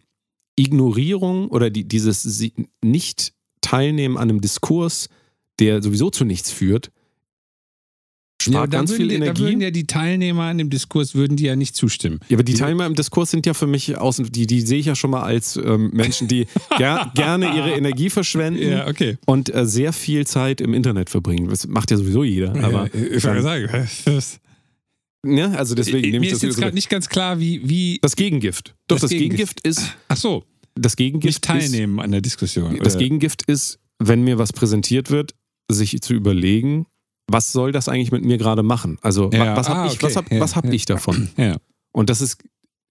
[0.56, 2.51] Ignorierung oder die, dieses
[2.82, 5.09] Nicht-Teilnehmen an einem Diskurs,
[5.59, 6.90] der sowieso zu nichts führt,
[8.40, 9.43] spart da ganz würden viel die, Da Energie.
[9.43, 12.20] würden ja die Teilnehmer an dem Diskurs würden die ja nicht zustimmen.
[12.28, 14.86] Ja, aber die Teilnehmer im Diskurs sind ja für mich außen, die, die sehe ich
[14.86, 19.18] ja schon mal als ähm, Menschen, die ger gerne ihre Energie verschwenden okay.
[19.26, 21.48] und äh, sehr viel Zeit im Internet verbringen.
[21.48, 22.55] Das macht ja sowieso jeder.
[22.62, 23.68] Aber ja, ich wollte sagen,
[25.24, 27.68] ja, also deswegen nehme mir ich ist das jetzt so- gerade nicht ganz klar, wie,
[27.68, 28.74] wie das Gegengift.
[28.88, 29.62] Doch, Das das, Gegengift.
[29.62, 30.44] Gegengift ist ach so,
[30.74, 32.76] das Gegengift nicht teilnehmen an der Diskussion.
[32.76, 32.98] Ist, das?
[32.98, 35.34] Gegengift ist, wenn mir was präsentiert wird,
[35.70, 36.86] sich zu überlegen,
[37.26, 38.98] was soll das eigentlich mit mir gerade machen?
[39.01, 40.26] Also Ja, was habe ah, ich, was okay.
[40.26, 40.72] hab, Ja, was hab ja.
[40.72, 41.28] ich davon?
[41.92, 42.42] Und das ist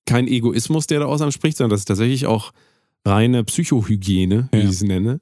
[0.05, 2.51] kein Egoismus, der daraus anspricht, sondern das ist tatsächlich auch
[3.05, 5.19] reine Psychohygiene, wie ich es nenne.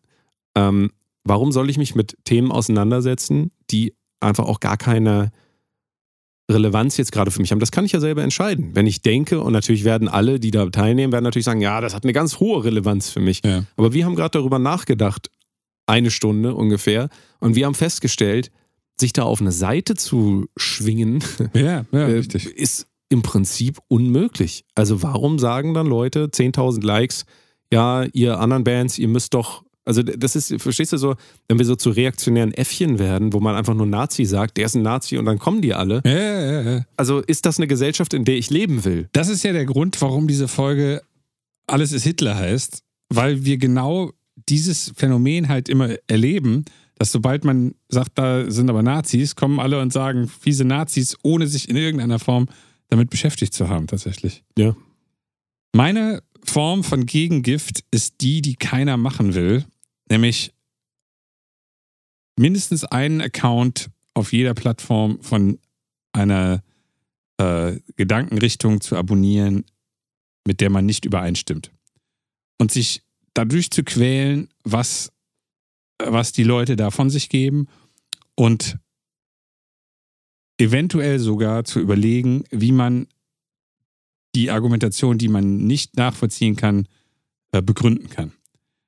[0.56, 0.92] Ähm,
[1.24, 5.32] warum soll ich mich mit Themen auseinandersetzen, die einfach auch gar keine
[6.54, 7.60] Relevanz jetzt gerade für mich haben?
[7.60, 8.72] Das kann ich ja selber entscheiden.
[8.74, 11.94] Wenn ich denke, und natürlich werden alle, die da teilnehmen, werden natürlich sagen, ja, das
[11.94, 13.42] hat eine ganz hohe Relevanz für mich.
[13.44, 13.64] Ja.
[13.78, 15.30] Aber wir haben gerade darüber nachgedacht,
[15.86, 17.10] eine Stunde ungefähr,
[17.40, 18.52] und wir haben festgestellt,
[19.00, 21.24] sich da auf eine Seite zu schwingen,
[21.54, 22.24] Ja, ja, äh,
[22.56, 24.64] ist im Prinzip unmöglich.
[24.74, 27.26] Also warum sagen dann Leute 10.000 Likes,
[27.72, 31.16] ja, ihr anderen Bands, ihr müsst doch, also das ist, verstehst du so,
[31.48, 34.76] wenn wir so zu reaktionären Äffchen werden, wo man einfach nur Nazi sagt, der ist
[34.76, 36.02] ein Nazi und dann kommen die alle.
[36.06, 36.86] Ja, ja, ja.
[36.98, 39.10] Also ist das eine Gesellschaft, in der ich leben will?
[39.14, 41.02] Das ist ja der Grund, warum diese Folge
[41.68, 44.12] Alles ist Hitler heißt, weil wir genau
[44.50, 49.82] dieses Phänomen halt immer erleben, dass sobald man sagt, da sind aber Nazis, kommen alle
[49.82, 52.48] und sagen fiese Nazis, ohne sich in irgendeiner Form
[52.90, 54.44] damit beschäftigt zu haben, tatsächlich.
[54.58, 54.76] Ja.
[55.74, 59.66] Meine Form von Gegengift ist die, die keiner machen will,
[60.12, 60.54] nämlich
[62.38, 65.58] mindestens einen Account auf jeder Plattform von
[66.12, 66.62] einer
[67.38, 69.66] äh, Gedankenrichtung zu abonnieren,
[70.46, 71.72] mit der man nicht übereinstimmt.
[72.60, 75.12] Und sich dadurch zu quälen, was,
[75.98, 77.68] was die Leute da von sich geben
[78.36, 78.78] und
[80.60, 83.08] eventuell sogar zu überlegen, wie man
[84.36, 86.88] die Argumentation, die man nicht nachvollziehen kann,
[87.52, 88.34] äh, begründen kann.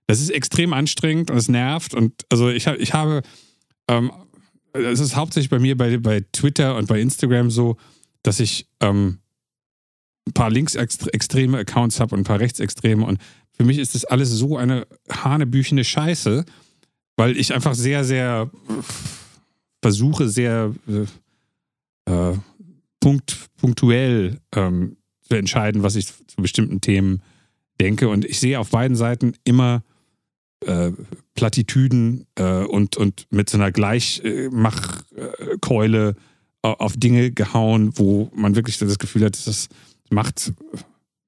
[0.08, 1.94] Das ist extrem anstrengend und es nervt.
[1.94, 3.22] Und also ich, ich habe,
[3.88, 4.12] ähm,
[4.74, 7.78] es ist hauptsächlich bei mir bei, bei Twitter und bei Instagram so,
[8.22, 9.20] dass ich ähm,
[10.28, 13.06] ein paar linksextreme Accounts habe und ein paar rechtsextreme.
[13.06, 13.20] Und
[13.52, 16.46] für mich ist das alles so eine hanebüchene Scheiße,
[17.16, 18.50] weil ich einfach sehr, sehr
[19.82, 22.38] versuche, sehr äh, äh,
[23.00, 27.22] punkt, punktuell ähm, zu entscheiden, was ich zu bestimmten Themen
[27.80, 28.08] denke.
[28.08, 29.84] Und ich sehe auf beiden Seiten immer
[30.66, 30.92] äh,
[31.36, 36.16] Plattitüden äh, und, und mit so einer Gleichmachkeule
[36.62, 39.68] auf Dinge gehauen, wo man wirklich das Gefühl hat, das
[40.10, 40.54] macht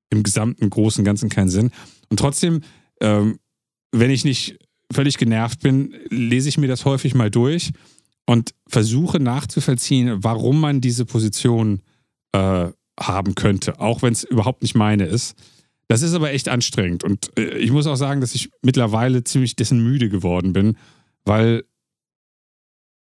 [0.09, 1.71] im gesamten Großen Ganzen keinen Sinn.
[2.09, 2.61] Und trotzdem,
[3.01, 3.39] ähm,
[3.91, 4.57] wenn ich nicht
[4.91, 7.71] völlig genervt bin, lese ich mir das häufig mal durch
[8.25, 11.81] und versuche nachzuvollziehen, warum man diese Position
[12.31, 15.35] äh, haben könnte, auch wenn es überhaupt nicht meine ist.
[15.87, 17.03] Das ist aber echt anstrengend.
[17.03, 20.77] Und äh, ich muss auch sagen, dass ich mittlerweile ziemlich dessen müde geworden bin,
[21.25, 21.63] weil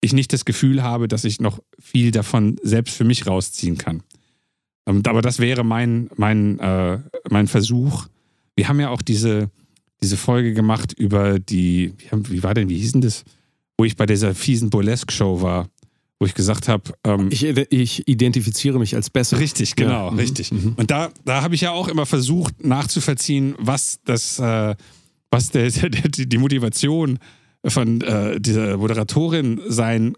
[0.00, 4.02] ich nicht das Gefühl habe, dass ich noch viel davon selbst für mich rausziehen kann.
[4.86, 6.98] Ähm, aber das wäre mein, mein, äh,
[7.30, 8.06] mein Versuch.
[8.54, 9.50] Wir haben ja auch diese,
[10.02, 13.24] diese Folge gemacht über die, wie, haben, wie war denn, wie hieß denn das?
[13.76, 15.68] Wo ich bei dieser fiesen Burlesque-Show war,
[16.20, 19.38] wo ich gesagt habe, ähm, Ich, ich identifiziere mich als besser.
[19.38, 20.50] Richtig, genau, Ja, mhm, richtig.
[20.50, 20.74] mhm.
[20.76, 24.74] Und da, da habe ich ja auch immer versucht nachzuvollziehen, was das, äh,
[25.30, 27.18] was der, der, die die Motivation
[27.64, 30.14] von äh, dieser Moderatorin sein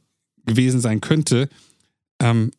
[0.46, 1.48] gewesen sein könnte.
[2.20, 2.50] Ähm,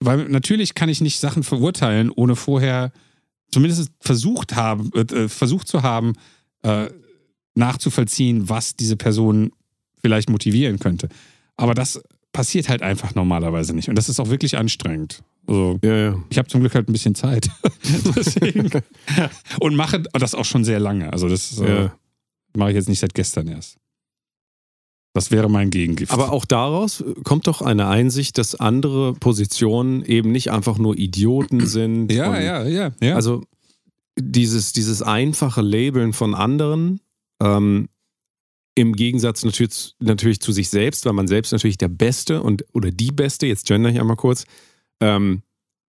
[0.00, 2.92] weil natürlich kann ich nicht Sachen verurteilen, ohne vorher
[3.50, 6.14] zumindest versucht haben, äh, versucht zu haben,
[6.62, 6.88] äh,
[7.54, 9.52] nachzuvollziehen, was diese Person
[10.00, 11.08] vielleicht motivieren könnte.
[11.56, 12.02] Aber das
[12.32, 13.88] passiert halt einfach normalerweise nicht.
[13.88, 15.22] Und das ist auch wirklich anstrengend.
[15.46, 16.22] Also, Ja, ja.
[16.30, 17.48] ich habe zum Glück halt ein bisschen Zeit.
[19.60, 21.12] Und mache das auch schon sehr lange.
[21.12, 21.92] Also, das äh, ja.
[22.56, 23.78] mache ich jetzt nicht seit gestern erst.
[25.14, 26.12] Das wäre mein Gegengift.
[26.12, 31.66] Aber auch daraus kommt doch eine Einsicht, dass andere Positionen eben nicht einfach nur Idioten
[31.66, 32.10] sind.
[32.10, 33.14] ja, ja, ja, ja.
[33.14, 33.44] Also
[34.18, 37.00] dieses, dieses einfache Labeln von anderen,
[37.40, 37.88] ähm,
[38.74, 42.90] im Gegensatz natürlich, natürlich zu sich selbst, weil man selbst natürlich der Beste und oder
[42.90, 44.44] die Beste, jetzt gender ich einmal kurz,
[45.00, 45.42] ähm,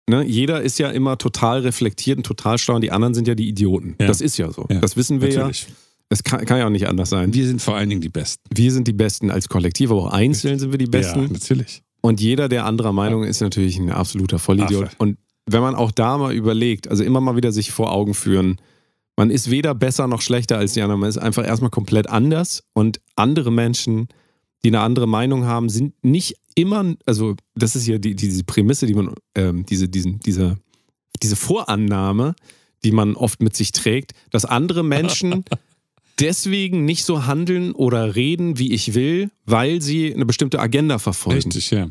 [0.09, 3.35] ne, jeder ist ja immer total reflektiert und total schlau und die anderen sind ja
[3.35, 3.95] die Idioten.
[3.99, 4.07] Ja.
[4.07, 4.65] Das ist ja so.
[4.69, 5.63] Ja, Das wissen wir natürlich.
[5.63, 5.73] ja.
[6.09, 7.33] Es kann, kann ja auch nicht anders sein.
[7.33, 8.43] Wir sind vor allen Dingen die Besten.
[8.53, 11.23] Wir sind die Besten als Kollektiv, aber auch einzeln sind wir die Besten.
[11.23, 11.81] Ja, natürlich.
[12.01, 14.85] Und jeder, der anderer Meinung ist, natürlich ein absoluter Vollidiot.
[14.85, 14.95] Affe.
[14.99, 15.17] Und
[15.47, 18.57] wenn man auch da mal überlegt, also immer mal wieder sich vor Augen führen,
[19.15, 22.63] man ist weder besser noch schlechter als die anderen, man ist einfach erstmal komplett anders
[22.73, 24.07] und andere Menschen,
[24.63, 28.85] die eine andere Meinung haben, sind nicht immer, also das ist ja die, diese Prämisse,
[28.85, 30.57] die man, ähm, diese, diesen, diese,
[31.21, 32.35] diese Vorannahme,
[32.83, 35.45] die man oft mit sich trägt, dass andere Menschen
[36.19, 41.51] deswegen nicht so handeln oder reden, wie ich will, weil sie eine bestimmte Agenda verfolgen.
[41.51, 41.89] Richtig, ja.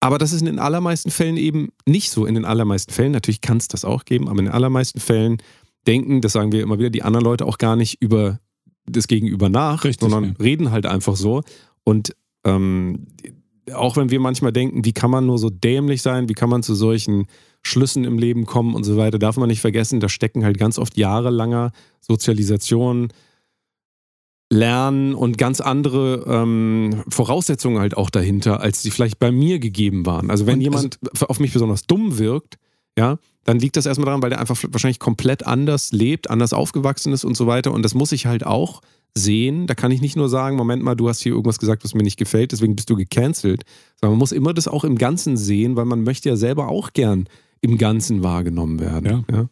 [0.00, 2.24] Aber das ist in den allermeisten Fällen eben nicht so.
[2.24, 5.38] In den allermeisten Fällen, natürlich kann es das auch geben, aber in den allermeisten Fällen
[5.88, 8.38] denken, das sagen wir immer wieder, die anderen Leute auch gar nicht über
[8.86, 10.44] das Gegenüber nach, Richtig, sondern ja.
[10.44, 11.42] reden halt einfach so.
[11.84, 13.06] Und ähm,
[13.74, 16.62] auch wenn wir manchmal denken, wie kann man nur so dämlich sein, wie kann man
[16.62, 17.26] zu solchen
[17.62, 20.78] Schlüssen im Leben kommen und so weiter, darf man nicht vergessen, da stecken halt ganz
[20.78, 23.08] oft jahrelanger Sozialisation,
[24.50, 30.06] Lernen und ganz andere ähm, Voraussetzungen halt auch dahinter, als die vielleicht bei mir gegeben
[30.06, 30.30] waren.
[30.30, 30.98] Also wenn Und jemand
[31.28, 32.56] auf mich besonders dumm wirkt,
[32.98, 37.12] ja, dann liegt das erstmal daran, weil der einfach wahrscheinlich komplett anders lebt, anders aufgewachsen
[37.12, 37.72] ist und so weiter.
[37.72, 38.82] Und das muss ich halt auch
[39.14, 39.68] sehen.
[39.68, 42.02] Da kann ich nicht nur sagen, Moment mal, du hast hier irgendwas gesagt, was mir
[42.02, 43.62] nicht gefällt, deswegen bist du gecancelt.
[44.00, 46.92] Sondern man muss immer das auch im Ganzen sehen, weil man möchte ja selber auch
[46.92, 47.28] gern
[47.60, 49.24] im Ganzen wahrgenommen werden.
[49.30, 49.46] Ja.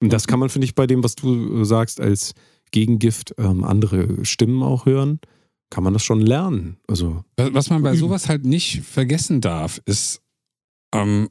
[0.00, 2.34] Und das kann man, finde ich, bei dem, was du äh, sagst, als
[2.72, 5.20] Gegengift ähm, andere Stimmen auch hören,
[5.70, 6.78] kann man das schon lernen.
[6.88, 8.00] Also, Was man bei Üben.
[8.00, 10.20] sowas halt nicht vergessen darf, ist,
[10.92, 11.28] ähm,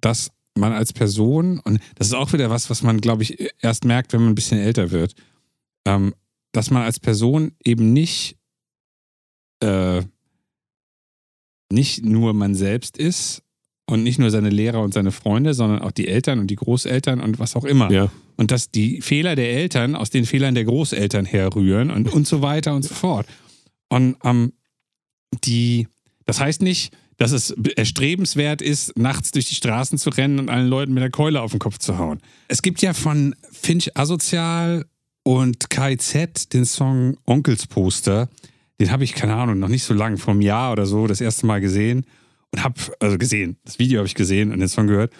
[0.00, 3.84] dass man als Person, und das ist auch wieder was, was man, glaube ich, erst
[3.84, 5.14] merkt, wenn man ein bisschen älter wird,
[5.84, 6.14] ähm,
[6.52, 8.36] dass man als Person eben nicht,
[9.60, 10.02] äh,
[11.72, 13.42] nicht nur man selbst ist
[13.86, 17.20] und nicht nur seine Lehrer und seine Freunde, sondern auch die Eltern und die Großeltern
[17.20, 17.90] und was auch immer.
[17.90, 18.10] ja.
[18.36, 22.42] Und dass die Fehler der Eltern aus den Fehlern der Großeltern herrühren und, und so
[22.42, 23.28] weiter und so fort.
[23.88, 24.52] Und ähm,
[25.44, 25.86] die,
[26.24, 26.92] das heißt nicht,
[27.24, 31.10] dass es erstrebenswert ist, nachts durch die Straßen zu rennen und allen Leuten mit der
[31.10, 32.20] Keule auf den Kopf zu hauen.
[32.48, 34.84] Es gibt ja von Finch Asozial
[35.22, 38.28] und KZ den Song Onkelsposter.
[38.78, 41.22] Den habe ich, keine Ahnung, noch nicht so lange, vor einem Jahr oder so, das
[41.22, 42.04] erste Mal gesehen.
[42.50, 45.14] Und habe, also gesehen, das Video habe ich gesehen und den Song gehört.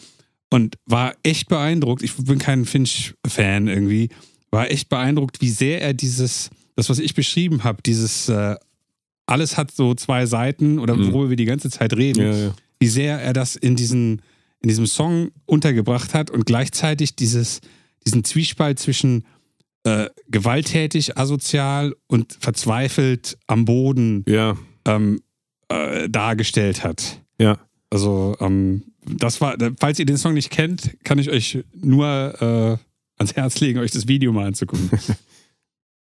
[0.51, 2.02] Und war echt beeindruckt.
[2.02, 4.10] Ich bin kein Finch-Fan irgendwie.
[4.51, 8.56] War echt beeindruckt, wie sehr er dieses, das, was ich beschrieben habe, dieses, äh,
[9.27, 11.13] alles hat so zwei Seiten oder Mhm.
[11.13, 12.55] worüber wir die ganze Zeit reden, Ja, ja.
[12.79, 14.23] wie sehr er das in diesen,
[14.61, 17.61] in diesem Song untergebracht hat und gleichzeitig dieses,
[18.07, 19.25] diesen Zwiespalt zwischen
[19.87, 24.57] äh, gewalttätig, asozial und verzweifelt am Boden Ja,
[24.87, 25.21] ähm,
[25.69, 27.21] äh, dargestellt hat.
[27.39, 27.59] ja.
[27.91, 32.07] Also, ähm, das war, falls ihr den Song nicht kennt, kann ich euch nur
[32.41, 32.77] äh,
[33.19, 34.91] ans Herz legen, euch das Video mal anzugucken.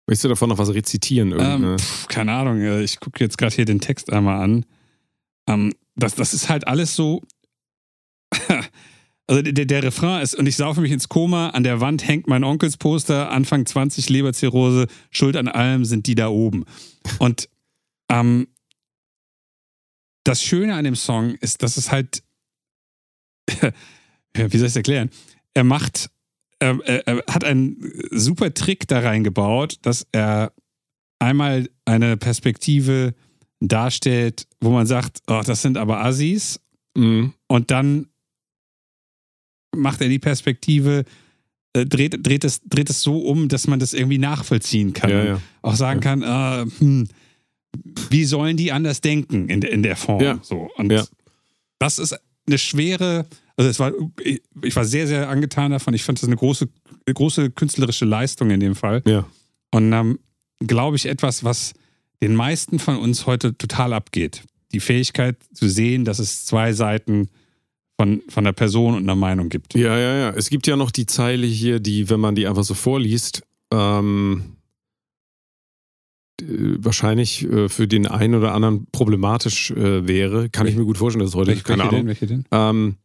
[0.07, 1.31] Möchtest du davon noch was rezitieren?
[1.31, 1.79] ähm, Irgendeine?
[1.79, 4.65] pf, keine Ahnung, äh, ich gucke jetzt gerade hier den Text einmal an.
[5.47, 7.21] Ähm, das, das ist halt alles so.
[9.27, 12.27] Also der, der Refrain ist, und ich saufe mich ins Koma, an der Wand hängt
[12.27, 16.65] mein Onkelsposter, Anfang 20 Leberzirrhose, Schuld an allem sind die da oben.
[17.17, 17.49] Und
[18.07, 18.47] ähm,
[20.25, 22.21] das Schöne an dem Song ist, dass es halt,
[23.49, 23.61] wie
[24.57, 25.09] soll ich es erklären?
[25.55, 26.11] Er macht,
[26.65, 27.77] er, er, er hat einen
[28.11, 30.51] super Trick da reingebaut, dass er
[31.19, 33.13] einmal eine Perspektive
[33.61, 36.59] darstellt, wo man sagt, oh, das sind aber Assis,
[36.97, 37.33] Mhm.
[37.47, 38.07] und dann
[39.75, 41.03] macht er die Perspektive,
[41.73, 45.09] äh, dreht, dreht, es, dreht es so um, dass man das irgendwie nachvollziehen kann.
[45.09, 45.41] Ja, ja.
[45.61, 47.07] Auch sagen kann, äh, hm,
[48.09, 50.21] wie sollen die anders denken in, der- in der Form?
[50.23, 50.39] Ja.
[50.41, 50.69] So.
[50.77, 51.03] Und Ja.
[51.79, 52.17] das ist
[52.47, 55.93] eine schwere, also es war, ich, war sehr, sehr angetan davon.
[55.93, 56.67] Ich fand das eine große,
[57.11, 59.01] große künstlerische Leistung in dem Fall.
[59.05, 59.25] Ja.
[59.71, 60.19] Und ähm,
[60.59, 61.73] glaube ich, etwas, was
[62.21, 64.43] den meisten von uns heute total abgeht.
[64.73, 67.29] Die Fähigkeit zu sehen, dass es zwei Seiten
[67.97, 69.73] von, von der Person und einer Meinung gibt.
[69.73, 70.29] Ja, ja, ja.
[70.31, 74.55] Es gibt ja noch die Zeile hier, die, wenn man die einfach so vorliest, ähm,
[76.41, 76.45] äh,
[76.77, 80.49] wahrscheinlich äh, für den einen oder anderen problematisch äh, wäre.
[80.49, 81.99] Kann ich mir gut vorstellen, dass es heute Welche, keine welche Ahnung.
[82.01, 82.07] denn?
[82.07, 82.45] Welche denn?
[82.51, 82.95] Ähm,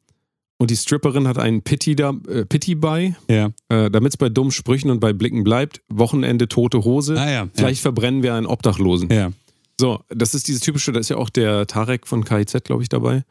[0.61, 3.51] und die Stripperin hat einen Pity, da, äh, Pity bei, Ja.
[3.70, 5.81] äh, damit es bei dummen Sprüchen und bei Blicken bleibt.
[5.89, 7.19] Wochenende tote Hose.
[7.19, 7.49] Ah ja.
[7.55, 9.09] Vielleicht verbrennen wir einen Obdachlosen.
[9.11, 9.32] Ja.
[9.81, 12.91] So, das ist dieses typische, da ist ja auch der Tarek von KIZ, glaube ich,
[12.91, 13.24] dabei.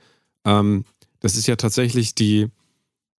[0.43, 0.85] Ähm,
[1.19, 2.47] das ist ja tatsächlich die,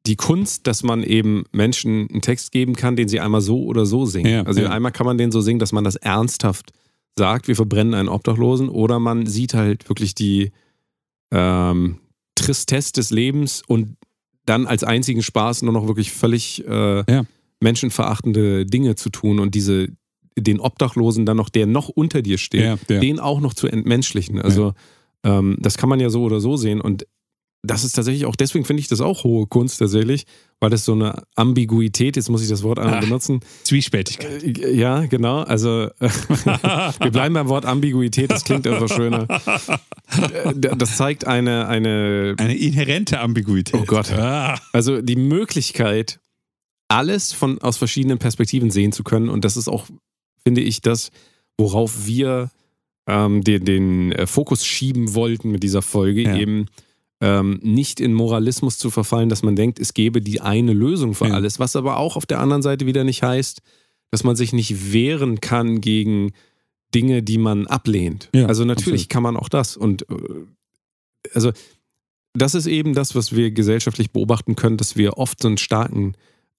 [0.07, 3.87] die Kunst, dass man eben Menschen einen Text geben kann, den sie einmal so oder
[3.87, 4.29] so singen.
[4.29, 4.71] Ja, also ja.
[4.71, 6.73] einmal kann man den so singen, dass man das ernsthaft
[7.17, 10.51] sagt, wir verbrennen einen Obdachlosen, oder man sieht halt wirklich die
[11.31, 12.01] ähm,
[12.35, 13.97] Tristesse des Lebens und
[14.47, 17.25] dann als einzigen Spaß nur noch wirklich völlig äh, Ja.
[17.61, 19.89] menschenverachtende Dinge zu tun und diese
[20.39, 24.41] den Obdachlosen dann noch, der noch unter dir steht, Ja, den auch noch zu entmenschlichen.
[24.41, 24.73] Also
[25.25, 27.07] ähm, das kann man ja so oder so sehen und
[27.63, 30.25] das ist tatsächlich auch, deswegen finde ich das auch hohe Kunst tatsächlich,
[30.61, 33.41] weil das so eine Ambiguität, jetzt muss ich das Wort einmal benutzen.
[33.65, 34.43] Zwiespältigkeit.
[34.43, 35.43] Äh, Ja, genau.
[35.43, 36.09] Also äh,
[37.01, 39.27] wir bleiben beim Wort Ambiguität, das klingt einfach schöner.
[40.11, 43.81] Äh, Das zeigt eine, eine Eine inhärente Ambiguität.
[43.81, 44.11] Oh Gott.
[44.11, 44.59] Ah.
[44.73, 46.19] also die Möglichkeit,
[46.89, 49.29] alles von aus verschiedenen Perspektiven sehen zu können.
[49.29, 49.87] Und das ist auch,
[50.43, 51.11] finde ich, das,
[51.59, 52.51] worauf wir
[53.07, 56.37] ähm, den, den Fokus schieben wollten mit dieser Folge, Ja.
[56.37, 56.67] eben
[57.21, 61.29] ähm, nicht in Moralismus zu verfallen, dass man denkt, es gäbe die eine Lösung für
[61.29, 61.35] Ja.
[61.35, 63.61] alles, was aber auch auf der anderen Seite wieder nicht heißt,
[64.11, 66.33] dass man sich nicht wehren kann gegen
[66.95, 68.29] Dinge, die man ablehnt.
[68.35, 69.09] Ja, also natürlich absolut.
[69.11, 69.77] kann man auch das.
[69.77, 70.15] Und äh,
[71.35, 71.53] also
[72.33, 76.15] das ist eben das, was wir gesellschaftlich beobachten können, dass wir oft so einen starken,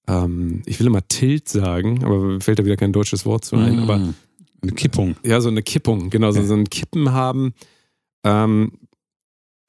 [0.06, 3.56] ähm, ich will immer Tilt sagen, aber mir fällt da wieder kein deutsches Wort zu
[3.56, 4.14] ein, aber Mm.
[4.62, 5.16] eine Kippung.
[5.24, 6.46] ja, so eine Kippung, genau, so, Ja.
[6.46, 7.52] so ein Kippen haben.
[8.24, 8.72] Ähm,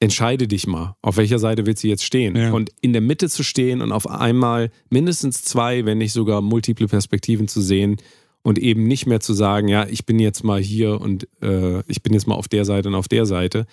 [0.04, 2.36] entscheide dich mal, auf welcher Seite willst du jetzt stehen?
[2.36, 2.52] Ja.
[2.52, 6.86] Und in der Mitte zu stehen und auf einmal mindestens zwei, wenn nicht sogar multiple
[6.86, 7.96] Perspektiven zu sehen
[8.42, 12.02] und eben nicht mehr zu sagen, ja, ich bin jetzt mal hier und äh, ich
[12.02, 13.66] bin jetzt mal auf der Seite und auf der Seite,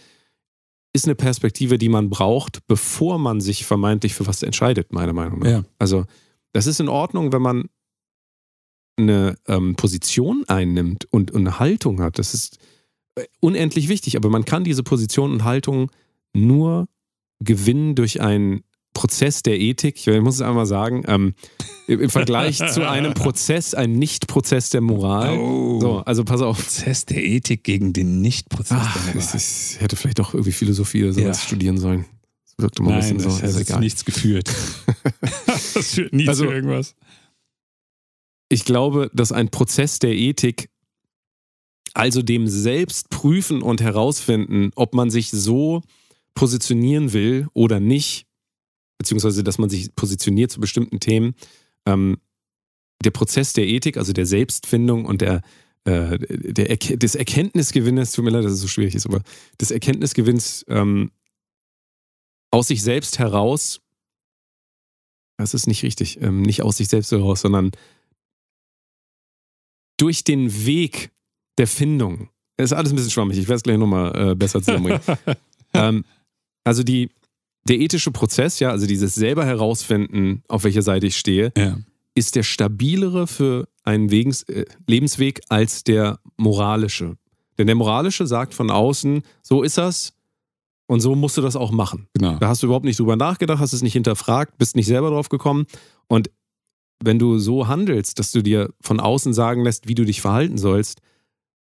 [0.93, 5.39] ist eine Perspektive, die man braucht, bevor man sich vermeintlich für was entscheidet, meiner Meinung
[5.39, 5.49] nach.
[5.49, 5.63] Ja.
[5.79, 6.05] Also,
[6.53, 7.69] das ist in Ordnung, wenn man
[8.97, 12.19] eine ähm, Position einnimmt und, und eine Haltung hat.
[12.19, 12.57] Das ist
[13.15, 15.91] äh, unendlich wichtig, aber man kann diese Position und Haltung
[16.33, 16.87] nur
[17.39, 18.63] gewinnen durch einen
[18.93, 19.95] Prozess der Ethik.
[20.05, 21.33] Ich muss es einmal sagen, ähm,
[21.87, 25.37] im Vergleich zu einem Prozess, ein Nicht-Prozess der Moral.
[25.39, 25.79] Oh.
[25.79, 26.57] So, also pass auf.
[26.57, 29.35] Prozess der Ethik gegen den Nicht-Prozess der Moral.
[29.37, 31.47] ich hätte vielleicht doch irgendwie Philosophie oder sowas Ja.
[31.47, 32.05] studieren sollen.
[32.45, 33.43] Das wirkt immer ein Nein, bisschen das so.
[33.43, 33.79] hat jetzt egal.
[33.79, 34.51] nichts geführt.
[35.47, 36.95] das führt nie Also- zu irgendwas.
[38.49, 40.69] ich glaube, dass ein Prozess der Ethik,
[41.93, 45.81] also dem selbst prüfen und herausfinden, ob man sich so
[46.33, 48.25] positionieren will oder nicht,
[48.97, 51.35] beziehungsweise dass man sich positioniert zu bestimmten Themen,
[51.85, 52.17] ähm,
[53.03, 55.41] der Prozess der Ethik, also der Selbstfindung und der,
[55.85, 59.21] äh, der Erke des Erkenntnisgewinnes, tut mir leid, dass es so schwierig ist, aber
[59.59, 61.11] des Erkenntnisgewinns ähm,
[62.51, 63.81] aus sich selbst heraus,
[65.37, 67.71] das ist nicht richtig, ähm, nicht aus sich selbst heraus, sondern
[69.97, 71.11] durch den Weg
[71.57, 72.29] der Findung.
[72.57, 75.01] Das ist alles ein bisschen schwammig, ich werde es gleich nochmal äh, besser zusammenbringen.
[75.73, 76.05] ähm,
[76.63, 77.09] also die,
[77.67, 81.77] der ethische Prozess, ja, also dieses selber herausfinden, auf welcher Seite ich stehe, Ja.
[82.15, 87.17] ist der stabilere für einen Wegens, äh, Lebensweg als der moralische.
[87.57, 90.13] Denn der moralische sagt von außen, so ist das
[90.87, 92.07] und so musst du das auch machen.
[92.13, 92.37] Genau.
[92.37, 95.29] Da hast du überhaupt nicht drüber nachgedacht, hast es nicht hinterfragt, bist nicht selber drauf
[95.29, 95.65] gekommen.
[96.07, 96.29] Und
[97.03, 100.57] wenn du so handelst, dass du dir von außen sagen lässt, wie du dich verhalten
[100.57, 101.01] sollst,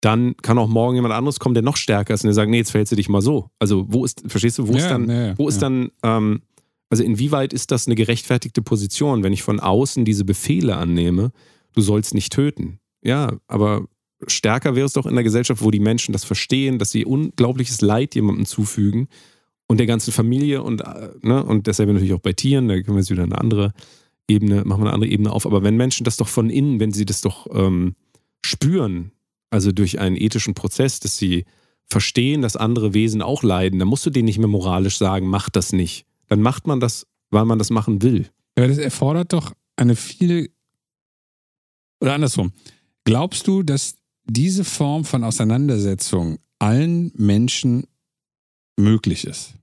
[0.03, 2.59] dann kann auch morgen jemand anderes kommen, der noch stärker ist und der sagt, nee,
[2.59, 3.49] jetzt verhältst du dich mal so.
[3.61, 6.43] Also wo ist, verstehst du, wo ist Ja, dann, ja, wo ist dann, ähm,
[6.91, 11.31] also inwieweit ist das eine gerechtfertigte Position, wenn ich von außen diese Befehle annehme,
[11.73, 12.81] du sollst nicht töten?
[13.05, 13.87] Ja, aber
[14.27, 17.81] stärker wäre es doch in der Gesellschaft, wo die Menschen das verstehen, dass sie unglaubliches
[17.81, 19.07] Leid jemandem zufügen
[19.69, 22.97] und der ganzen Familie und, äh, ne, und dasselbe natürlich auch bei Tieren, da können
[22.97, 23.73] wir jetzt wieder eine andere
[24.29, 25.47] Ebene, machen wir eine andere Ebene auf.
[25.47, 27.95] Aber wenn Menschen das doch von innen, wenn sie das doch ähm,
[28.45, 29.13] spüren,
[29.53, 31.45] also durch einen ethischen Prozess, dass sie
[31.87, 35.51] verstehen, dass andere Wesen auch leiden, dann musst du denen nicht mehr moralisch sagen, mach
[35.51, 36.07] das nicht.
[36.29, 38.31] Dann macht man das, weil man das machen will.
[38.57, 40.51] Aber das erfordert doch eine viel.
[42.01, 42.53] Oder andersrum.
[43.05, 47.87] Glaubst du, dass diese Form von Auseinandersetzung allen Menschen
[48.79, 49.55] möglich ist?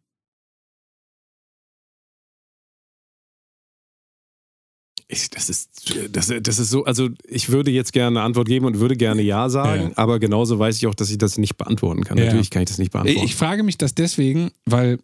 [5.12, 5.70] Ich, das, ist,
[6.12, 9.24] das, das ist so, also ich würde jetzt gerne eine Antwort geben und würde gerne
[9.24, 9.92] Ja sagen, Ja.
[9.98, 12.20] aber genauso weiß ich auch, dass ich das nicht beantworten kann.
[12.20, 12.26] Ja.
[12.26, 13.26] Natürlich kann ich das nicht beantworten.
[13.26, 15.00] Ich frage mich das deswegen, weil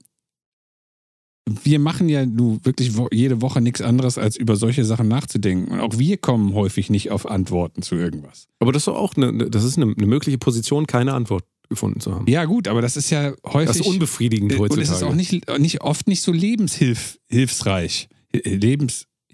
[1.63, 5.71] wir machen ja nun wirklich jede Woche nichts anderes, als über solche Sachen nachzudenken.
[5.71, 8.47] Und auch wir kommen häufig nicht auf Antworten zu irgendwas.
[8.59, 12.13] aber das ist auch eine, das ist eine, eine mögliche Position, keine Antwort gefunden zu
[12.13, 12.27] haben.
[12.27, 13.67] Ja, gut, aber das ist ja häufig.
[13.69, 14.81] das ist unbefriedigend Äh, heutzutage.
[14.81, 18.07] Und es ist auch nicht, nicht oft nicht so lebenshilfreich.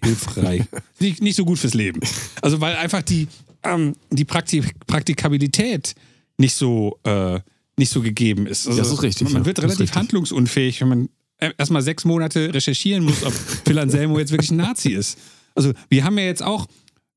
[0.02, 0.64] Lebenshilfreich.
[0.99, 1.99] nicht, nicht so gut fürs Leben.
[2.41, 3.28] Also weil einfach die,
[3.64, 5.95] ähm, die Prakti Praktikabilität
[6.38, 7.40] nicht so, äh,
[7.78, 8.68] nicht so gegeben ist.
[8.68, 9.45] Also, Das ist richtig, Man ja.
[9.45, 11.10] wird ist relativ handlungsunfähig, wenn man
[11.57, 13.34] erstmal sechs Monate recherchieren muss, ob
[13.65, 15.18] Phil Anselmo jetzt wirklich ein Nazi ist.
[15.56, 16.68] Also wir haben ja jetzt auch,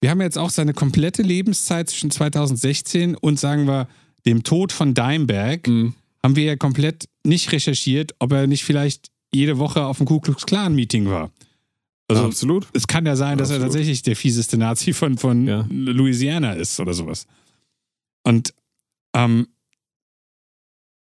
[0.00, 3.88] wir haben ja jetzt auch seine komplette Lebenszeit zwischen 2016 und sagen wir
[4.26, 5.94] dem Tod von Dimebag, Mhm.
[6.22, 10.20] haben wir ja komplett nicht recherchiert, ob er nicht vielleicht jede Woche auf dem Ku
[10.20, 11.30] Klux Klan Meeting war.
[12.08, 12.66] Also Absolut.
[12.74, 13.72] es kann ja sein, dass er Absolut.
[13.72, 15.66] tatsächlich der fieseste Nazi von, von Ja.
[15.70, 17.26] Louisiana ist oder sowas.
[18.24, 18.52] Und
[19.14, 19.48] ähm,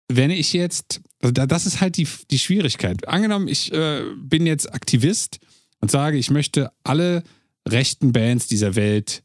[0.08, 3.06] wenn ich jetzt, also da, das ist halt die, die Schwierigkeit.
[3.08, 5.38] Angenommen, ich äh, bin jetzt Aktivist
[5.80, 7.22] und sage, ich möchte alle
[7.66, 9.22] rechten Bands dieser Welt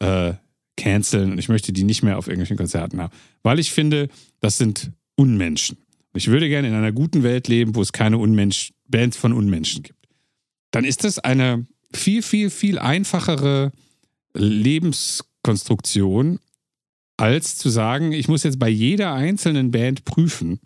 [0.00, 0.34] äh,
[0.76, 3.12] canceln und ich möchte die nicht mehr auf irgendwelchen Konzerten haben.
[3.42, 4.08] Weil ich finde,
[4.40, 5.78] das sind Unmenschen.
[6.14, 9.82] Ich würde gerne in einer guten Welt leben, wo es keine Unmensch Bands von Unmenschen
[9.82, 9.97] gibt.
[10.70, 13.72] Dann ist das eine viel, viel, viel einfachere
[14.34, 16.38] Lebenskonstruktion,
[17.16, 20.60] als zu sagen, ich muss jetzt bei jeder einzelnen Band prüfen,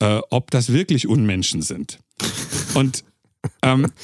[0.00, 1.98] äh, ob das wirklich Unmenschen sind.
[2.74, 3.04] Und
[3.62, 3.90] ähm,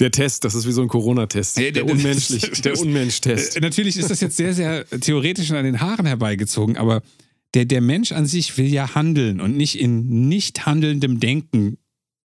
[0.00, 1.56] Der Test, das ist wie so ein Corona-Test.
[1.58, 3.56] Ja, Der das- Unmenschlich, das- der Unmensch-Test.
[3.56, 7.02] Äh, Natürlich ist das jetzt sehr, sehr theoretisch und an den Haaren herbeigezogen, aber
[7.54, 11.78] der, der Mensch an sich will ja handeln und nicht in nicht handelndem Denken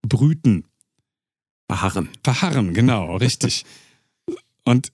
[0.01, 0.65] brüten.
[1.69, 2.09] Beharren.
[2.23, 3.63] Verharren, genau, richtig.
[4.65, 4.91] Und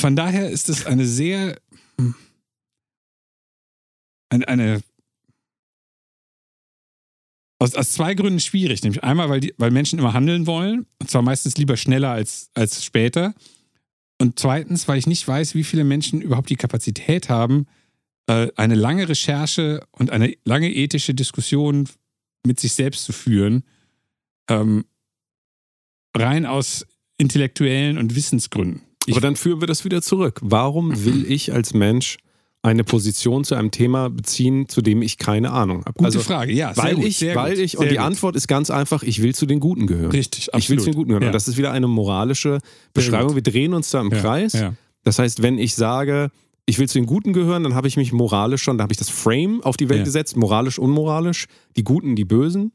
[0.00, 1.56] von daher ist es eine sehr
[4.32, 4.82] eine, eine
[7.58, 8.82] aus, aus zwei Gründen schwierig.
[8.82, 12.50] Nämlich einmal, weil, die, weil Menschen immer handeln wollen, und zwar meistens lieber schneller als,
[12.54, 13.34] als später.
[14.20, 17.66] Und zweitens, weil ich nicht weiß, wie viele Menschen überhaupt die Kapazität haben,
[18.26, 21.88] äh, eine lange Recherche und eine lange ethische Diskussion
[22.44, 23.64] mit sich selbst zu führen,
[24.48, 24.84] ähm,
[26.16, 26.86] rein aus
[27.18, 28.82] intellektuellen und Wissensgründen.
[29.06, 30.38] Ich, Aber dann führen wir das wieder zurück.
[30.42, 32.18] Warum will ich als Mensch
[32.64, 35.94] eine Position zu einem Thema beziehen, zu dem ich keine Ahnung habe?
[35.98, 36.72] gute Frage, ja.
[36.72, 38.04] sehr Weil gut, ich, sehr weil gut, ich, und die gut.
[38.04, 40.12] Antwort ist ganz einfach, ich will zu den Guten gehören.
[40.12, 40.80] Richtig, Ich will absolut.
[40.80, 41.22] zu den Guten gehören.
[41.22, 41.28] Ja.
[41.28, 42.58] Und das ist wieder eine moralische
[42.94, 43.34] Beschreibung.
[43.34, 44.52] Wir drehen uns da im Ja, Kreis.
[44.52, 44.74] Ja.
[45.02, 46.30] Das heißt, wenn ich sage,
[46.64, 48.98] ich will zu den Guten gehören, dann habe ich mich moralisch schon, da habe ich
[48.98, 52.72] das Frame auf die Welt gesetzt, moralisch, unmoralisch, die Guten, die Bösen.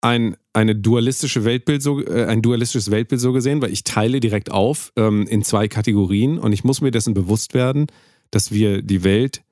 [0.00, 4.50] Ein, eine dualistische Weltbild so, äh, ein dualistisches Weltbild so gesehen, weil ich teile direkt
[4.50, 7.86] auf ähm, in zwei Kategorien und ich muss mir dessen bewusst werden,
[8.30, 9.42] dass wir die Welt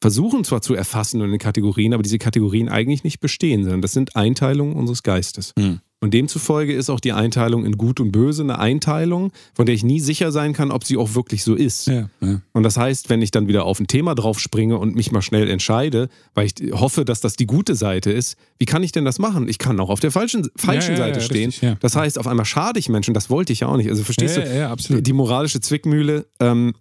[0.00, 4.14] versuchen zwar zu erfassen in Kategorien, aber diese Kategorien eigentlich nicht bestehen, sondern das sind
[4.16, 5.52] Einteilungen unseres Geistes.
[5.58, 5.80] Hm.
[6.06, 9.82] Und demzufolge ist auch die Einteilung in Gut und Böse eine Einteilung, von der ich
[9.82, 11.88] nie sicher sein kann, ob sie auch wirklich so ist.
[11.88, 12.40] Ja, ja.
[12.52, 15.20] Und das heißt, wenn ich dann wieder auf ein Thema drauf springe und mich mal
[15.20, 19.04] schnell entscheide, weil ich hoffe, dass das die gute Seite ist, wie kann ich denn
[19.04, 19.48] das machen?
[19.48, 21.50] Ich kann auch auf der falschen, falschen Ja, Seite stehen.
[21.50, 21.76] richtig.
[21.80, 23.88] Das heißt, auf einmal schade ich Menschen, das wollte ich ja auch nicht.
[23.90, 24.42] Also verstehst du?
[24.42, 25.04] ja, ja, absolut.
[25.04, 26.72] Die moralische Zwickmühle, ähm,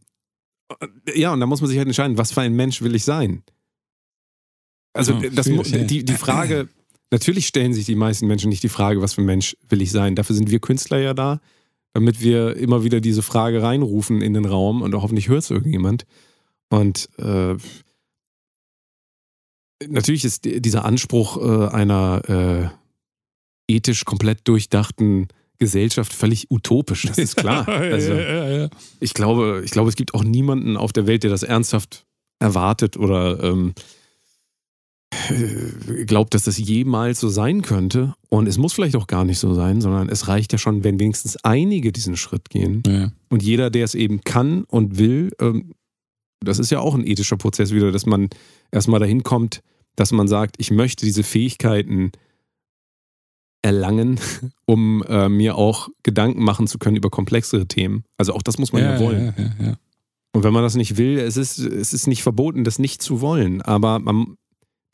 [1.15, 3.41] ja, und da muss man sich halt entscheiden, was für ein Mensch will ich sein?
[4.93, 6.69] Also Ja, das, die, die Frage,
[7.15, 9.91] natürlich stellen sich die meisten Menschen nicht die Frage, was für ein Mensch will ich
[9.91, 10.15] sein.
[10.15, 11.39] Dafür sind wir Künstler ja da,
[11.93, 16.05] damit wir immer wieder diese Frage reinrufen in den Raum und hoffentlich hört es irgendjemand.
[16.69, 17.55] Und äh,
[19.87, 22.71] natürlich ist die- dieser Anspruch äh, einer
[23.69, 25.27] äh, ethisch komplett durchdachten
[25.57, 27.65] Gesellschaft völlig utopisch, das ist klar.
[27.69, 28.19] Also, ja,
[28.49, 28.69] ja, ja.
[28.99, 32.05] ich glaube, ich glaube, es gibt auch niemanden auf der Welt, der das ernsthaft
[32.39, 33.81] erwartet oder ähm, äh,
[36.05, 38.13] glaubt, dass das jemals so sein könnte.
[38.29, 40.99] Und es muss vielleicht auch gar nicht so sein, sondern es reicht ja schon, wenn
[40.99, 42.83] wenigstens einige diesen Schritt gehen.
[42.85, 43.11] Ja.
[43.29, 45.73] Und jeder, der es eben kann und will, ähm,
[46.41, 48.29] das ist ja auch ein ethischer Prozess wieder, dass man
[48.71, 49.61] erstmal dahin kommt,
[49.95, 52.11] dass man sagt, ich möchte diese Fähigkeiten
[53.61, 54.19] erlangen,
[54.65, 58.03] um äh, mir auch Gedanken machen zu können über komplexere Themen.
[58.17, 59.33] Also auch das muss man ja, wollen.
[59.37, 59.77] Ja, ja, ja.
[60.33, 63.21] Und wenn man das nicht will, es ist, es ist nicht verboten, das nicht zu
[63.21, 63.61] wollen.
[63.61, 64.35] Aber man,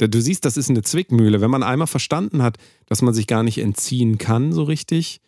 [0.08, 1.42] du siehst, das ist eine Zwickmühle.
[1.42, 5.20] Wenn man einmal verstanden hat, dass man sich gar nicht entziehen kann, so richtig.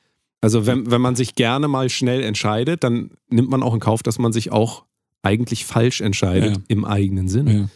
[0.42, 4.04] Also wenn, wenn man sich gerne mal schnell entscheidet, dann nimmt man auch in Kauf,
[4.04, 4.84] dass man sich auch
[5.22, 6.64] eigentlich falsch entscheidet Ja.
[6.68, 7.54] im eigenen Sinne.
[7.54, 7.70] Ja.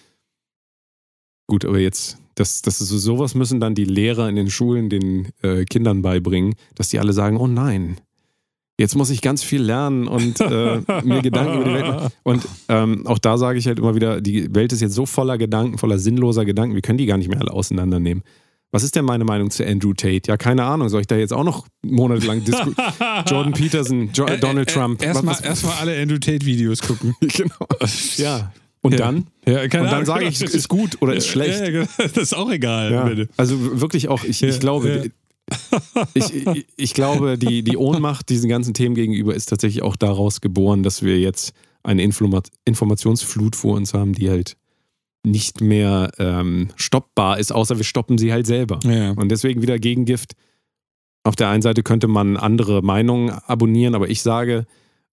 [1.47, 4.89] Gut, aber jetzt, das, das ist so, sowas müssen dann die Lehrer in den Schulen
[4.89, 8.01] den äh, Kindern beibringen, dass die alle sagen, oh nein,
[8.77, 12.09] jetzt muss ich ganz viel lernen und äh, mir Gedanken über die Welt machen.
[12.23, 15.37] Und ähm, auch da sage ich halt immer wieder, die Welt ist jetzt so voller
[15.37, 18.23] Gedanken, voller sinnloser Gedanken, wir können die gar nicht mehr alle auseinandernehmen.
[18.71, 20.23] Was ist denn meine Meinung zu Andrew Tate?
[20.27, 20.89] Ja, keine Ahnung.
[20.89, 22.75] Soll ich da jetzt auch noch monatelang diskutieren?
[23.25, 25.01] Jordan Peterson, jo Donald Trump.
[25.01, 27.15] Erstmal erst alle Andrew Tate-Videos gucken.
[27.21, 27.55] genau.
[28.17, 28.51] Ja.
[28.81, 28.97] Und Ja.
[28.97, 29.27] dann?
[29.45, 31.61] Ja, keine Und dann sage ich, ist gut oder ist schlecht.
[31.65, 33.27] Ja, das ist auch egal.
[33.37, 35.11] Also wirklich auch, ich, ich glaube,
[36.13, 40.41] ich, ich, ich glaube, die, die Ohnmacht diesen ganzen Themen gegenüber ist tatsächlich auch daraus
[40.41, 41.53] geboren, dass wir jetzt
[41.83, 44.57] eine Informat Informationsflut vor uns haben, die halt
[45.25, 48.79] nicht mehr ähm, stoppbar ist, außer wir stoppen sie halt selber.
[48.83, 49.11] Ja.
[49.11, 50.33] Und deswegen wieder Gegengift.
[51.23, 54.65] Auf der einen Seite könnte man andere Meinungen abonnieren, aber ich sage,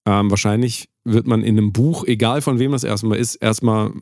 [0.06, 3.92] ähm, wahrscheinlich wird man in einem Buch, egal von wem das erstmal ist, erstmal,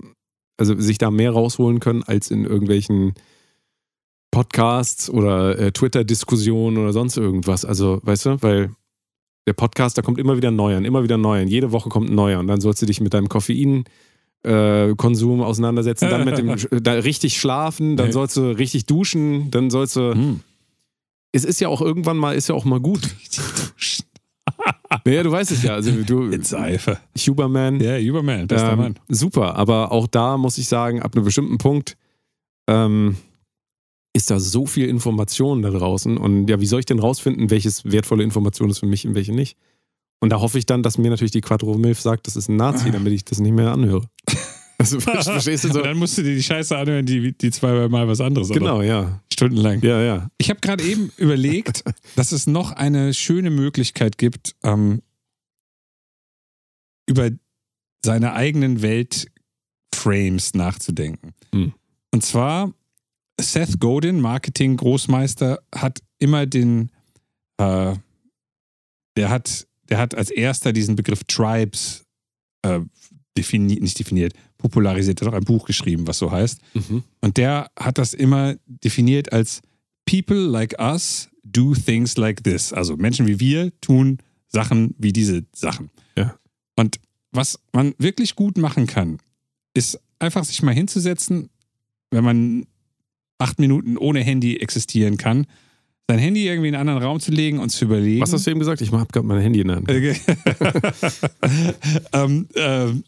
[0.59, 3.15] also sich da mehr rausholen können als in irgendwelchen
[4.33, 7.65] Podcasts oder äh, Twitter-Diskussionen oder sonst irgendwas.
[7.65, 8.71] Also, weißt du, weil
[9.47, 11.43] der Podcast, da kommt immer wieder neuer, und immer wieder neuer.
[11.43, 13.85] und Jede Woche kommt ein neuer und dann sollst du dich mit deinem Koffein
[14.45, 18.13] äh, Konsum auseinandersetzen, dann mit dem da richtig schlafen, dann Nee.
[18.13, 20.13] sollst du richtig duschen, dann sollst du.
[20.15, 20.41] Hm.
[21.31, 23.01] Es ist ja auch irgendwann mal, ist ja auch mal gut.
[25.07, 25.75] Naja, du weißt es ja.
[25.75, 27.01] Also du, Jetzt Eifer.
[27.19, 28.99] Huberman, Ja, Überman, bester ähm, Mann.
[29.09, 29.57] super.
[29.57, 31.97] Aber auch da muss ich sagen, ab einem bestimmten Punkt
[32.69, 33.17] ähm,
[34.14, 36.16] ist da so viel Information da draußen.
[36.16, 39.32] Und ja, wie soll ich denn rausfinden, welches wertvolle Information ist für mich und welche
[39.32, 39.56] nicht?
[40.20, 42.56] Und da hoffe ich dann, dass mir natürlich die Quattro Milf sagt, das ist ein
[42.56, 44.09] Nazi, damit ich das nicht mehr anhöre.
[44.78, 45.78] Also, verstehst du so?
[45.78, 48.51] Und dann musst du dir die Scheiße anhören, die, die zweimal was anderes.
[48.51, 48.59] oder?
[48.59, 49.22] Genau, ja.
[49.32, 49.82] Stundenlang.
[49.82, 50.30] Ja, ja.
[50.39, 51.84] Ich habe gerade eben überlegt,
[52.16, 55.02] dass es noch eine schöne Möglichkeit gibt, ähm,
[57.09, 57.30] über
[58.05, 61.34] seine eigenen Weltframes nachzudenken.
[61.52, 61.72] Hm.
[62.12, 62.72] Und zwar
[63.41, 66.91] Seth Godin, Marketing-Großmeister, hat immer den,
[67.59, 67.95] äh,
[69.17, 72.05] der hat, der hat als erster diesen Begriff Tribes
[72.63, 72.81] äh,
[73.37, 76.61] defini nicht definiert, popularisiert, er hat auch ein Buch geschrieben, was so heißt.
[76.75, 77.03] Mhm.
[77.21, 79.63] Und der hat das immer definiert als
[80.05, 82.73] People like us do things like this.
[82.73, 84.19] Also Menschen wie wir tun
[84.49, 85.91] Sachen wie diese Sachen.
[86.17, 86.37] Ja.
[86.77, 87.01] Und
[87.31, 89.19] was man wirklich gut machen kann,
[89.75, 91.49] ist einfach sich mal hinzusetzen,
[92.11, 92.67] wenn man
[93.39, 95.47] acht Minuten ohne Handy existieren kann,
[96.09, 98.21] sein Handy irgendwie in einen anderen Raum zu legen und zu überlegen.
[98.21, 98.81] Was hast du eben gesagt?
[98.81, 99.91] Ich habe gerade mein Handy in der Hand.
[99.91, 100.17] Okay.
[102.13, 103.05] ähm, ähm,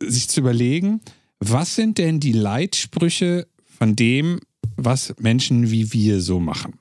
[0.00, 1.00] sich zu überlegen,
[1.40, 3.46] was sind denn die Leitsprüche
[3.78, 4.40] von dem,
[4.76, 6.74] was Menschen wie wir so machen?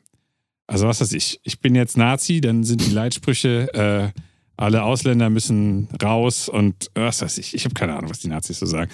[0.67, 4.21] Also was weiß ich, ich bin jetzt Nazi, dann sind die Leitsprüche, äh,
[4.57, 8.59] alle Ausländer müssen raus und was weiß ich, ich habe keine Ahnung, was die Nazis
[8.59, 8.91] so sagen.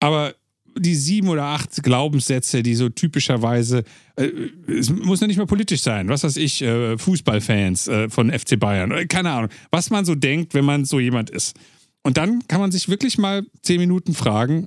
[0.00, 0.34] Aber
[0.78, 3.84] die sieben oder acht Glaubenssätze, die so typischerweise,
[4.16, 4.28] äh,
[4.68, 8.58] es muss ja nicht mal politisch sein, was weiß ich, äh, Fußballfans äh, von FC
[8.58, 11.56] Bayern, äh, keine Ahnung, was man so denkt, wenn man so jemand ist.
[12.02, 14.66] Und dann kann man sich wirklich mal zehn Minuten fragen,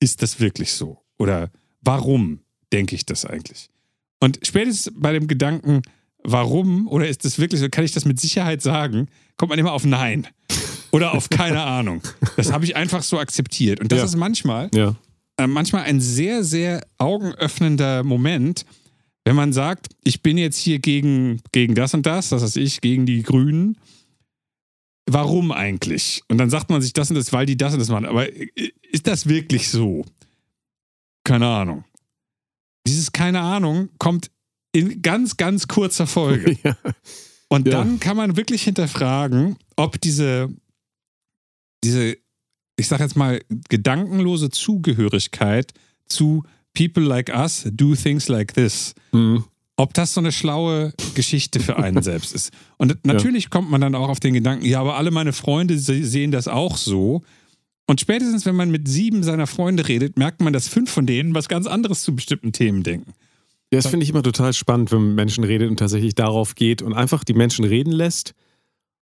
[0.00, 0.98] ist das wirklich so?
[1.18, 1.50] Oder
[1.82, 2.40] warum
[2.72, 3.68] denke ich das eigentlich?
[4.20, 5.82] Und spätestens bei dem Gedanken,
[6.22, 9.72] warum oder ist das wirklich so, kann ich das mit Sicherheit sagen, kommt man immer
[9.72, 10.26] auf Nein.
[10.92, 12.02] Oder auf keine Ahnung.
[12.36, 13.80] Das habe ich einfach so akzeptiert.
[13.80, 14.04] Und das Ja.
[14.06, 14.96] ist manchmal Ja.
[15.40, 18.64] Äh, manchmal ein sehr, sehr augenöffnender Moment,
[19.24, 22.80] wenn man sagt, ich bin jetzt hier gegen, gegen das und das, das heißt ich,
[22.80, 23.76] gegen die Grünen.
[25.08, 26.22] Warum eigentlich?
[26.28, 28.06] Und dann sagt man sich das und das, weil die das und das machen.
[28.06, 28.48] Aber äh,
[28.90, 30.04] ist das wirklich so?
[31.24, 31.84] Keine Ahnung.
[32.86, 34.30] Dieses keine Ahnung kommt
[34.72, 36.56] in ganz, ganz kurzer Folge.
[36.64, 36.76] ja.
[37.48, 37.72] Und Ja.
[37.72, 40.48] dann kann man wirklich hinterfragen, ob diese,
[41.84, 42.16] diese,
[42.80, 45.72] ich sag jetzt mal, gedankenlose Zugehörigkeit
[46.06, 46.44] zu
[46.74, 49.44] People like us do things like this, Mhm.
[49.76, 52.52] ob das so eine schlaue Geschichte für einen selbst ist.
[52.76, 56.04] Und natürlich kommt man dann auch auf den Gedanken, ja, aber alle meine Freunde se-
[56.04, 57.22] sehen das auch so.
[57.86, 61.34] Und spätestens, wenn man mit sieben seiner Freunde redet, merkt man, dass fünf von denen
[61.34, 63.12] was ganz anderes zu bestimmten Themen denken.
[63.72, 66.82] Ja, das finde ich immer total spannend, wenn man Menschen redet und tatsächlich darauf geht
[66.82, 68.34] und einfach die Menschen reden lässt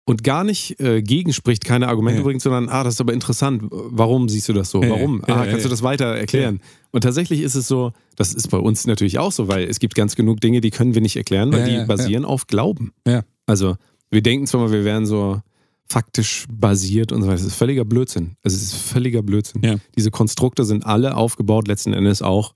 [0.09, 2.23] und gar nicht äh, gegenspricht, keine Argumente Ja.
[2.23, 4.81] bringt, sondern, ah, das ist aber interessant, warum siehst du das so?
[4.81, 5.21] Ja, Warum?
[5.27, 6.61] ja, ah, ja, kannst du das weiter erklären?
[6.89, 9.93] Und tatsächlich ist es so, das ist bei uns natürlich auch so, weil es gibt
[9.93, 12.91] ganz genug Dinge, die können wir nicht erklären, weil die basieren auf Glauben.
[13.05, 13.21] Ja.
[13.45, 13.75] Also,
[14.09, 15.43] wir denken zwar mal, wir wären so
[15.87, 17.37] faktisch basiert und so weiter.
[17.37, 18.31] Das ist völliger Blödsinn.
[18.43, 19.61] Also, es ist völliger Blödsinn.
[19.63, 19.75] Ja.
[19.95, 22.53] Diese Konstrukte sind alle aufgebaut, letzten Endes auch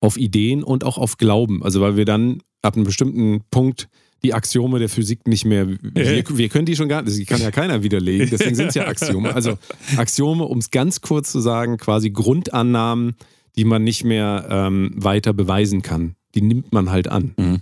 [0.00, 1.62] auf Ideen und auch auf Glauben.
[1.62, 3.88] Also weil wir dann ab einem bestimmten Punkt
[4.22, 5.78] die Axiome der Physik nicht mehr, wir,
[6.28, 8.86] wir können die schon gar nicht, das kann ja keiner widerlegen, deswegen sind es ja
[8.88, 9.34] Axiome.
[9.34, 9.58] Also
[9.96, 13.14] Axiome, um es ganz kurz zu sagen, quasi Grundannahmen,
[13.56, 16.14] die man nicht mehr ähm, weiter beweisen kann.
[16.34, 17.34] Die nimmt man halt an.
[17.36, 17.60] Mhm.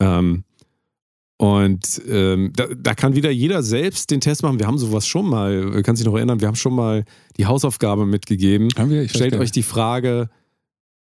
[0.00, 0.44] Ähm,
[1.40, 4.58] und ähm, da, da kann wieder jeder selbst den Test machen.
[4.58, 7.04] Wir haben sowas schon mal, kannst dich noch erinnern, wir haben schon mal
[7.36, 8.68] die Hausaufgabe mitgegeben.
[8.76, 9.02] Haben wir?
[9.02, 10.30] Ich Stellt euch die Frage,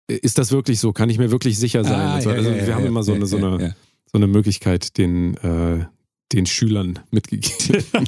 [0.07, 0.93] ist das wirklich so?
[0.93, 1.93] Kann ich mir wirklich sicher sein?
[1.99, 2.29] Ah, Und so.
[2.29, 3.75] ja, also ja, wir ja, haben immer so eine, so, eine.
[4.11, 5.85] So eine Möglichkeit den, äh,
[6.33, 7.83] den Schülern mitgegeben.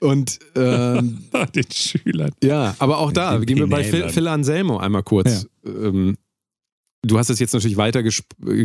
[0.00, 1.24] Und ähm,
[1.54, 2.30] Den Schülern.
[2.42, 4.08] ja, aber auch da, Den gehen wir bei Phil.
[4.08, 5.46] Phil Anselmo einmal kurz.
[5.64, 6.16] Ähm,
[7.02, 8.10] du hast es jetzt natürlich weiter äh,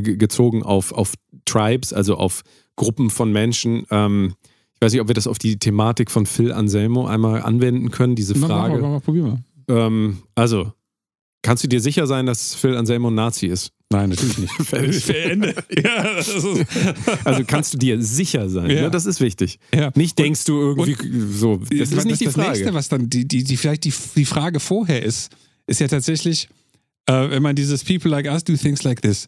[0.02, 1.14] ge- gezogen auf, auf
[1.46, 2.42] Tribes, also auf
[2.76, 3.86] Gruppen von Menschen.
[3.92, 4.34] Ähm,
[4.74, 8.16] ich weiß nicht, ob wir das auf die Thematik von Phil Anselmo einmal anwenden können,
[8.16, 8.82] diese Mach mal, Frage.
[8.82, 9.44] mach mal, probier mal.
[9.68, 10.72] Ähm, also,
[11.44, 13.72] Kannst du dir sicher sein, dass Phil Anselmo ein Nazi ist?
[13.90, 14.54] Nein, natürlich nicht.
[14.64, 15.10] Fertig.
[15.16, 15.56] Ende.
[15.84, 16.30] Ja, das
[17.24, 18.70] Also kannst du dir sicher sein.
[18.70, 18.82] Ja.
[18.84, 18.92] Ne?
[18.92, 19.60] Das ist wichtig.
[19.74, 19.92] ja.
[19.96, 21.58] Nicht denkst du irgendwie so.
[21.58, 22.50] Das das ist nicht die das Frage.
[22.50, 25.32] Nächste, was dann die, die, die vielleicht die, die Frage vorher ist,
[25.68, 26.50] ist ja tatsächlich,
[27.06, 29.28] äh, wenn man dieses People like us do things like this.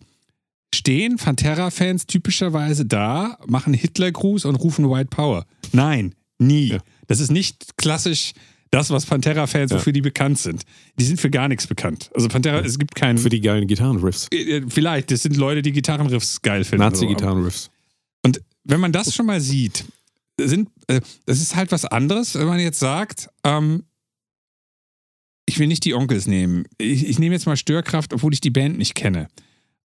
[0.76, 5.46] Stehen Pantera-Fans typischerweise da, machen Hitlergruß und rufen White Power?
[5.72, 6.68] Nein, nie.
[6.68, 6.80] Ja.
[7.08, 8.34] Das ist nicht klassisch
[8.72, 9.78] das, was Pantera-Fans, Ja.
[9.78, 10.64] wofür die bekannt sind.
[11.00, 12.12] Die sind für gar nichts bekannt.
[12.14, 13.18] Also Pantera, es gibt keinen.
[13.18, 14.28] Für die geilen Gitarrenriffs.
[14.32, 16.84] Äh, Vielleicht, das sind Leute, die Gitarrenriffs geil finden.
[16.84, 17.70] Nazi-Gitarrenriffs.
[18.24, 19.86] Und wenn man das schon mal sieht,
[20.40, 23.84] sind, äh, das ist halt was anderes, wenn man jetzt sagt, ähm,
[25.46, 26.66] ich will nicht die Onkels nehmen.
[26.78, 29.28] Ich, ich nehme jetzt mal Störkraft, obwohl ich die Band nicht kenne.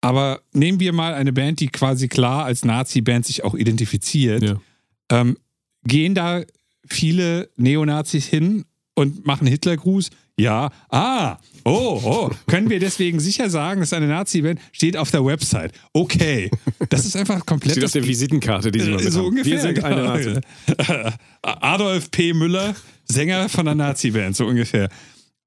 [0.02, 4.44] Aber nehmen wir mal eine Band, die quasi klar als Nazi-Band sich auch identifiziert.
[4.44, 4.62] Ja.
[5.10, 5.38] Ähm,
[5.84, 6.44] gehen da
[6.90, 8.66] viele Neonazis hin
[8.96, 10.10] und machen Hitlergruß?
[10.40, 10.72] Ja.
[10.90, 12.32] Ah, oh, oh.
[12.46, 15.74] Können wir deswegen sicher sagen, dass eine Nazi-Band steht auf der Website?
[15.94, 16.52] Okay.
[16.90, 19.28] Das ist einfach komplett Steht auf der Visitenkarte, die sie mal äh, so bekommen.
[19.30, 19.52] ungefähr.
[19.54, 20.14] Wir sind eine genau.
[20.16, 21.18] Nazi.
[21.42, 22.34] Adolf P.
[22.34, 24.90] Müller, Sänger von der Nazi-Band, so ungefähr.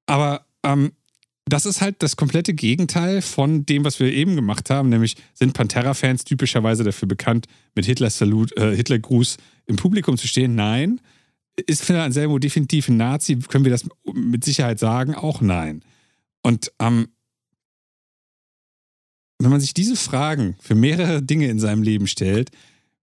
[0.07, 0.91] Aber ähm,
[1.45, 5.53] das ist halt das komplette Gegenteil von dem, was wir eben gemacht haben, nämlich sind
[5.53, 10.55] Pantera-Fans typischerweise dafür bekannt, mit Hitlers Salut, äh, Hitlergruß im Publikum zu stehen?
[10.55, 11.01] Nein.
[11.67, 13.37] Ist Phil Anselmo definitiv ein Nazi?
[13.37, 15.15] Können wir das mit Sicherheit sagen?
[15.15, 15.83] Auch nein.
[16.41, 17.09] Und ähm,
[19.39, 22.51] wenn man sich diese Fragen für mehrere Dinge in seinem Leben stellt,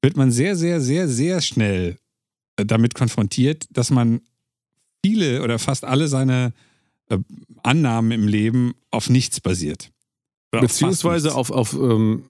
[0.02, 1.98] wird man sehr, sehr, sehr, sehr schnell
[2.56, 4.20] äh, damit konfrontiert, dass man
[5.04, 6.52] viele oder fast alle seine
[7.08, 7.18] äh,
[7.62, 9.90] Annahmen im Leben auf nichts basiert.
[10.52, 11.38] Auf Beziehungsweise nichts.
[11.38, 12.24] auf, auf ähm,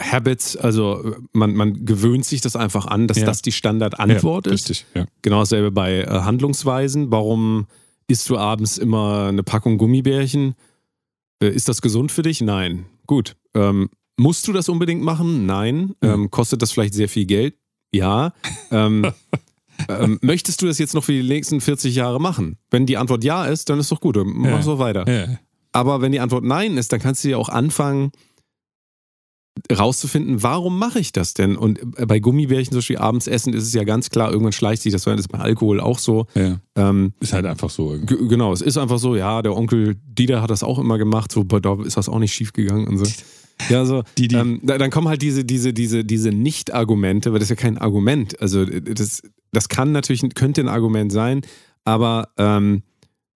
[0.00, 3.26] Habits, also man, man gewöhnt sich das einfach an, dass Ja.
[3.26, 4.68] das die Standardantwort ja, ist.
[4.70, 5.06] Richtig, ja.
[5.22, 7.10] Genau dasselbe bei äh, Handlungsweisen.
[7.12, 7.66] Warum
[8.08, 10.54] isst du abends immer eine Packung Gummibärchen?
[11.40, 12.40] Äh, ist das gesund für dich?
[12.40, 12.86] Nein.
[13.06, 13.36] Gut.
[13.54, 15.46] Ähm, musst du das unbedingt machen?
[15.46, 15.94] Nein.
[16.02, 16.14] Ja.
[16.14, 17.54] Ähm, kostet das vielleicht sehr viel Geld?
[17.92, 18.32] Ja.
[18.72, 19.12] Ähm,
[19.88, 22.58] ähm, möchtest du das jetzt noch für die nächsten 40 Jahre machen?
[22.70, 25.38] Wenn die Antwort ja ist, dann ist doch gut, dann mach so weiter.
[25.70, 28.10] Aber wenn die Antwort nein ist, dann kannst du ja auch anfangen,
[29.72, 31.56] rauszufinden, warum mache ich das denn?
[31.56, 34.82] Und äh, bei Gummibärchen zum Beispiel abends essen ist es ja ganz klar, irgendwann schleicht
[34.82, 35.16] sich das rein.
[35.16, 36.26] Das ist bei Alkohol auch so.
[36.34, 36.58] ja.
[36.76, 37.96] Ähm, Ist halt einfach so.
[38.04, 41.40] genau, es ist einfach so, ja, der Onkel Dieter hat das auch immer gemacht, so,
[41.42, 43.06] aber da ist das auch nicht schief gegangen und so.
[43.70, 47.38] Ja, so, Die, die- ähm, da, dann kommen halt diese, diese, diese, diese Nicht-Argumente, weil
[47.38, 48.40] das ist ja kein Argument.
[48.42, 49.22] Also äh, das,
[49.52, 51.42] das kann natürlich, könnte ein Argument sein,
[51.84, 52.82] aber ähm,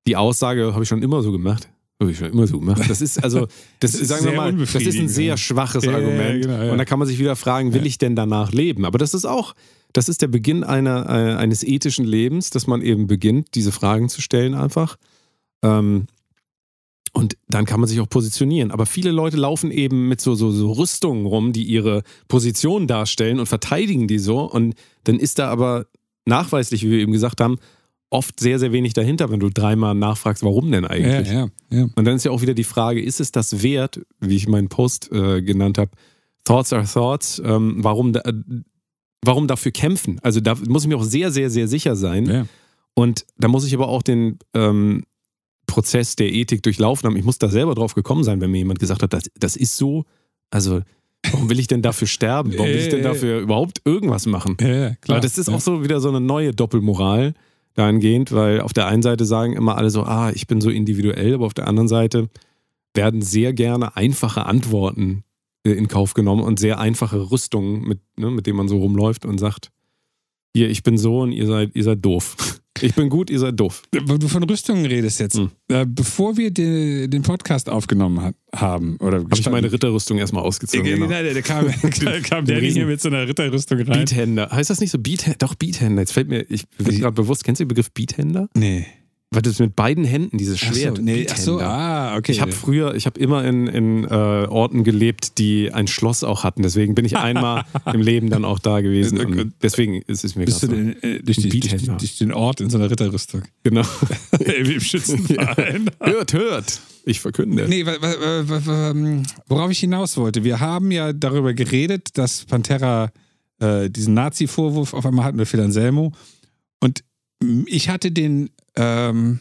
[0.07, 1.67] die Aussage habe ich schon immer so gemacht.
[2.01, 2.81] Habe ich schon immer so gemacht.
[2.89, 3.47] Das ist also,
[3.79, 6.41] das, Das ist sagen wir mal, das ist ein sehr schwaches Ja, ja, ja, Argument.
[6.41, 6.71] genau, ja.
[6.71, 8.85] Und da kann man sich wieder fragen, will ich denn danach leben?
[8.85, 9.55] Aber das ist auch,
[9.93, 14.09] das ist der Beginn einer, äh, eines ethischen Lebens, dass man eben beginnt, diese Fragen
[14.09, 14.97] zu stellen einfach.
[15.63, 16.07] Ähm,
[17.13, 18.71] und dann kann man sich auch positionieren.
[18.71, 23.39] Aber viele Leute laufen eben mit so, so, so Rüstungen rum, die ihre Position darstellen
[23.39, 24.41] und verteidigen die so.
[24.41, 25.85] Und dann ist da aber
[26.25, 27.57] nachweislich, wie wir eben gesagt haben,
[28.15, 31.27] oft sehr, sehr wenig dahinter, wenn du dreimal nachfragst, warum denn Ja, eigentlich.
[31.27, 31.87] ja, ja.
[31.95, 34.69] Und dann ist ja auch wieder die Frage, ist es das wert, wie ich meinen
[34.69, 35.91] Post äh, genannt habe,
[36.45, 38.33] Thoughts are Thoughts, ähm, warum, da, äh,
[39.21, 40.19] warum dafür kämpfen?
[40.21, 42.25] Also da muss ich mir auch sehr, sehr, sehr sicher sein.
[42.25, 42.45] ja.
[42.97, 45.03] Und da muss ich aber auch den ähm,
[45.67, 47.17] Prozess der Ethik durchlaufen haben.
[47.17, 49.75] Ich muss da selber drauf gekommen sein, wenn mir jemand gesagt hat, das, das ist
[49.75, 50.05] so.
[50.49, 50.81] Also,
[51.29, 52.53] warum will ich denn dafür sterben?
[52.53, 54.55] Warum will ich denn dafür überhaupt irgendwas machen?
[54.61, 55.17] ja, ja klar.
[55.17, 55.55] Aber das ist ja.
[55.55, 57.33] auch so wieder so eine neue Doppelmoral
[57.75, 61.35] dahingehend, weil auf der einen Seite sagen immer alle so, ah, ich bin so individuell,
[61.35, 62.29] aber auf der anderen Seite
[62.93, 65.23] werden sehr gerne einfache Antworten
[65.65, 69.25] äh, in Kauf genommen und sehr einfache Rüstungen, mit, ne, mit denen man so rumläuft
[69.25, 69.71] und sagt,
[70.55, 72.61] hier, ich bin so und ihr seid, ihr seid doof.
[72.81, 73.83] Ich bin gut, ihr seid doof.
[73.91, 75.37] Weil du von Rüstungen redest jetzt.
[75.37, 75.51] Hm.
[75.69, 80.43] Äh, bevor wir de, den Podcast aufgenommen hat, haben, oder Habe ich meine Ritterrüstung erstmal
[80.43, 80.85] ausgezogen.
[80.85, 81.07] Genau.
[81.07, 81.65] Nein, da kam,
[82.03, 84.05] da kam Danny hier mit so einer Ritterrüstung rein.
[84.05, 84.49] Beathänder.
[84.51, 85.37] Heißt das nicht so Beathänder?
[85.39, 86.01] Doch, Beathänder.
[86.01, 88.49] Jetzt fällt mir, ich bin gerade bewusst, kennst du den Begriff Beathänder?
[88.55, 88.85] Nee.
[89.31, 91.01] Weil das mit beiden Händen, dieses Ach so, Schwert.
[91.01, 92.31] nee, ach so, ah, okay.
[92.31, 96.43] Ich habe früher, ich habe immer in, in äh, Orten gelebt, die ein Schloss auch
[96.43, 96.61] hatten.
[96.61, 99.19] Deswegen bin ich einmal im Leben dann auch da gewesen.
[99.19, 102.61] Und deswegen ist es mir Bist du denn, äh, durch, die, durch, durch den Ort
[102.61, 103.41] in so einer Ritterrüstung?
[103.63, 103.81] Genau.
[104.39, 105.89] Wie im Schützenverein.
[105.99, 106.81] hört, hört.
[107.03, 107.67] Ich verkünde.
[107.67, 110.43] Nee, ähm, worauf ich hinaus wollte.
[110.43, 113.11] Wir haben ja darüber geredet, dass Pantera
[113.59, 116.13] äh, diesen Nazi-Vorwurf auf einmal hatten mit Phil Anselmo.
[116.79, 117.03] Und
[117.65, 119.39] ich hatte den, ähm,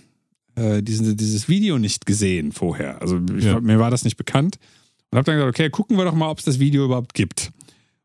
[0.57, 3.01] äh, diesen, dieses Video nicht gesehen vorher.
[3.01, 3.61] Also ich, Ja.
[3.61, 4.59] mir war das nicht bekannt.
[5.11, 7.53] Und habe dann gesagt, okay, gucken wir doch mal, ob es das Video überhaupt gibt.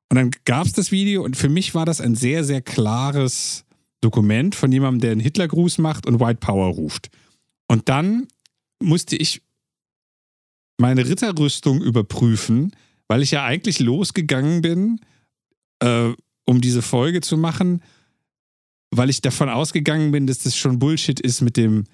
[0.09, 3.65] Und dann gab es das Video und für mich war das ein sehr, sehr klares
[4.01, 7.09] Dokument von jemandem, der einen Hitlergruß macht und White Power ruft.
[7.67, 8.27] Und dann
[8.81, 9.41] musste ich
[10.77, 12.71] meine Ritterrüstung überprüfen,
[13.07, 14.99] weil ich ja eigentlich losgegangen bin,
[15.79, 16.11] äh,
[16.45, 17.81] um diese Folge zu machen,
[18.91, 21.85] weil ich davon ausgegangen bin, dass das schon Bullshit ist mit dem,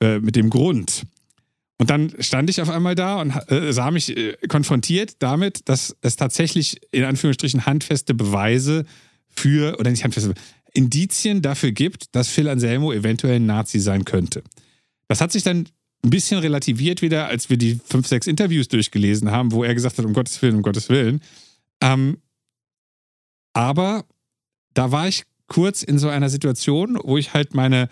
[0.00, 1.02] äh, mit dem Grund.
[1.78, 5.94] Und dann stand ich auf einmal da und äh, sah mich äh, konfrontiert damit, dass
[6.00, 8.86] es tatsächlich in Anführungsstrichen handfeste Beweise
[9.28, 10.34] für, oder nicht handfeste,
[10.72, 14.42] Indizien dafür gibt, dass Phil Anselmo eventuell ein Nazi sein könnte.
[15.08, 15.68] Das hat sich dann
[16.04, 19.98] ein bisschen relativiert wieder, als wir die fünf, sechs Interviews durchgelesen haben, wo er gesagt
[19.98, 21.20] hat, um Gottes Willen, um Gottes Willen.
[21.80, 22.18] Ähm,
[23.52, 24.04] aber
[24.74, 27.88] da war ich kurz in so einer Situation, wo ich halt meine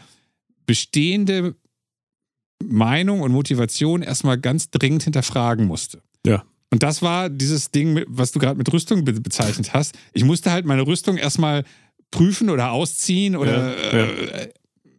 [0.66, 1.54] bestehende
[2.62, 6.02] Meinung und Motivation erstmal ganz dringend hinterfragen musste.
[6.26, 6.44] Ja.
[6.70, 9.96] Und das war dieses Ding, was du gerade mit Rüstung be bezeichnet hast.
[10.12, 11.64] Ich musste halt meine Rüstung erstmal
[12.10, 14.04] prüfen oder ausziehen oder Ja, ja.
[14.06, 14.48] Äh,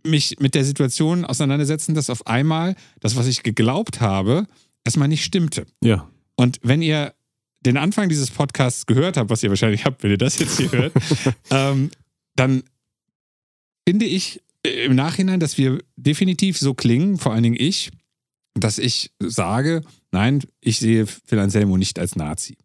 [0.06, 4.46] mich mit der Situation auseinandersetzen, dass auf einmal das, was ich geglaubt habe,
[4.86, 5.66] erstmal nicht stimmte.
[5.84, 6.10] Ja.
[6.36, 7.14] Und wenn ihr
[7.66, 10.72] den Anfang dieses Podcasts gehört habt, was ihr wahrscheinlich habt, wenn ihr das jetzt hier
[10.72, 10.94] hört,
[11.50, 11.90] ähm,
[12.36, 12.64] dann
[13.88, 17.92] finde ich im Nachhinein, dass wir definitiv so klingen, vor allen Dingen ich,
[18.56, 22.58] dass ich sage, nein, ich sehe Phil Anselmo nicht als Nazi.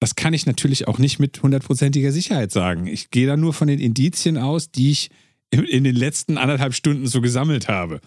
[0.00, 2.86] Das kann ich natürlich auch nicht mit hundertprozentiger Sicherheit sagen.
[2.86, 5.10] Ich gehe da nur von den Indizien aus, die ich
[5.50, 8.00] in in den letzten anderthalb Stunden so gesammelt habe.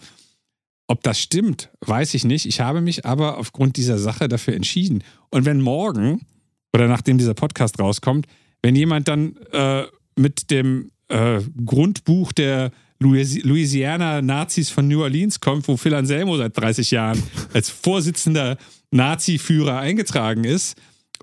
[0.86, 2.46] Ob das stimmt, weiß ich nicht.
[2.46, 5.04] Ich habe mich aber aufgrund dieser Sache dafür entschieden.
[5.30, 6.26] Und wenn morgen
[6.72, 8.26] oder nachdem dieser Podcast rauskommt,
[8.62, 9.84] wenn jemand dann äh,
[10.16, 12.70] mit dem äh, Grundbuch der
[13.02, 17.22] Louisi- Louisiana-Nazis von New Orleans kommt, wo Phil Anselmo seit 30 Jahren
[17.52, 18.56] als Vorsitzender
[18.90, 20.76] Nazi-Führer eingetragen ist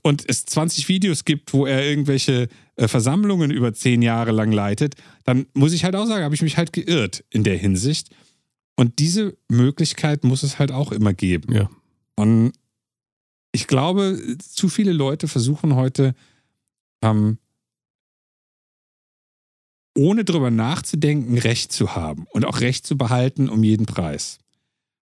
[0.04, 4.96] und es 20 Videos gibt, wo er irgendwelche äh, Versammlungen über zehn Jahre lang leitet,
[5.24, 8.10] dann muss ich halt auch sagen, habe ich mich halt geirrt in der Hinsicht.
[8.76, 11.54] Und diese Möglichkeit muss es halt auch immer geben.
[11.54, 11.70] Ja.
[12.16, 12.54] Und
[13.52, 16.16] ich glaube, zu viele Leute versuchen heute,
[17.02, 17.38] ähm,
[19.96, 24.40] ohne drüber nachzudenken, Recht zu haben und auch Recht zu behalten um jeden Preis.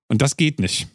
[0.07, 0.87] Und das geht nicht.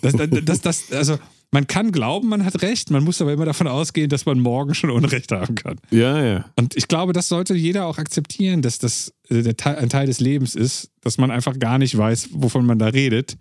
[0.00, 0.14] Das,
[0.44, 1.18] das, das, also,
[1.50, 4.74] man kann glauben, man hat Recht, man muss aber immer davon ausgehen, dass man morgen
[4.74, 5.78] schon Unrecht haben kann.
[5.90, 6.44] Ja, ja.
[6.56, 10.54] Und ich glaube, das sollte jeder auch akzeptieren, dass das äh, ein Teil des Lebens
[10.54, 13.38] ist, dass man einfach gar nicht weiß, wovon man da redet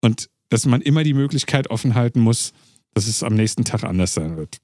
[0.00, 2.52] und dass man immer die Möglichkeit offen halten muss,
[2.94, 4.58] dass es am nächsten Tag anders sein wird.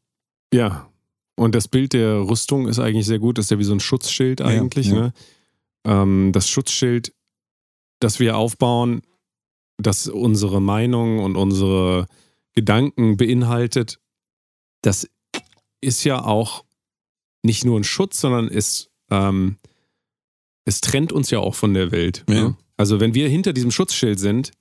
[0.52, 0.90] Ja.
[1.36, 3.38] Und das Bild der Rüstung ist eigentlich sehr gut.
[3.38, 4.88] Das ist ja wie so ein Schutzschild eigentlich.
[4.88, 4.94] ja.
[4.94, 5.12] Ne?
[5.84, 7.12] Ähm, das Schutzschild,
[8.00, 9.02] das wir aufbauen,
[9.78, 12.06] das unsere Meinung und unsere
[12.52, 13.98] Gedanken beinhaltet,
[14.82, 15.08] das
[15.80, 16.64] ist ja auch
[17.42, 19.58] nicht nur ein Schutz, sondern es, ähm,
[20.64, 22.24] es trennt uns ja auch von der Welt.
[22.28, 22.34] Ja.
[22.34, 22.56] Ne?
[22.76, 24.52] Also wenn wir hinter diesem Schutzschild sind,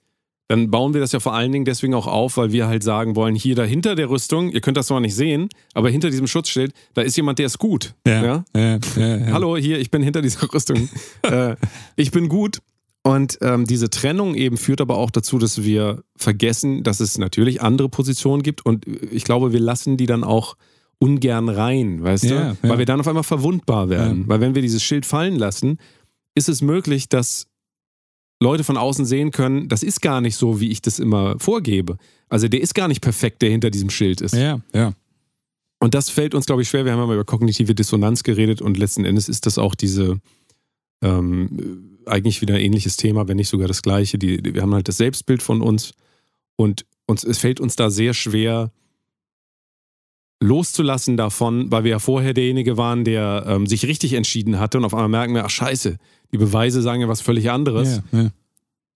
[0.48, 3.16] dann bauen wir das ja vor allen Dingen deswegen auch auf, weil wir halt sagen
[3.16, 6.74] wollen, hier dahinter der Rüstung, ihr könnt das zwar nicht sehen, aber hinter diesem Schutzschild,
[6.94, 7.96] da ist jemand, der ist gut.
[8.06, 8.24] Ja?
[8.24, 9.34] ja, ja, ja.
[9.34, 10.90] Hallo, hier, ich bin hinter dieser Rüstung.
[11.24, 11.56] äh,
[11.96, 12.60] ich bin gut.
[13.06, 17.62] Und ähm, diese Trennung eben führt aber auch dazu, dass wir vergessen, dass es natürlich
[17.62, 18.66] andere Positionen gibt.
[18.66, 20.56] Und ich glaube, wir lassen die dann auch
[21.00, 22.58] ungern rein, weißt du?
[22.62, 24.24] Weil wir dann auf einmal verwundbar werden.
[24.28, 25.80] Weil wenn wir dieses Schild fallen lassen,
[26.34, 27.48] ist es möglich, dass
[28.44, 31.98] Leute von außen sehen können, das ist gar nicht so, wie ich das immer vorgebe.
[32.30, 34.36] Also der ist gar nicht perfekt, der hinter diesem Schild ist.
[34.36, 34.94] ja, ja.
[35.80, 36.86] Und das fällt uns, glaube ich, schwer.
[36.86, 40.22] Wir haben ja mal über kognitive Dissonanz geredet und letzten Endes ist das auch diese
[41.02, 44.18] ähm, eigentlich wieder ein ähnliches Thema, wenn nicht sogar das gleiche.
[44.18, 45.94] Die, wir haben halt das Selbstbild von uns
[46.56, 48.72] und uns, es fällt uns da sehr schwer
[50.44, 54.86] loszulassen davon, weil wir ja vorher derjenige waren, der ähm, sich richtig entschieden hatte und
[54.86, 55.98] auf einmal merken wir, ach scheiße,
[56.32, 58.02] die Beweise sagen ja was völlig anderes.
[58.12, 58.30] ja, ja.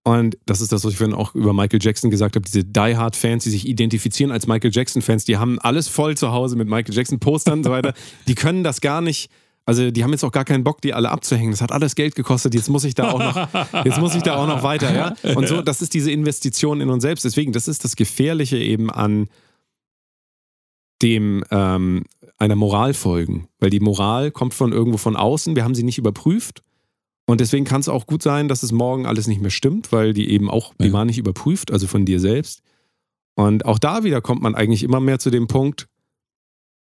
[0.04, 2.44] Und das ist das, was ich vorhin auch über Michael Jackson gesagt habe.
[2.46, 6.56] Diese Die Hard-Fans, die sich identifizieren als Michael Jackson-Fans, die haben alles voll zu Hause
[6.56, 7.92] mit Michael Jackson-Postern und so weiter.
[8.26, 9.30] Die können das gar nicht.
[9.66, 11.50] Also die haben jetzt auch gar keinen Bock, die alle abzuhängen.
[11.50, 12.54] Das hat alles Geld gekostet.
[12.54, 15.34] Jetzt muss ich da auch noch, jetzt muss ich da auch noch weiter, ja.
[15.34, 17.26] Und so, das ist diese Investition in uns selbst.
[17.26, 19.28] Deswegen, das ist das Gefährliche eben an
[21.02, 22.04] dem ähm,
[22.38, 25.56] einer Moral folgen, weil die Moral kommt von irgendwo von außen.
[25.56, 26.62] Wir haben sie nicht überprüft.
[27.26, 30.14] Und deswegen kann es auch gut sein, dass es morgen alles nicht mehr stimmt, weil
[30.14, 30.92] die eben auch, die Ja.
[30.94, 32.62] waren nicht überprüft, also von dir selbst.
[33.34, 35.88] Und auch da wieder kommt man eigentlich immer mehr zu dem Punkt,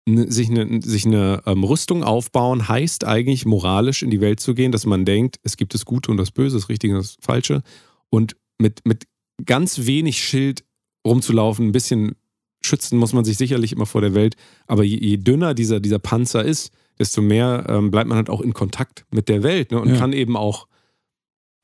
[0.08, 4.56] ne- sich eine, sich eine ähm, Rüstung aufbauen, heißt eigentlich moralisch in die Welt zu
[4.56, 7.18] gehen, dass man denkt, es gibt das Gute und das Böse, das Richtige und das
[7.22, 7.62] Falsche.
[8.10, 9.06] Und mit, mit
[9.46, 10.66] ganz wenig Schild
[11.06, 12.16] rumzulaufen, ein bisschen
[12.62, 14.36] schützen muss man sich sicherlich immer vor der Welt.
[14.68, 18.42] Aber je, je dünner dieser, dieser Panzer ist, desto mehr ähm, bleibt man halt auch
[18.42, 19.80] in Kontakt mit der Welt ne?
[19.82, 19.98] und Ja.
[19.98, 20.68] kann eben auch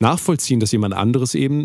[0.00, 1.64] nachvollziehen, dass jemand anderes eben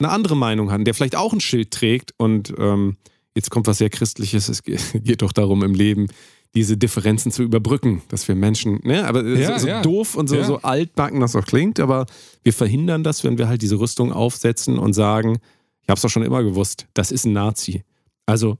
[0.00, 2.96] eine andere Meinung hat, der vielleicht auch ein Schild trägt und ähm,
[3.34, 6.06] jetzt kommt was sehr Christliches, es geht, doch darum im Leben,
[6.54, 9.82] diese Differenzen zu überbrücken, dass wir Menschen, ne, aber Ja, so, so ja.
[9.82, 10.44] doof und so, Ja.
[10.44, 12.06] so altbacken das auch klingt, aber
[12.42, 15.38] wir verhindern das, wenn wir halt diese Rüstung aufsetzen und sagen,
[15.82, 17.82] ich habe es doch schon immer gewusst, das ist ein Nazi.
[18.28, 18.58] Also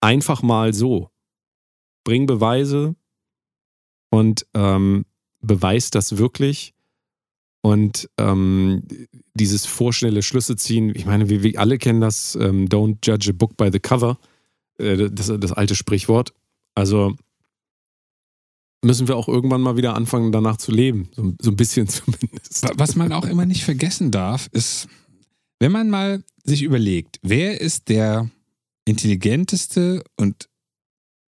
[0.00, 1.10] einfach mal so.
[2.04, 2.94] Bring Beweise
[4.10, 5.06] und ähm,
[5.40, 6.74] beweis das wirklich.
[7.62, 8.82] Und ähm,
[9.34, 13.32] dieses vorschnelle Schlüsse ziehen, ich meine, wir, wir alle kennen das, ähm, don't judge a
[13.32, 14.18] book by the cover,
[14.78, 16.32] äh, das, das alte Sprichwort.
[16.76, 17.16] Also
[18.84, 21.08] müssen wir auch irgendwann mal wieder anfangen, danach zu leben.
[21.16, 22.62] So, so ein bisschen zumindest.
[22.62, 24.86] Wa- Was man auch immer nicht vergessen darf, ist,
[25.58, 28.30] wenn man mal sich überlegt, wer ist der
[28.86, 30.48] intelligenteste und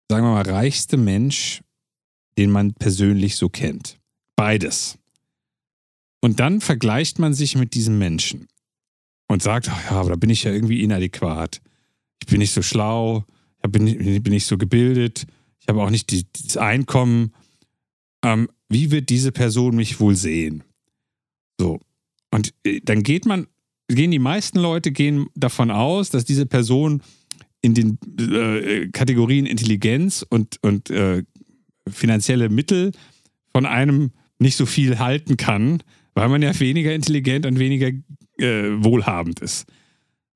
[0.09, 1.61] sagen wir mal reichste Mensch,
[2.37, 3.99] den man persönlich so kennt.
[4.35, 4.97] Beides.
[6.21, 8.47] Und dann vergleicht man sich mit diesem Menschen
[9.27, 11.61] und sagt, ach ja, aber da bin ich ja irgendwie inadäquat.
[12.21, 13.25] Ich bin nicht so schlau,
[13.63, 15.25] ich bin nicht, bin nicht so gebildet,
[15.59, 17.33] ich habe auch nicht die, das Einkommen.
[18.23, 20.63] Ähm, wie wird diese Person mich wohl sehen?
[21.59, 21.79] So.
[22.31, 23.47] Und äh, dann geht man,
[23.87, 27.03] gehen die meisten Leute gehen davon aus, dass diese Person
[27.63, 31.23] in den äh, Kategorien Intelligenz und, und äh,
[31.89, 32.91] finanzielle Mittel
[33.51, 35.81] von einem nicht so viel halten kann,
[36.13, 37.87] weil man ja weniger intelligent und weniger
[38.37, 39.65] äh, wohlhabend ist.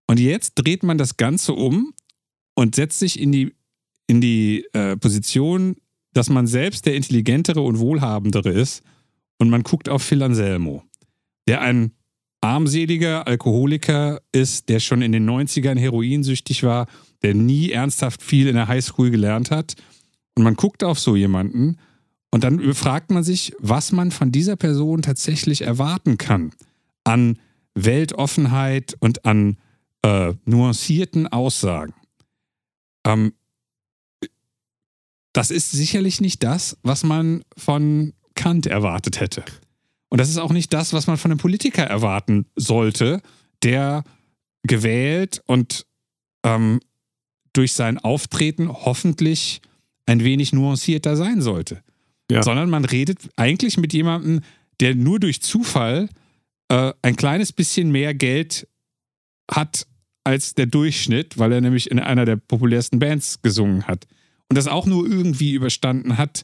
[0.08, 1.94] Und jetzt dreht man das Ganze um
[2.56, 3.54] und setzt sich in die,
[4.08, 5.76] in die äh, Position,
[6.14, 8.84] dass man selbst der intelligentere und wohlhabendere ist
[9.38, 10.84] und man guckt auf Phil Anselmo,
[11.48, 11.92] der ein
[12.40, 16.88] armseliger Alkoholiker ist, der schon in den 90ern heroinsüchtig war,
[17.24, 19.76] der nie ernsthaft viel in der Highschool gelernt hat.
[20.36, 21.78] Und man guckt auf so jemanden
[22.32, 26.52] und dann fragt man sich, was man von dieser Person tatsächlich erwarten kann
[27.04, 27.40] an
[27.74, 29.58] Weltoffenheit und an
[30.04, 31.94] äh, nuancierten Aussagen.
[33.06, 33.34] Ähm,
[35.34, 39.44] das ist sicherlich nicht das, was man von Kant erwartet hätte.
[40.10, 43.22] Und das ist auch nicht das, was man von einem Politiker erwarten sollte,
[43.64, 44.04] der
[44.64, 45.86] gewählt und
[46.44, 46.80] ähm,
[47.58, 49.62] durch sein Auftreten hoffentlich
[50.06, 51.82] ein wenig nuancierter sein sollte.
[52.30, 52.44] Ja.
[52.44, 54.42] Sondern man redet eigentlich mit jemandem,
[54.80, 56.10] der nur durch Zufall
[56.70, 58.68] äh, ein kleines bisschen mehr Geld
[59.50, 59.88] hat
[60.24, 64.06] als der Durchschnitt, weil er nämlich in einer der populärsten Bands gesungen hat.
[64.50, 66.44] Und das auch nur irgendwie überstanden hat,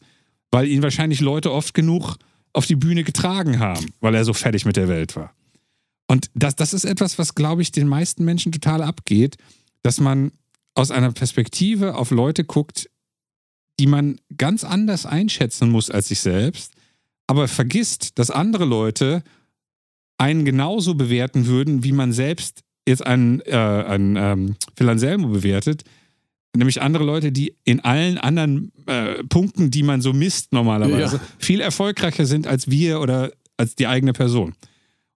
[0.52, 2.18] weil ihn wahrscheinlich Leute oft genug
[2.53, 5.34] auf die Bühne getragen haben, weil er so fertig mit der Welt war.
[6.07, 9.38] Und das, das ist etwas, was, glaube ich, den meisten Menschen total abgeht,
[9.81, 10.31] dass man
[10.76, 12.90] aus einer Perspektive auf Leute guckt,
[13.80, 16.74] die man ganz anders einschätzen muss als sich selbst,
[17.28, 19.24] aber vergisst, dass andere Leute
[20.18, 25.84] einen genauso bewerten würden, wie man selbst jetzt einen, äh, einen ähm, Phil Anselmo bewertet.
[26.56, 31.22] Nämlich andere Leute, die in allen anderen äh, Punkten, die man so misst normalerweise, Ja.
[31.40, 34.54] viel erfolgreicher sind als wir oder als die eigene Person.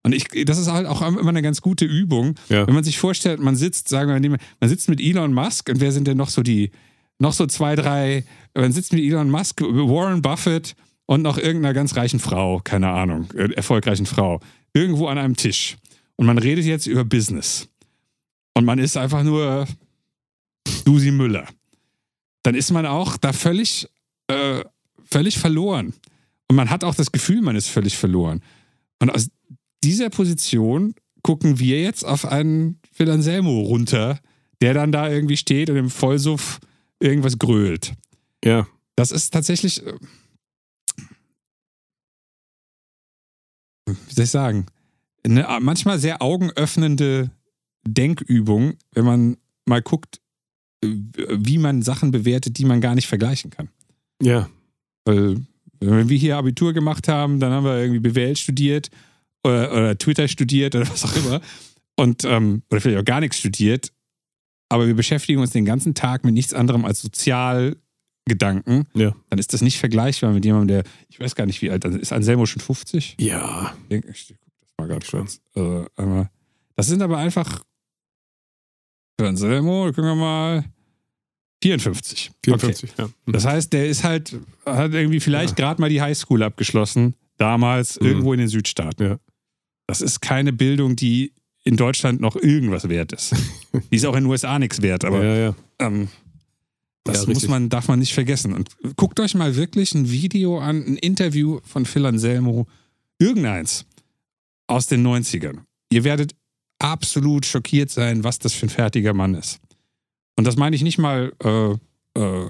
[0.08, 2.66] Und ich, das ist halt auch immer eine ganz gute Übung, Ja.
[2.66, 5.80] wenn man sich vorstellt, man sitzt, sagen wir mal, man sitzt mit Elon Musk und
[5.82, 6.72] wer sind denn noch so die,
[7.20, 8.24] noch so zwei, drei,
[8.56, 10.76] man sitzt mit Elon Musk, Warren Buffett
[11.08, 14.40] und noch irgendeiner ganz reichen Frau, keine Ahnung, äh, erfolgreichen Frau,
[14.74, 15.76] irgendwo an einem Tisch.
[16.16, 17.68] Und man redet jetzt über Business.
[18.56, 19.68] Und man ist einfach nur
[20.86, 21.48] Dusi Müller.
[22.44, 23.88] Dann ist man auch da völlig,
[24.28, 24.64] äh,
[25.10, 25.94] völlig verloren.
[26.50, 28.42] Und man hat auch das Gefühl, man ist völlig verloren.
[29.00, 29.28] Und aus
[29.84, 34.20] dieser Position gucken wir jetzt auf einen Phil Anselmo runter,
[34.62, 36.60] der dann da irgendwie steht und im Vollsuff
[37.00, 37.94] irgendwas grölt.
[38.44, 38.68] Ja.
[38.96, 39.94] Das ist tatsächlich, äh,
[43.86, 44.66] wie soll ich sagen,
[45.24, 47.30] eine äh, manchmal sehr augenöffnende
[47.88, 50.20] Denkübung, wenn man mal guckt,
[50.84, 53.70] äh, wie man Sachen bewertet, die man gar nicht vergleichen kann.
[54.22, 54.50] Ja.
[55.06, 55.46] Weil,
[55.80, 58.90] wenn wir hier Abitur gemacht haben, dann haben wir irgendwie BWL studiert
[59.48, 61.42] oder, oder Twitter studiert oder was auch immer.
[61.96, 63.92] Und, ähm, oder vielleicht auch gar nichts studiert.
[64.70, 68.86] Aber wir beschäftigen uns den ganzen Tag mit nichts anderem als Sozialgedanken.
[68.94, 69.16] Ja.
[69.30, 72.12] Dann ist das nicht vergleichbar mit jemandem, der, ich weiß gar nicht, wie alt, ist
[72.14, 73.16] Anselmo schon 50?
[73.20, 73.74] Ja.
[73.90, 74.14] Ich guck
[74.62, 75.40] das mal gerade kurz.
[75.56, 76.30] Also, einmal.
[76.76, 77.64] Das sind aber einfach
[79.20, 80.66] für Anselmo, gucken wir mal,
[81.64, 82.32] 54.
[82.44, 83.10] 54, ja.
[83.26, 88.08] Das heißt, der ist halt, hat irgendwie vielleicht gerade mal die Highschool abgeschlossen, damals Mhm.
[88.08, 89.04] irgendwo in den Südstaaten.
[89.04, 89.18] Ja.
[89.88, 91.34] Das ist keine Bildung, die
[91.64, 93.36] in Deutschland noch irgendwas wert ist.
[93.92, 95.56] die ist auch in den USA nichts wert, aber ja, ja.
[95.80, 96.10] ähm,
[97.04, 98.54] das Ja, muss man, darf man nicht vergessen.
[98.54, 102.68] Und guckt euch mal wirklich ein Video an, ein Interview von Phil Anselmo,
[103.18, 103.86] irgendeins
[104.68, 105.60] aus den 90ern.
[105.90, 106.36] Ihr werdet
[106.80, 109.60] absolut schockiert sein, was das für ein fertiger Mann ist.
[110.36, 111.72] Und das meine ich nicht mal äh,
[112.20, 112.50] äh,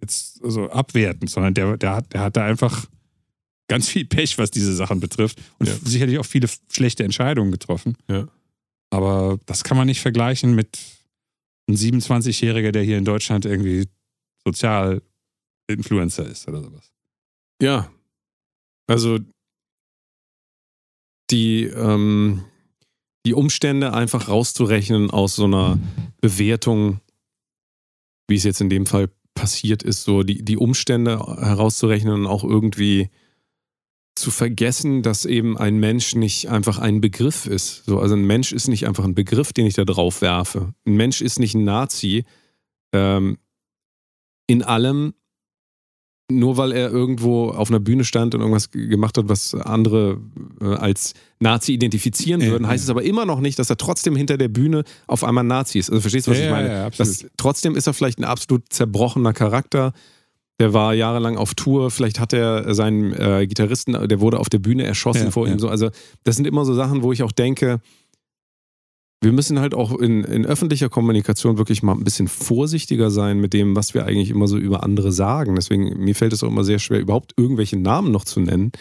[0.00, 2.86] jetzt so abwertend, sondern der, der, hat, der hat da einfach
[3.68, 5.38] ganz viel Pech, was diese Sachen betrifft.
[5.58, 5.74] Und Ja.
[5.82, 7.96] sicherlich auch viele schlechte Entscheidungen getroffen.
[8.08, 8.28] Ja.
[8.90, 10.78] Aber das kann man nicht vergleichen mit
[11.68, 13.88] einem 27-Jähriger, der hier in Deutschland irgendwie
[14.46, 16.92] Sozial-Influencer ist oder sowas.
[17.60, 17.90] Ja.
[18.86, 19.18] Also
[21.30, 22.44] die, ähm,
[23.26, 25.78] die Umstände einfach rauszurechnen aus so einer
[26.20, 27.00] Bewertung,
[28.28, 32.44] wie es jetzt in dem Fall passiert ist, so die, die Umstände herauszurechnen und auch
[32.44, 33.10] irgendwie
[34.16, 37.84] zu vergessen, dass eben ein Mensch nicht einfach ein Begriff ist.
[37.84, 40.72] So, also ein Mensch ist nicht einfach ein Begriff, den ich da drauf werfe.
[40.86, 42.24] Ein Mensch ist nicht ein Nazi.
[42.92, 43.36] Ähm,
[44.46, 45.12] in allem,
[46.30, 50.20] nur weil er irgendwo auf einer Bühne stand und irgendwas gemacht hat, was andere
[50.60, 52.70] äh, als Nazi identifizieren Ja, würden, ja.
[52.70, 55.78] heißt es aber immer noch nicht, dass er trotzdem hinter der Bühne auf einmal Nazi
[55.78, 55.90] ist.
[55.90, 56.68] Also verstehst du, was Ja, ich ja, meine?
[56.72, 57.22] ja, absolut.
[57.22, 59.92] das, trotzdem ist er vielleicht ein absolut zerbrochener Charakter.
[60.58, 64.58] Der war jahrelang auf Tour, vielleicht hat er seinen äh, Gitarristen, der wurde auf der
[64.58, 65.52] Bühne erschossen Ja, vor ja.
[65.52, 65.58] ihm.
[65.58, 65.68] So.
[65.68, 65.90] Also,
[66.24, 67.80] das sind immer so Sachen, wo ich auch denke,
[69.22, 73.52] wir müssen halt auch in, in öffentlicher Kommunikation wirklich mal ein bisschen vorsichtiger sein mit
[73.54, 75.54] dem, was wir eigentlich immer so über andere sagen.
[75.56, 78.72] Deswegen, mir fällt es auch immer sehr schwer, überhaupt irgendwelche Namen noch zu nennen,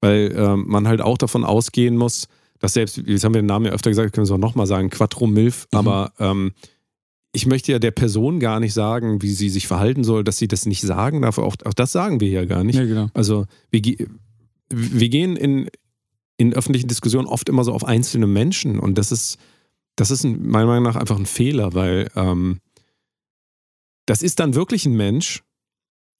[0.00, 2.28] weil ähm, man halt auch davon ausgehen muss,
[2.60, 4.66] dass selbst, jetzt haben wir den Namen ja öfter gesagt, können wir es auch nochmal
[4.66, 5.78] sagen, Quattro Milf, Mhm.
[5.78, 6.52] aber ähm,
[7.32, 10.48] ich möchte ja der Person gar nicht sagen, wie sie sich verhalten soll, dass sie
[10.48, 11.38] das nicht sagen darf.
[11.38, 12.76] Auch, auch das sagen wir ja gar nicht.
[12.76, 13.08] Ja, genau.
[13.14, 13.82] Also wir,
[14.68, 15.68] wir gehen in,
[16.36, 19.38] in öffentlichen Diskussionen oft immer so auf einzelne Menschen und das ist,
[19.96, 22.60] das ist ein, meiner Meinung nach einfach ein Fehler, weil ähm,
[24.06, 25.44] das ist dann wirklich ein Mensch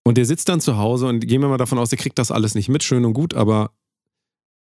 [0.04, 2.30] und der sitzt dann zu Hause und gehen wir mal davon aus, der kriegt das
[2.30, 3.72] alles nicht mit, schön und gut, aber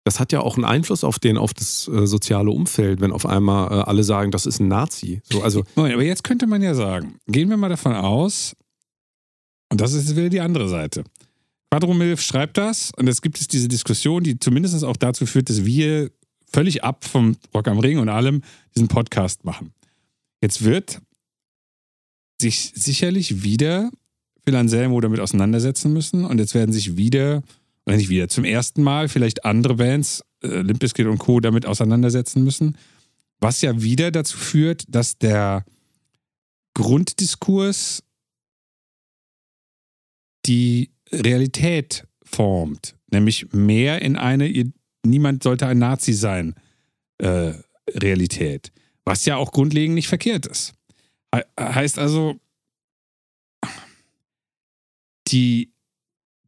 [0.07, 3.25] das hat ja auch einen Einfluss auf den, auf das äh, soziale Umfeld, wenn auf
[3.25, 5.21] einmal äh, alle sagen, das ist ein Nazi.
[5.29, 8.55] So, also Moment, aber jetzt könnte man ja sagen, gehen wir mal davon aus,
[9.69, 11.03] und das ist wieder die andere Seite.
[11.71, 15.65] Quadromilf schreibt das und es gibt es diese Diskussion, die zumindest auch dazu führt, dass
[15.65, 16.09] wir
[16.49, 18.43] völlig ab vom Rock am Ring und allem
[18.75, 19.73] diesen Podcast machen.
[20.41, 21.01] Jetzt wird
[22.41, 23.91] sich sicherlich wieder
[24.45, 27.43] Phil Anselmo damit auseinandersetzen müssen und jetzt werden sich wieder,
[27.87, 31.39] oder nicht wieder, zum ersten Mal vielleicht andere Bands, äh, Limp Bizkit und Co.
[31.39, 32.77] damit auseinandersetzen müssen,
[33.39, 35.63] was ja wieder dazu führt, dass der
[36.73, 38.03] Grunddiskurs
[40.45, 44.69] die Realität formt, nämlich mehr in eine, ihr,
[45.05, 46.55] niemand sollte ein Nazi sein,
[47.19, 47.53] äh,
[47.89, 48.73] Realität.
[49.05, 50.73] Was ja auch grundlegend nicht verkehrt ist.
[51.33, 52.37] He heißt also,
[55.29, 55.71] die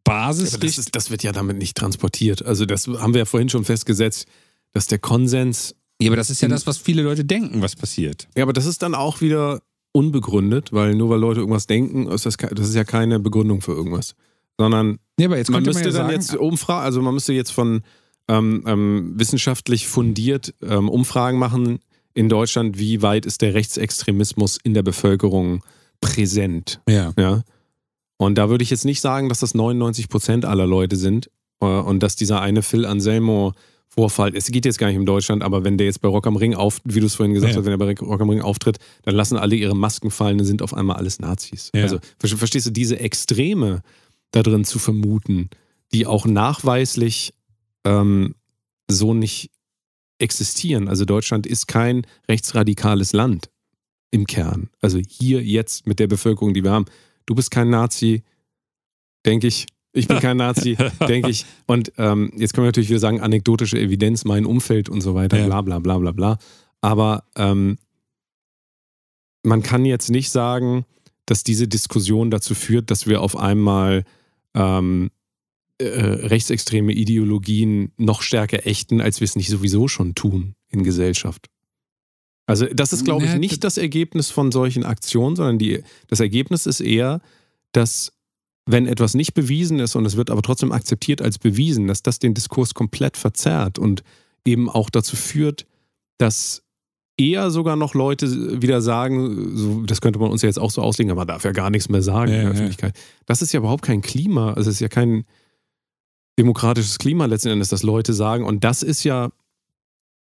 [0.09, 2.43] Basis Aber das, ist, das wird ja damit nicht transportiert.
[2.45, 4.27] Also das haben wir ja vorhin schon festgesetzt,
[4.71, 8.27] dass der Konsens, ja, aber das ist ja das, was viele Leute denken, was passiert.
[8.35, 9.61] ja, aber das ist dann auch wieder
[9.91, 13.73] unbegründet, weil nur weil Leute irgendwas denken, ist das, das ist ja keine Begründung für
[13.73, 14.15] irgendwas.
[14.57, 17.33] Sondern Ja, aber jetzt man müsste man ja dann sagen, jetzt umfragen, also man müsste
[17.33, 17.81] jetzt von
[18.27, 21.79] ähm, ähm, wissenschaftlich fundiert ähm, Umfragen machen
[22.13, 25.63] in Deutschland, wie weit ist der Rechtsextremismus in der Bevölkerung
[26.01, 26.81] präsent.
[26.87, 27.13] ja.
[27.17, 27.43] Ja.
[28.21, 31.31] Und da würde ich jetzt nicht sagen, dass das 99 Prozent aller Leute sind
[31.61, 33.53] äh, und dass dieser eine Phil Anselmo
[33.87, 36.35] Vorfall, es geht jetzt gar nicht um Deutschland, aber wenn der jetzt bei Rock am
[36.35, 37.57] Ring auf, wie du es vorhin gesagt Ja.
[37.59, 40.45] hast, wenn er bei Rock am Ring auftritt, dann lassen alle ihre Masken fallen und
[40.45, 41.71] sind auf einmal alles Nazis.
[41.73, 41.83] Ja.
[41.83, 43.81] Also ver- verstehst du, diese Extreme
[44.31, 45.49] da drin zu vermuten,
[45.91, 47.33] die auch nachweislich
[47.83, 48.35] ähm,
[48.87, 49.49] so nicht
[50.19, 50.87] existieren.
[50.87, 53.49] Also Deutschland ist kein rechtsradikales Land
[54.11, 54.69] im Kern.
[54.81, 56.85] Also hier jetzt mit der Bevölkerung, die wir haben.
[57.29, 58.23] Du bist kein Nazi,
[59.23, 59.67] denke ich.
[59.93, 60.75] Ich bin kein Nazi,
[61.07, 61.45] denke ich.
[61.67, 65.37] Und ähm, jetzt können wir natürlich wieder sagen, anekdotische Evidenz, mein Umfeld und so weiter,
[65.37, 65.45] Ja.
[65.45, 66.37] bla bla bla bla bla.
[66.81, 67.77] Aber ähm,
[69.43, 70.85] man kann jetzt nicht sagen,
[71.27, 74.05] dass diese Diskussion dazu führt, dass wir auf einmal
[74.55, 75.11] ähm,
[75.77, 81.45] äh, rechtsextreme Ideologien noch stärker ächten, als wir es nicht sowieso schon tun in Gesellschaft.
[82.49, 86.65] Also das ist, glaube ich, nicht das Ergebnis von solchen Aktionen, sondern die, das Ergebnis
[86.65, 87.21] ist eher,
[87.73, 88.11] dass
[88.65, 92.17] wenn etwas nicht bewiesen ist und es wird aber trotzdem akzeptiert als bewiesen, dass das
[92.17, 94.03] den Diskurs komplett verzerrt und
[94.45, 95.67] eben auch dazu führt,
[96.17, 96.63] dass
[97.17, 100.81] eher sogar noch Leute wieder sagen, so, das könnte man uns ja jetzt auch so
[100.81, 102.55] auslegen, aber man darf ja gar nichts mehr sagen Ja, in der ja.
[102.55, 102.95] Öffentlichkeit.
[103.27, 105.25] Das ist ja überhaupt kein Klima, also es ist ja kein
[106.39, 109.29] demokratisches Klima letzten Endes, dass Leute sagen, und das ist ja,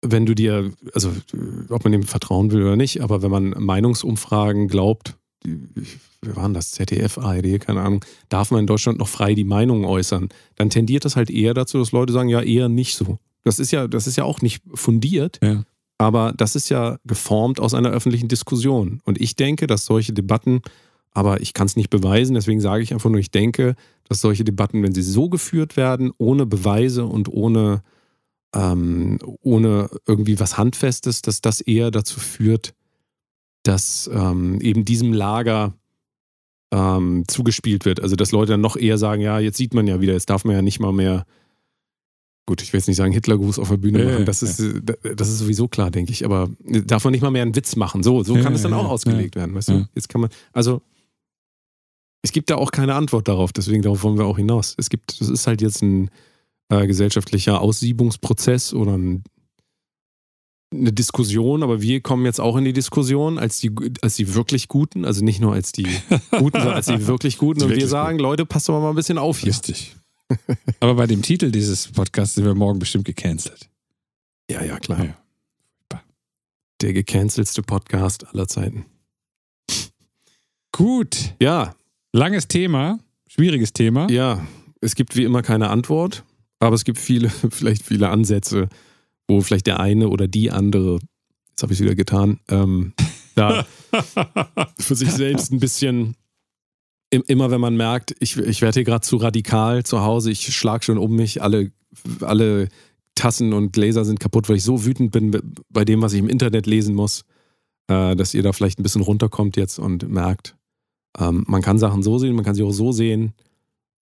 [0.02, 1.12] wenn du dir, also
[1.68, 6.72] ob man dem vertrauen will oder nicht, aber wenn man Meinungsumfragen glaubt, wir waren das,
[6.72, 11.04] ZDF, ARD, keine Ahnung, darf man in Deutschland noch frei die Meinung äußern, dann tendiert
[11.04, 13.18] das halt eher dazu, dass Leute sagen, ja, eher nicht so.
[13.44, 15.64] Das ist ja, das ist ja auch nicht fundiert, Ja.
[16.02, 19.00] Aber das ist ja geformt aus einer öffentlichen Diskussion.
[19.04, 20.60] Und ich denke, dass solche Debatten,
[21.12, 23.76] aber ich kann es nicht beweisen, deswegen sage ich einfach nur, ich denke,
[24.08, 27.82] dass solche Debatten, wenn sie so geführt werden, ohne Beweise und ohne,
[28.54, 32.74] ähm, ohne irgendwie was Handfestes, dass das eher dazu führt,
[33.62, 35.74] dass ähm, eben diesem Lager
[36.72, 38.00] ähm, zugespielt wird.
[38.00, 40.44] Also dass Leute dann noch eher sagen, ja, jetzt sieht man ja wieder, jetzt darf
[40.44, 41.24] man ja nicht mal mehr
[42.44, 45.28] Gut, ich will jetzt nicht sagen Hitlergruß auf der Bühne machen, das ist, äh, das
[45.28, 46.24] ist sowieso klar, denke ich.
[46.24, 48.02] Aber darf man nicht mal mehr einen Witz machen.
[48.02, 49.88] So, so kann es dann auch ausgelegt werden, weißt du?
[49.94, 50.82] Jetzt kann man, also
[52.22, 54.74] es gibt da auch keine Antwort darauf, deswegen darauf wollen wir auch hinaus.
[54.76, 56.10] Es gibt, das ist halt jetzt ein
[56.72, 59.22] äh, gesellschaftlicher Aussiebungsprozess oder ein,
[60.72, 63.70] eine Diskussion, aber wir kommen jetzt auch in die Diskussion als die,
[64.00, 65.86] als die wirklich Guten, also nicht nur als die
[66.30, 67.60] Guten, sondern als die wirklich Guten.
[67.60, 69.50] Die Und wir wirklich sagen, Leute, passt doch mal ein bisschen auf hier.
[69.50, 69.96] Richtig.
[70.80, 73.68] Aber bei dem Titel dieses Podcasts sind wir morgen bestimmt gecancelt.
[74.50, 75.04] Ja, ja, klar.
[75.04, 76.02] Ja.
[76.80, 78.86] Der gecancelste Podcast aller Zeiten.
[80.72, 81.34] Gut.
[81.38, 81.74] Ja,
[82.14, 84.06] Langes Thema, schwieriges Thema.
[84.10, 84.46] ja,
[84.82, 86.24] es gibt wie immer keine Antwort,
[86.62, 88.68] aber es gibt viele, vielleicht viele Ansätze,
[89.28, 90.98] wo vielleicht der eine oder die andere,
[91.50, 92.92] jetzt habe ich es wieder getan, ähm,
[93.34, 93.66] da
[94.78, 96.16] für sich selbst ein bisschen,
[97.10, 100.54] im- immer wenn man merkt, ich, ich werde hier gerade zu radikal zu Hause, ich
[100.54, 101.72] schlage schon um mich, alle,
[102.20, 102.68] alle
[103.14, 105.30] Tassen und Gläser sind kaputt, weil ich so wütend bin
[105.68, 107.24] bei dem, was ich im Internet lesen muss,
[107.88, 110.56] äh, dass ihr da vielleicht ein bisschen runterkommt jetzt und merkt,
[111.18, 113.32] ähm, man kann Sachen so sehen, man kann sie auch so sehen,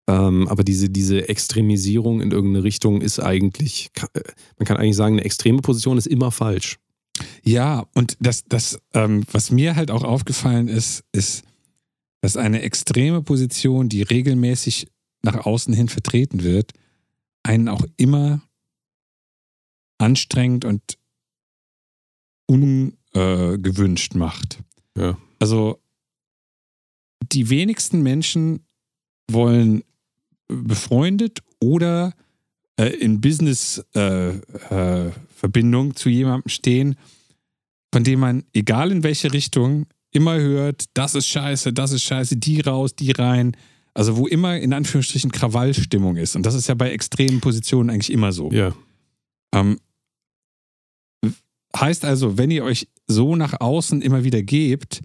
[0.10, 4.22] ähm, aber diese, diese Extremisierung in irgendeine Richtung ist eigentlich, äh,
[4.58, 6.80] man kann eigentlich sagen, eine extreme Position ist immer falsch.
[7.44, 11.44] Ja, und das, das ähm, was mir halt auch aufgefallen ist, ist,
[12.22, 14.88] dass eine extreme Position, die regelmäßig
[15.22, 16.72] nach außen hin vertreten wird,
[17.44, 18.42] einen auch immer
[20.00, 20.98] anstrengend und
[22.48, 24.64] ungewünscht macht.
[24.98, 25.20] Ja.
[25.38, 25.80] Also
[27.32, 28.66] die wenigsten Menschen
[29.30, 29.84] wollen
[30.50, 32.14] befreundet oder
[32.78, 36.96] äh, in Business-Verbindung äh, Verbindung zu jemandem stehen,
[37.94, 42.38] von dem man, egal in welche Richtung, immer hört, das ist scheiße, das ist scheiße,
[42.38, 43.56] die raus, die rein.
[43.94, 46.36] Also wo immer in Anführungsstrichen Krawallstimmung ist.
[46.36, 48.52] Und das ist ja bei extremen Positionen eigentlich immer so.
[48.52, 48.74] Ja.
[49.54, 49.80] Ähm,
[51.76, 55.02] heißt also, wenn ihr euch so nach außen immer wieder gebt,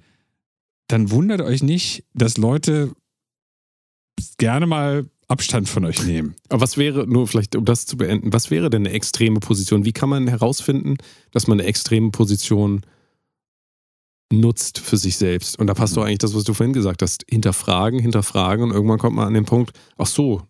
[0.89, 2.93] dann wundert euch nicht, dass Leute
[4.39, 6.37] gerne mal Abstand von euch nehmen.
[6.49, 9.85] Aber was wäre, nur vielleicht um das zu beenden, was wäre denn eine extreme Position?
[9.85, 10.97] Wie kann man herausfinden,
[11.33, 12.83] dass man eine extreme Position
[14.33, 15.59] nutzt für sich selbst?
[15.59, 15.97] Und da passt Mhm.
[15.97, 17.25] doch eigentlich das, was du vorhin gesagt hast.
[17.29, 20.43] Hinterfragen, hinterfragen und irgendwann kommt man an den Punkt, ach so,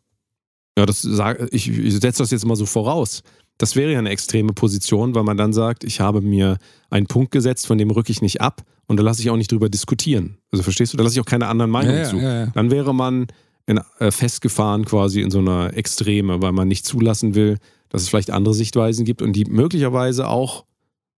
[0.79, 3.23] ja, das sag, ich, ich setze das jetzt mal so voraus.
[3.59, 6.59] Das wäre ja eine extreme Position, weil man dann sagt, ich habe mir
[6.91, 9.53] einen Punkt gesetzt, von dem rücke ich nicht ab und da lasse ich auch nicht
[9.53, 10.39] drüber diskutieren.
[10.51, 12.17] Also verstehst du, da lasse ich auch keine anderen Meinungen zu.
[12.17, 12.47] ja, ja.
[12.49, 13.29] Dann wäre man
[13.67, 17.59] in, äh, festgefahren quasi in so einer Extreme, weil man nicht zulassen will,
[17.89, 20.65] dass es vielleicht andere Sichtweisen gibt und die möglicherweise auch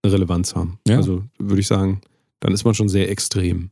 [0.03, 0.79] eine Relevanz haben.
[0.87, 0.97] Ja.
[0.97, 2.01] Also würde ich sagen,
[2.41, 3.71] dann ist man schon sehr extrem.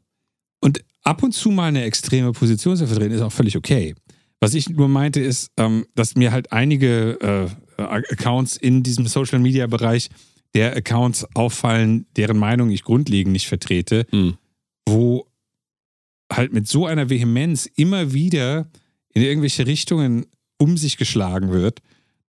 [0.61, 3.95] Und ab und zu mal eine extreme Position zu vertreten, ist auch völlig okay.
[4.41, 7.19] Was ich nur meinte, ist, ähm, dass mir halt einige
[7.79, 10.09] äh, Accounts in diesem Social Media Bereich
[10.55, 14.37] der Accounts auffallen, deren Meinung ich grundlegend nicht vertrete, Hm.
[14.89, 15.27] wo
[16.33, 18.69] halt mit so einer Vehemenz immer wieder
[19.13, 20.27] in irgendwelche Richtungen
[20.59, 21.81] um sich geschlagen wird,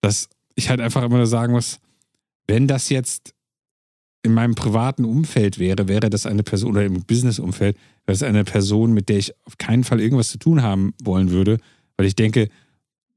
[0.01, 1.79] dass ich halt einfach immer nur sagen muss,
[2.47, 3.33] wenn das jetzt
[4.23, 8.43] in meinem privaten Umfeld wäre, wäre das eine Person oder im Business-Umfeld, wäre das eine
[8.43, 11.59] Person, mit der ich auf keinen Fall irgendwas zu tun haben wollen würde,
[11.97, 12.49] weil ich denke,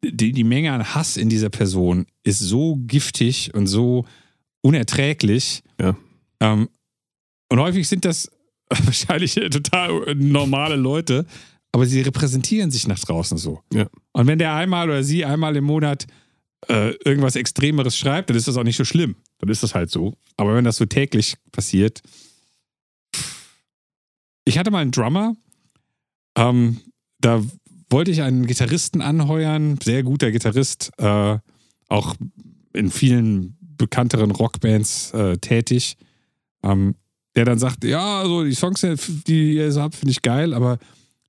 [0.05, 4.05] die, die Menge an Hass in dieser Person ist so giftig und so
[4.61, 5.63] unerträglich.
[5.81, 5.97] Ja.
[6.41, 6.69] Ähm,
[7.49, 8.31] und häufig sind das
[8.85, 11.27] wahrscheinlich total normale Leute,
[11.73, 13.63] aber sie repräsentieren sich nach draußen so.
[13.73, 13.87] Ja.
[14.13, 16.07] Und wenn der einmal oder sie einmal im Monat
[16.69, 19.17] äh, irgendwas Extremeres schreibt, dann ist das auch nicht so schlimm.
[19.39, 20.15] Dann ist das halt so.
[20.37, 22.03] Aber wenn das so täglich passiert.
[24.45, 25.37] Ich hatte mal einen Drummer,
[26.37, 26.81] ähm,
[27.21, 27.43] da
[27.91, 31.39] wollte ich einen Gitarristen anheuern, sehr guter Gitarrist, äh,
[31.89, 32.15] auch
[32.73, 35.97] in vielen bekannteren Rockbands äh, tätig,
[36.63, 36.97] ähm,
[37.39, 38.85] der dann sagt, ja, so die Songs,
[39.29, 40.77] die ihr so habt, finde ich geil, aber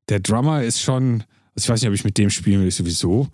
[0.10, 1.24] der Drummer ist schon,
[1.54, 3.28] also ich weiß nicht, ob ich mit dem spielen will, ich sowieso.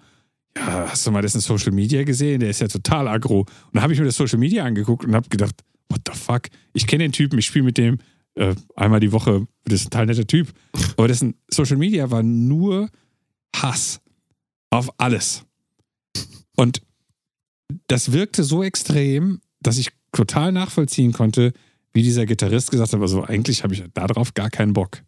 [0.57, 2.41] Ja, hast du mal dessen Social Media gesehen?
[2.41, 3.39] Der ist ja total aggro.
[3.39, 5.55] Und dann habe ich mir das Social Media angeguckt und habe gedacht,
[5.87, 6.49] what the fuck?
[6.73, 7.97] Ich kenne den Typen, ich spiele mit dem
[8.33, 9.47] äh, einmal die Woche.
[9.63, 10.51] Das ist ein total netter Typ.
[10.97, 12.89] Aber dessen Social Media war nur
[13.55, 14.01] Hass
[14.69, 15.45] auf alles.
[16.57, 16.81] Und
[17.87, 21.53] das wirkte so extrem, dass ich total nachvollziehen konnte,
[21.95, 25.01] wie dieser Gitarrist gesagt hat, also eigentlich habe ich darauf gar keinen Bock.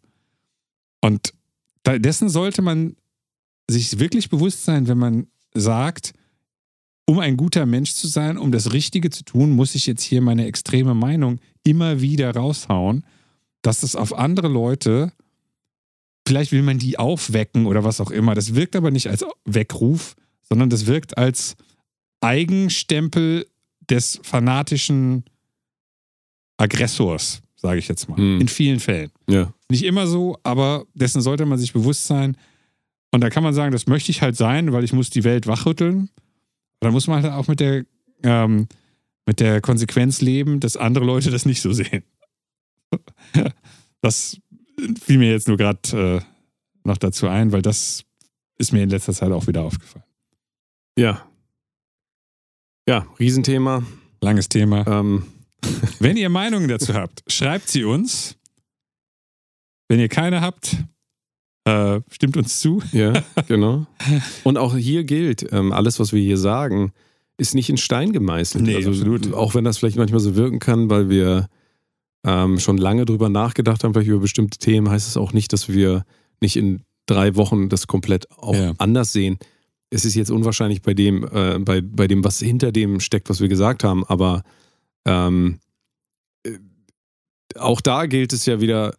[1.02, 1.34] Und
[1.86, 2.96] dessen sollte man
[3.70, 6.14] sich wirklich bewusst sein, wenn man sagt,
[7.04, 10.22] um ein guter Mensch zu sein, um das Richtige zu tun, muss ich jetzt hier
[10.22, 13.04] meine extreme Meinung immer wieder raushauen,
[13.60, 15.12] dass das auf andere Leute,
[16.26, 18.34] vielleicht will man die aufwecken oder was auch immer.
[18.34, 21.54] Das wirkt aber nicht als Weckruf, sondern das wirkt als
[22.22, 23.46] Eigenstempel
[23.90, 25.24] des fanatischen
[26.58, 28.16] Aggressors, sage ich jetzt mal.
[28.16, 28.40] Hm.
[28.40, 29.10] In vielen Fällen.
[29.28, 29.52] Ja.
[29.70, 32.36] Nicht immer so, aber dessen sollte man sich bewusst sein.
[33.10, 35.46] Und da kann man sagen, das möchte ich halt sein, weil ich muss die Welt
[35.46, 36.10] wachrütteln.
[36.80, 37.84] Da muss man halt auch mit der,
[38.22, 38.68] ähm,
[39.24, 42.02] mit der Konsequenz leben, dass andere Leute das nicht so sehen.
[44.00, 44.38] Das
[45.02, 46.20] fiel mir jetzt nur gerade äh,
[46.84, 48.04] noch dazu ein, weil das
[48.58, 50.04] ist mir in letzter Zeit auch wieder aufgefallen.
[50.96, 51.26] Ja.
[52.88, 53.82] Ja, Riesenthema.
[54.20, 54.86] Langes Thema.
[54.86, 55.24] Ähm,
[56.00, 58.36] Wenn ihr Meinungen dazu habt, schreibt sie uns.
[59.88, 60.76] Wenn ihr keine habt,
[61.64, 62.82] äh, stimmt uns zu.
[62.92, 63.86] ja, genau.
[64.44, 66.92] Und auch hier gilt, ähm, alles, was wir hier sagen,
[67.38, 68.64] ist nicht in Stein gemeißelt.
[68.64, 69.32] Nee, also, absolut.
[69.32, 71.48] Auch wenn das vielleicht manchmal so wirken kann, weil wir
[72.24, 75.68] ähm, schon lange drüber nachgedacht haben, vielleicht über bestimmte Themen, heißt es auch nicht, dass
[75.68, 76.04] wir
[76.40, 78.74] nicht in drei Wochen das komplett auch Ja.
[78.78, 79.38] anders sehen.
[79.90, 83.40] Es ist jetzt unwahrscheinlich bei dem, äh, bei, bei dem, was hinter dem steckt, was
[83.40, 84.42] wir gesagt haben, aber
[85.08, 85.60] ähm,
[86.44, 86.58] äh,
[87.56, 88.94] auch da gilt es ja wieder,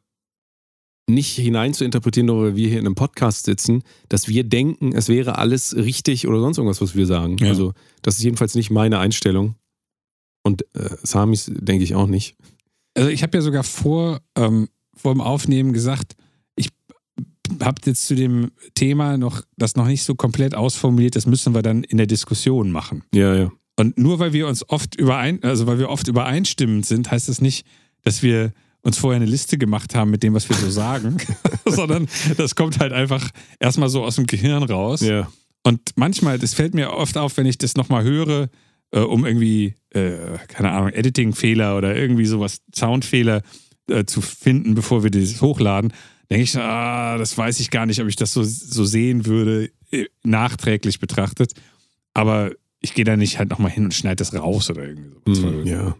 [1.10, 4.94] nicht hinein zu interpretieren, nur weil wir hier in einem Podcast sitzen, dass wir denken,
[4.95, 7.38] es wäre alles richtig oder sonst irgendwas, was wir sagen.
[7.40, 7.48] Ja.
[7.48, 9.56] Also, das ist jedenfalls nicht meine Einstellung.
[10.44, 12.38] Und äh, Samis denke ich auch nicht.
[12.95, 16.15] Also ich habe ja sogar vor, ähm, vor dem Aufnehmen gesagt,
[16.56, 16.69] ich
[17.60, 21.61] habe jetzt zu dem Thema noch das noch nicht so komplett ausformuliert, das müssen wir
[21.61, 23.03] dann in der Diskussion machen.
[23.14, 23.52] Ja, ja.
[23.80, 27.39] Und nur weil wir uns oft überein, also weil wir oft übereinstimmend sind, heißt das
[27.39, 27.65] nicht,
[28.03, 28.51] dass wir
[28.81, 31.15] uns vorher eine Liste gemacht haben mit dem, was wir so sagen,
[31.65, 34.99] sondern das kommt halt einfach erstmal so aus dem Gehirn raus.
[34.99, 35.31] Ja.
[35.64, 38.49] Und manchmal, das fällt mir oft auf, wenn ich das nochmal höre,
[38.91, 43.43] äh, um irgendwie, äh, keine Ahnung, Editing-Fehler oder irgendwie sowas, Soundfehler
[43.88, 45.93] äh, zu finden, bevor wir das hochladen,
[46.30, 49.72] denke ich, ah, das weiß ich gar nicht, ob ich das so, so sehen würde,
[49.91, 51.53] äh, nachträglich betrachtet.
[52.14, 52.51] Aber
[52.81, 55.47] ich gehe da nicht halt nochmal hin und schneide das raus oder irgendwie so.
[55.47, 55.95] Hm, ja.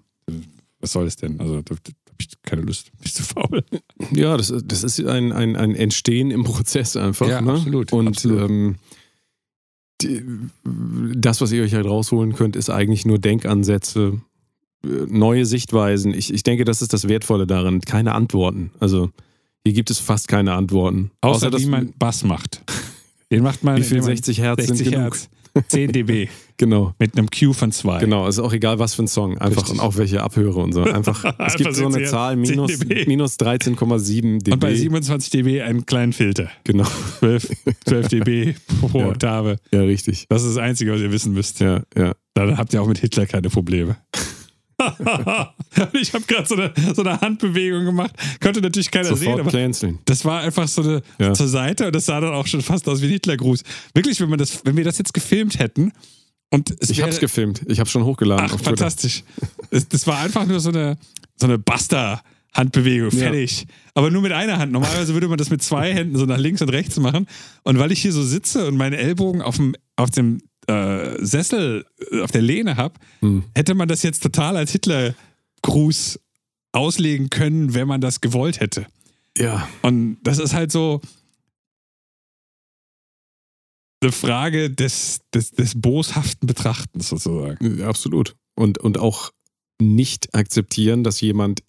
[0.80, 1.40] Was soll das denn?
[1.40, 3.64] Also, da, da habe ich keine Lust, bin ich zu faul.
[4.12, 7.28] Ja, das, das ist ein, ein, ein Entstehen im Prozess einfach.
[7.28, 7.54] Ja, ne?
[7.54, 8.50] absolut, Und absolut.
[8.50, 8.76] Ähm,
[10.02, 10.24] die,
[11.16, 14.22] das, was ihr euch halt rausholen könnt, ist eigentlich nur Denkansätze,
[14.86, 16.14] äh, neue Sichtweisen.
[16.14, 17.82] Ich, ich denke, das ist das Wertvolle daran.
[17.82, 18.72] Keine Antworten.
[18.80, 19.12] Also
[19.66, 21.12] hier gibt es fast keine Antworten.
[21.20, 22.64] Außer, dass wie man Bass macht.
[23.32, 23.78] Den macht man.
[23.78, 25.04] wie viel indem man 60 Hertz 60 sind genug.
[25.04, 25.30] Hertz,
[25.68, 26.30] 10 dB
[26.60, 26.94] Genau.
[27.00, 28.00] mit einem Q von 2.
[28.00, 29.38] Genau, ist auch egal, was für ein Song.
[29.38, 29.76] Einfach Richtig.
[29.76, 30.84] und auch welche abhöre und so.
[31.00, 34.52] Einfach, es gibt so eine 60 Zahl, Hertz, 10 minus, minus 13,7 dB.
[34.52, 36.52] Und bei 27 dB einen kleinen Filter.
[36.66, 36.86] genau.
[37.20, 37.50] 12,
[37.88, 39.08] 12 dB pro Ja.
[39.08, 39.56] Oktave.
[39.72, 40.26] Ja, richtig.
[40.28, 41.62] Das ist das Einzige, was ihr wissen müsst.
[41.62, 42.14] Ja, ja.
[42.34, 43.96] Dann habt ihr auch mit Hitler keine Probleme.
[46.02, 48.12] ich habe gerade so eine, so eine Handbewegung gemacht.
[48.42, 50.00] Konnte natürlich keiner sehen, Sofort aber canceln.
[50.06, 51.34] das war einfach so eine Ja.
[51.34, 53.64] zur Seite und das sah dann auch schon fast aus wie ein Hitlergruß.
[53.94, 55.92] Wirklich, wenn, man das, wenn wir das jetzt gefilmt hätten
[56.52, 57.62] und es Ich wäre, hab's gefilmt.
[57.68, 59.24] Ich hab's schon hochgeladen Ach, fantastisch.
[59.72, 60.98] Das, das war einfach nur so eine,
[61.36, 63.12] so eine Basta-Handbewegung.
[63.12, 63.18] Ja.
[63.18, 63.68] Fertig.
[63.94, 64.72] Aber nur mit einer Hand.
[64.72, 67.28] Normalerweise würde man das mit zwei Händen so nach links und rechts machen.
[67.64, 71.86] Und weil ich hier so sitze und meine Ellbogen auf dem, auf dem äh, Sessel,
[72.12, 73.44] äh, auf der Lehne habe, Hm.
[73.56, 76.20] hätte man das jetzt total als Hitler-Gruß
[76.72, 78.86] auslegen können, wenn man das gewollt hätte.
[79.38, 79.68] Ja.
[79.82, 81.02] Und das ist halt so
[84.02, 87.80] eine Frage des, des, des boshaften Betrachtens sozusagen.
[87.80, 88.36] Ja, Absolut.
[88.56, 89.32] Und, und auch
[89.82, 91.64] nicht akzeptieren, dass jemand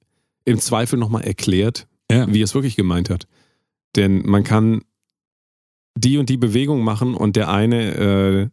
[0.45, 2.33] im Zweifel nochmal erklärt, Ja.
[2.33, 3.27] wie er es wirklich gemeint hat.
[3.97, 4.83] Denn man kann
[5.97, 8.51] die und die Bewegung machen und der eine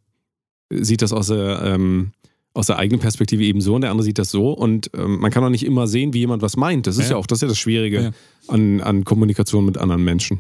[0.71, 2.11] äh, sieht das aus der, ähm,
[2.53, 4.51] aus der eigenen Perspektive eben so und der andere sieht das so.
[4.51, 6.87] Und ähm, man kann auch nicht immer sehen, wie jemand was meint.
[6.87, 7.17] Das ist ja, Ja.
[7.17, 8.11] auch das, ist ja das Schwierige Ja.
[8.47, 10.39] an, an Kommunikation mit anderen Menschen.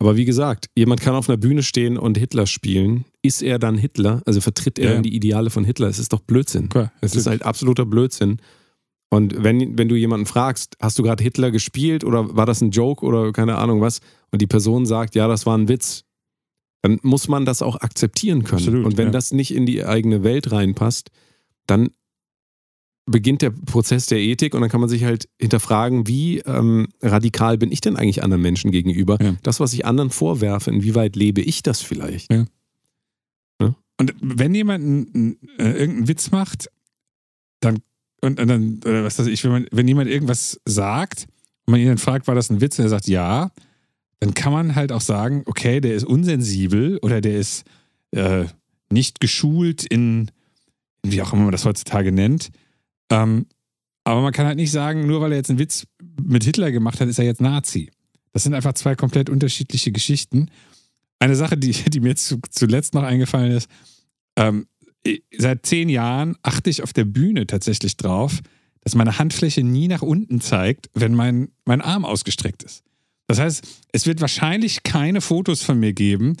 [0.00, 3.04] Aber wie gesagt, jemand kann auf einer Bühne stehen und Hitler spielen.
[3.22, 4.22] Ist er dann Hitler?
[4.24, 4.94] Also vertritt er Ja.
[4.94, 5.88] dann die Ideale von Hitler?
[5.88, 6.70] Es ist doch Blödsinn.
[6.70, 8.38] Klar, Es ist halt absoluter Blödsinn.
[9.10, 12.70] Und wenn, wenn du jemanden fragst, hast du gerade Hitler gespielt oder war das ein
[12.70, 14.00] Joke oder keine Ahnung was,
[14.30, 16.04] und die Person sagt, ja, das war ein Witz,
[16.82, 18.62] dann muss man das auch akzeptieren können.
[18.62, 19.12] Absolut, und wenn ja.
[19.12, 21.10] das nicht in die eigene Welt reinpasst,
[21.66, 21.90] dann
[23.10, 27.58] beginnt der Prozess der Ethik und dann kann man sich halt hinterfragen, wie ähm, radikal
[27.58, 29.18] bin ich denn eigentlich anderen Menschen gegenüber?
[29.20, 29.36] Ja.
[29.42, 32.30] Das, was ich anderen vorwerfe, inwieweit lebe ich das vielleicht?
[34.00, 36.70] Und wenn jemand einen, äh, irgendeinen Witz macht,
[37.60, 37.80] dann
[38.22, 41.26] und, und dann, äh, was weiß ich, wenn, man, wenn jemand irgendwas sagt
[41.66, 43.50] und man ihn dann fragt, war das ein Witz, und er sagt ja,
[44.20, 47.64] dann kann man halt auch sagen, okay, der ist unsensibel oder der ist
[48.12, 48.46] äh,
[48.90, 50.30] nicht geschult in,
[51.02, 52.50] wie auch immer man das heutzutage nennt.
[53.10, 53.46] Ähm,
[54.04, 55.86] aber man kann halt nicht sagen, nur weil er jetzt einen Witz
[56.22, 57.90] mit Hitler gemacht hat, ist er jetzt Nazi.
[58.32, 60.50] Das sind einfach zwei komplett unterschiedliche Geschichten.
[61.18, 63.68] Eine Sache, die, die mir zu, zuletzt noch eingefallen ist,
[64.36, 64.66] ähm,
[65.36, 68.40] seit zehn Jahren achte ich auf der Bühne tatsächlich drauf,
[68.82, 72.82] dass meine Handfläche nie nach unten zeigt, wenn mein, mein Arm ausgestreckt ist.
[73.26, 76.36] Das heißt, es wird wahrscheinlich keine Fotos von mir geben,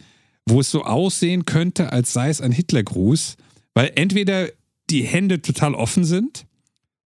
[0.46, 3.36] wo es so aussehen könnte, als sei es ein Hitlergruß,
[3.74, 4.48] weil entweder
[4.88, 6.46] die Hände total offen sind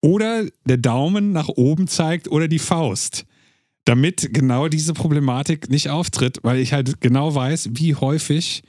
[0.02, 3.24] oder der Daumen nach oben zeigt oder die Faust.
[3.84, 8.62] Damit genau diese Problematik nicht auftritt, weil ich halt genau weiß, wie häufig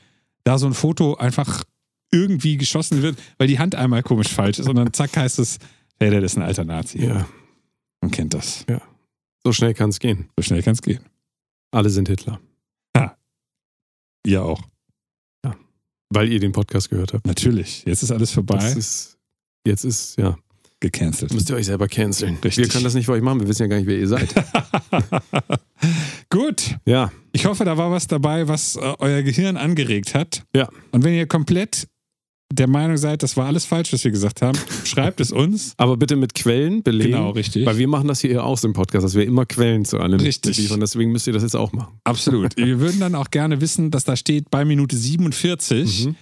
[0.44, 1.64] da so ein Foto einfach
[2.12, 5.58] irgendwie geschossen wird, weil die Hand einmal komisch falsch ist und dann zack heißt es,
[6.00, 7.04] hey, der ist ein alter Nazi.
[7.04, 7.28] Ja.
[8.02, 8.66] Man kennt das.
[9.44, 10.30] So schnell kann es gehen.
[10.38, 11.04] So schnell kann es gehen.
[11.72, 12.40] Alle sind Hitler.
[14.26, 14.62] Ihr auch.
[16.10, 17.26] Weil ihr den Podcast gehört habt.
[17.26, 17.84] Natürlich.
[17.86, 18.72] Jetzt ist alles vorbei.
[18.72, 19.18] Ist,
[19.66, 20.38] jetzt ist, ja,
[20.84, 21.34] gecancelt.
[21.34, 22.38] müsst ihr euch selber canceln.
[22.44, 22.66] Richtig.
[22.66, 24.30] Wir können das nicht für euch machen, wir wissen ja gar nicht, wer ihr seid.
[26.30, 26.76] Gut.
[26.86, 30.44] Ja, Ich hoffe, da war was dabei, was äh, euer Gehirn angeregt hat.
[30.56, 30.70] Ja.
[30.92, 31.88] Und wenn ihr komplett
[32.52, 35.74] der Meinung seid, das war alles falsch, was wir gesagt haben, schreibt es uns.
[35.78, 37.12] aber bitte mit Quellen belegen.
[37.14, 37.66] Genau, richtig.
[37.66, 40.20] Weil wir machen das hier auch so im Podcast, dass wir immer Quellen zu allem
[40.20, 40.58] Richtig.
[40.58, 40.80] liefern.
[40.80, 42.00] Deswegen müsst ihr das jetzt auch machen.
[42.04, 42.56] Absolut.
[42.58, 46.16] wir würden dann auch gerne wissen, dass da steht bei Minute 47 Mhm.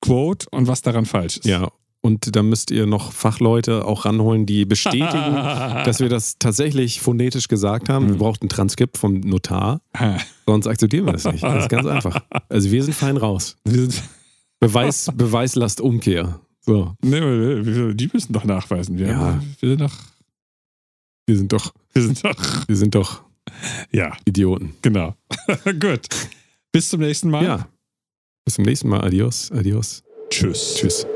[0.00, 1.46] Quote und was daran falsch ist.
[1.46, 1.70] Ja,
[2.08, 5.06] und da müsst ihr noch Fachleute auch ranholen, die bestätigen,
[5.84, 8.06] dass wir das tatsächlich phonetisch gesagt haben.
[8.08, 8.18] Wir Mhm.
[8.18, 9.80] brauchen ein Transkript vom Notar,
[10.46, 11.44] sonst akzeptieren wir das nicht.
[11.44, 12.20] Das ist ganz einfach.
[12.48, 13.56] Also wir sind fein raus.
[13.64, 14.02] Wir sind,
[14.60, 16.40] Beweis, Beweislastumkehr.
[16.62, 18.98] So, nee, wir- die müssen doch nachweisen.
[18.98, 19.40] Wir, Ja.
[19.60, 19.94] wir sind doch.
[21.26, 22.68] wir sind doch, Wir sind doch.
[22.68, 23.22] wir sind doch
[23.92, 24.74] Ja, Idioten.
[24.82, 25.14] genau.
[25.64, 26.06] Gut.
[26.72, 27.44] Bis zum nächsten Mal.
[27.44, 27.68] Ja.
[28.44, 29.00] Bis zum nächsten Mal.
[29.02, 29.50] Adios.
[29.52, 30.02] Adios.
[30.30, 30.74] Tschüss.
[30.76, 31.06] Tschüss.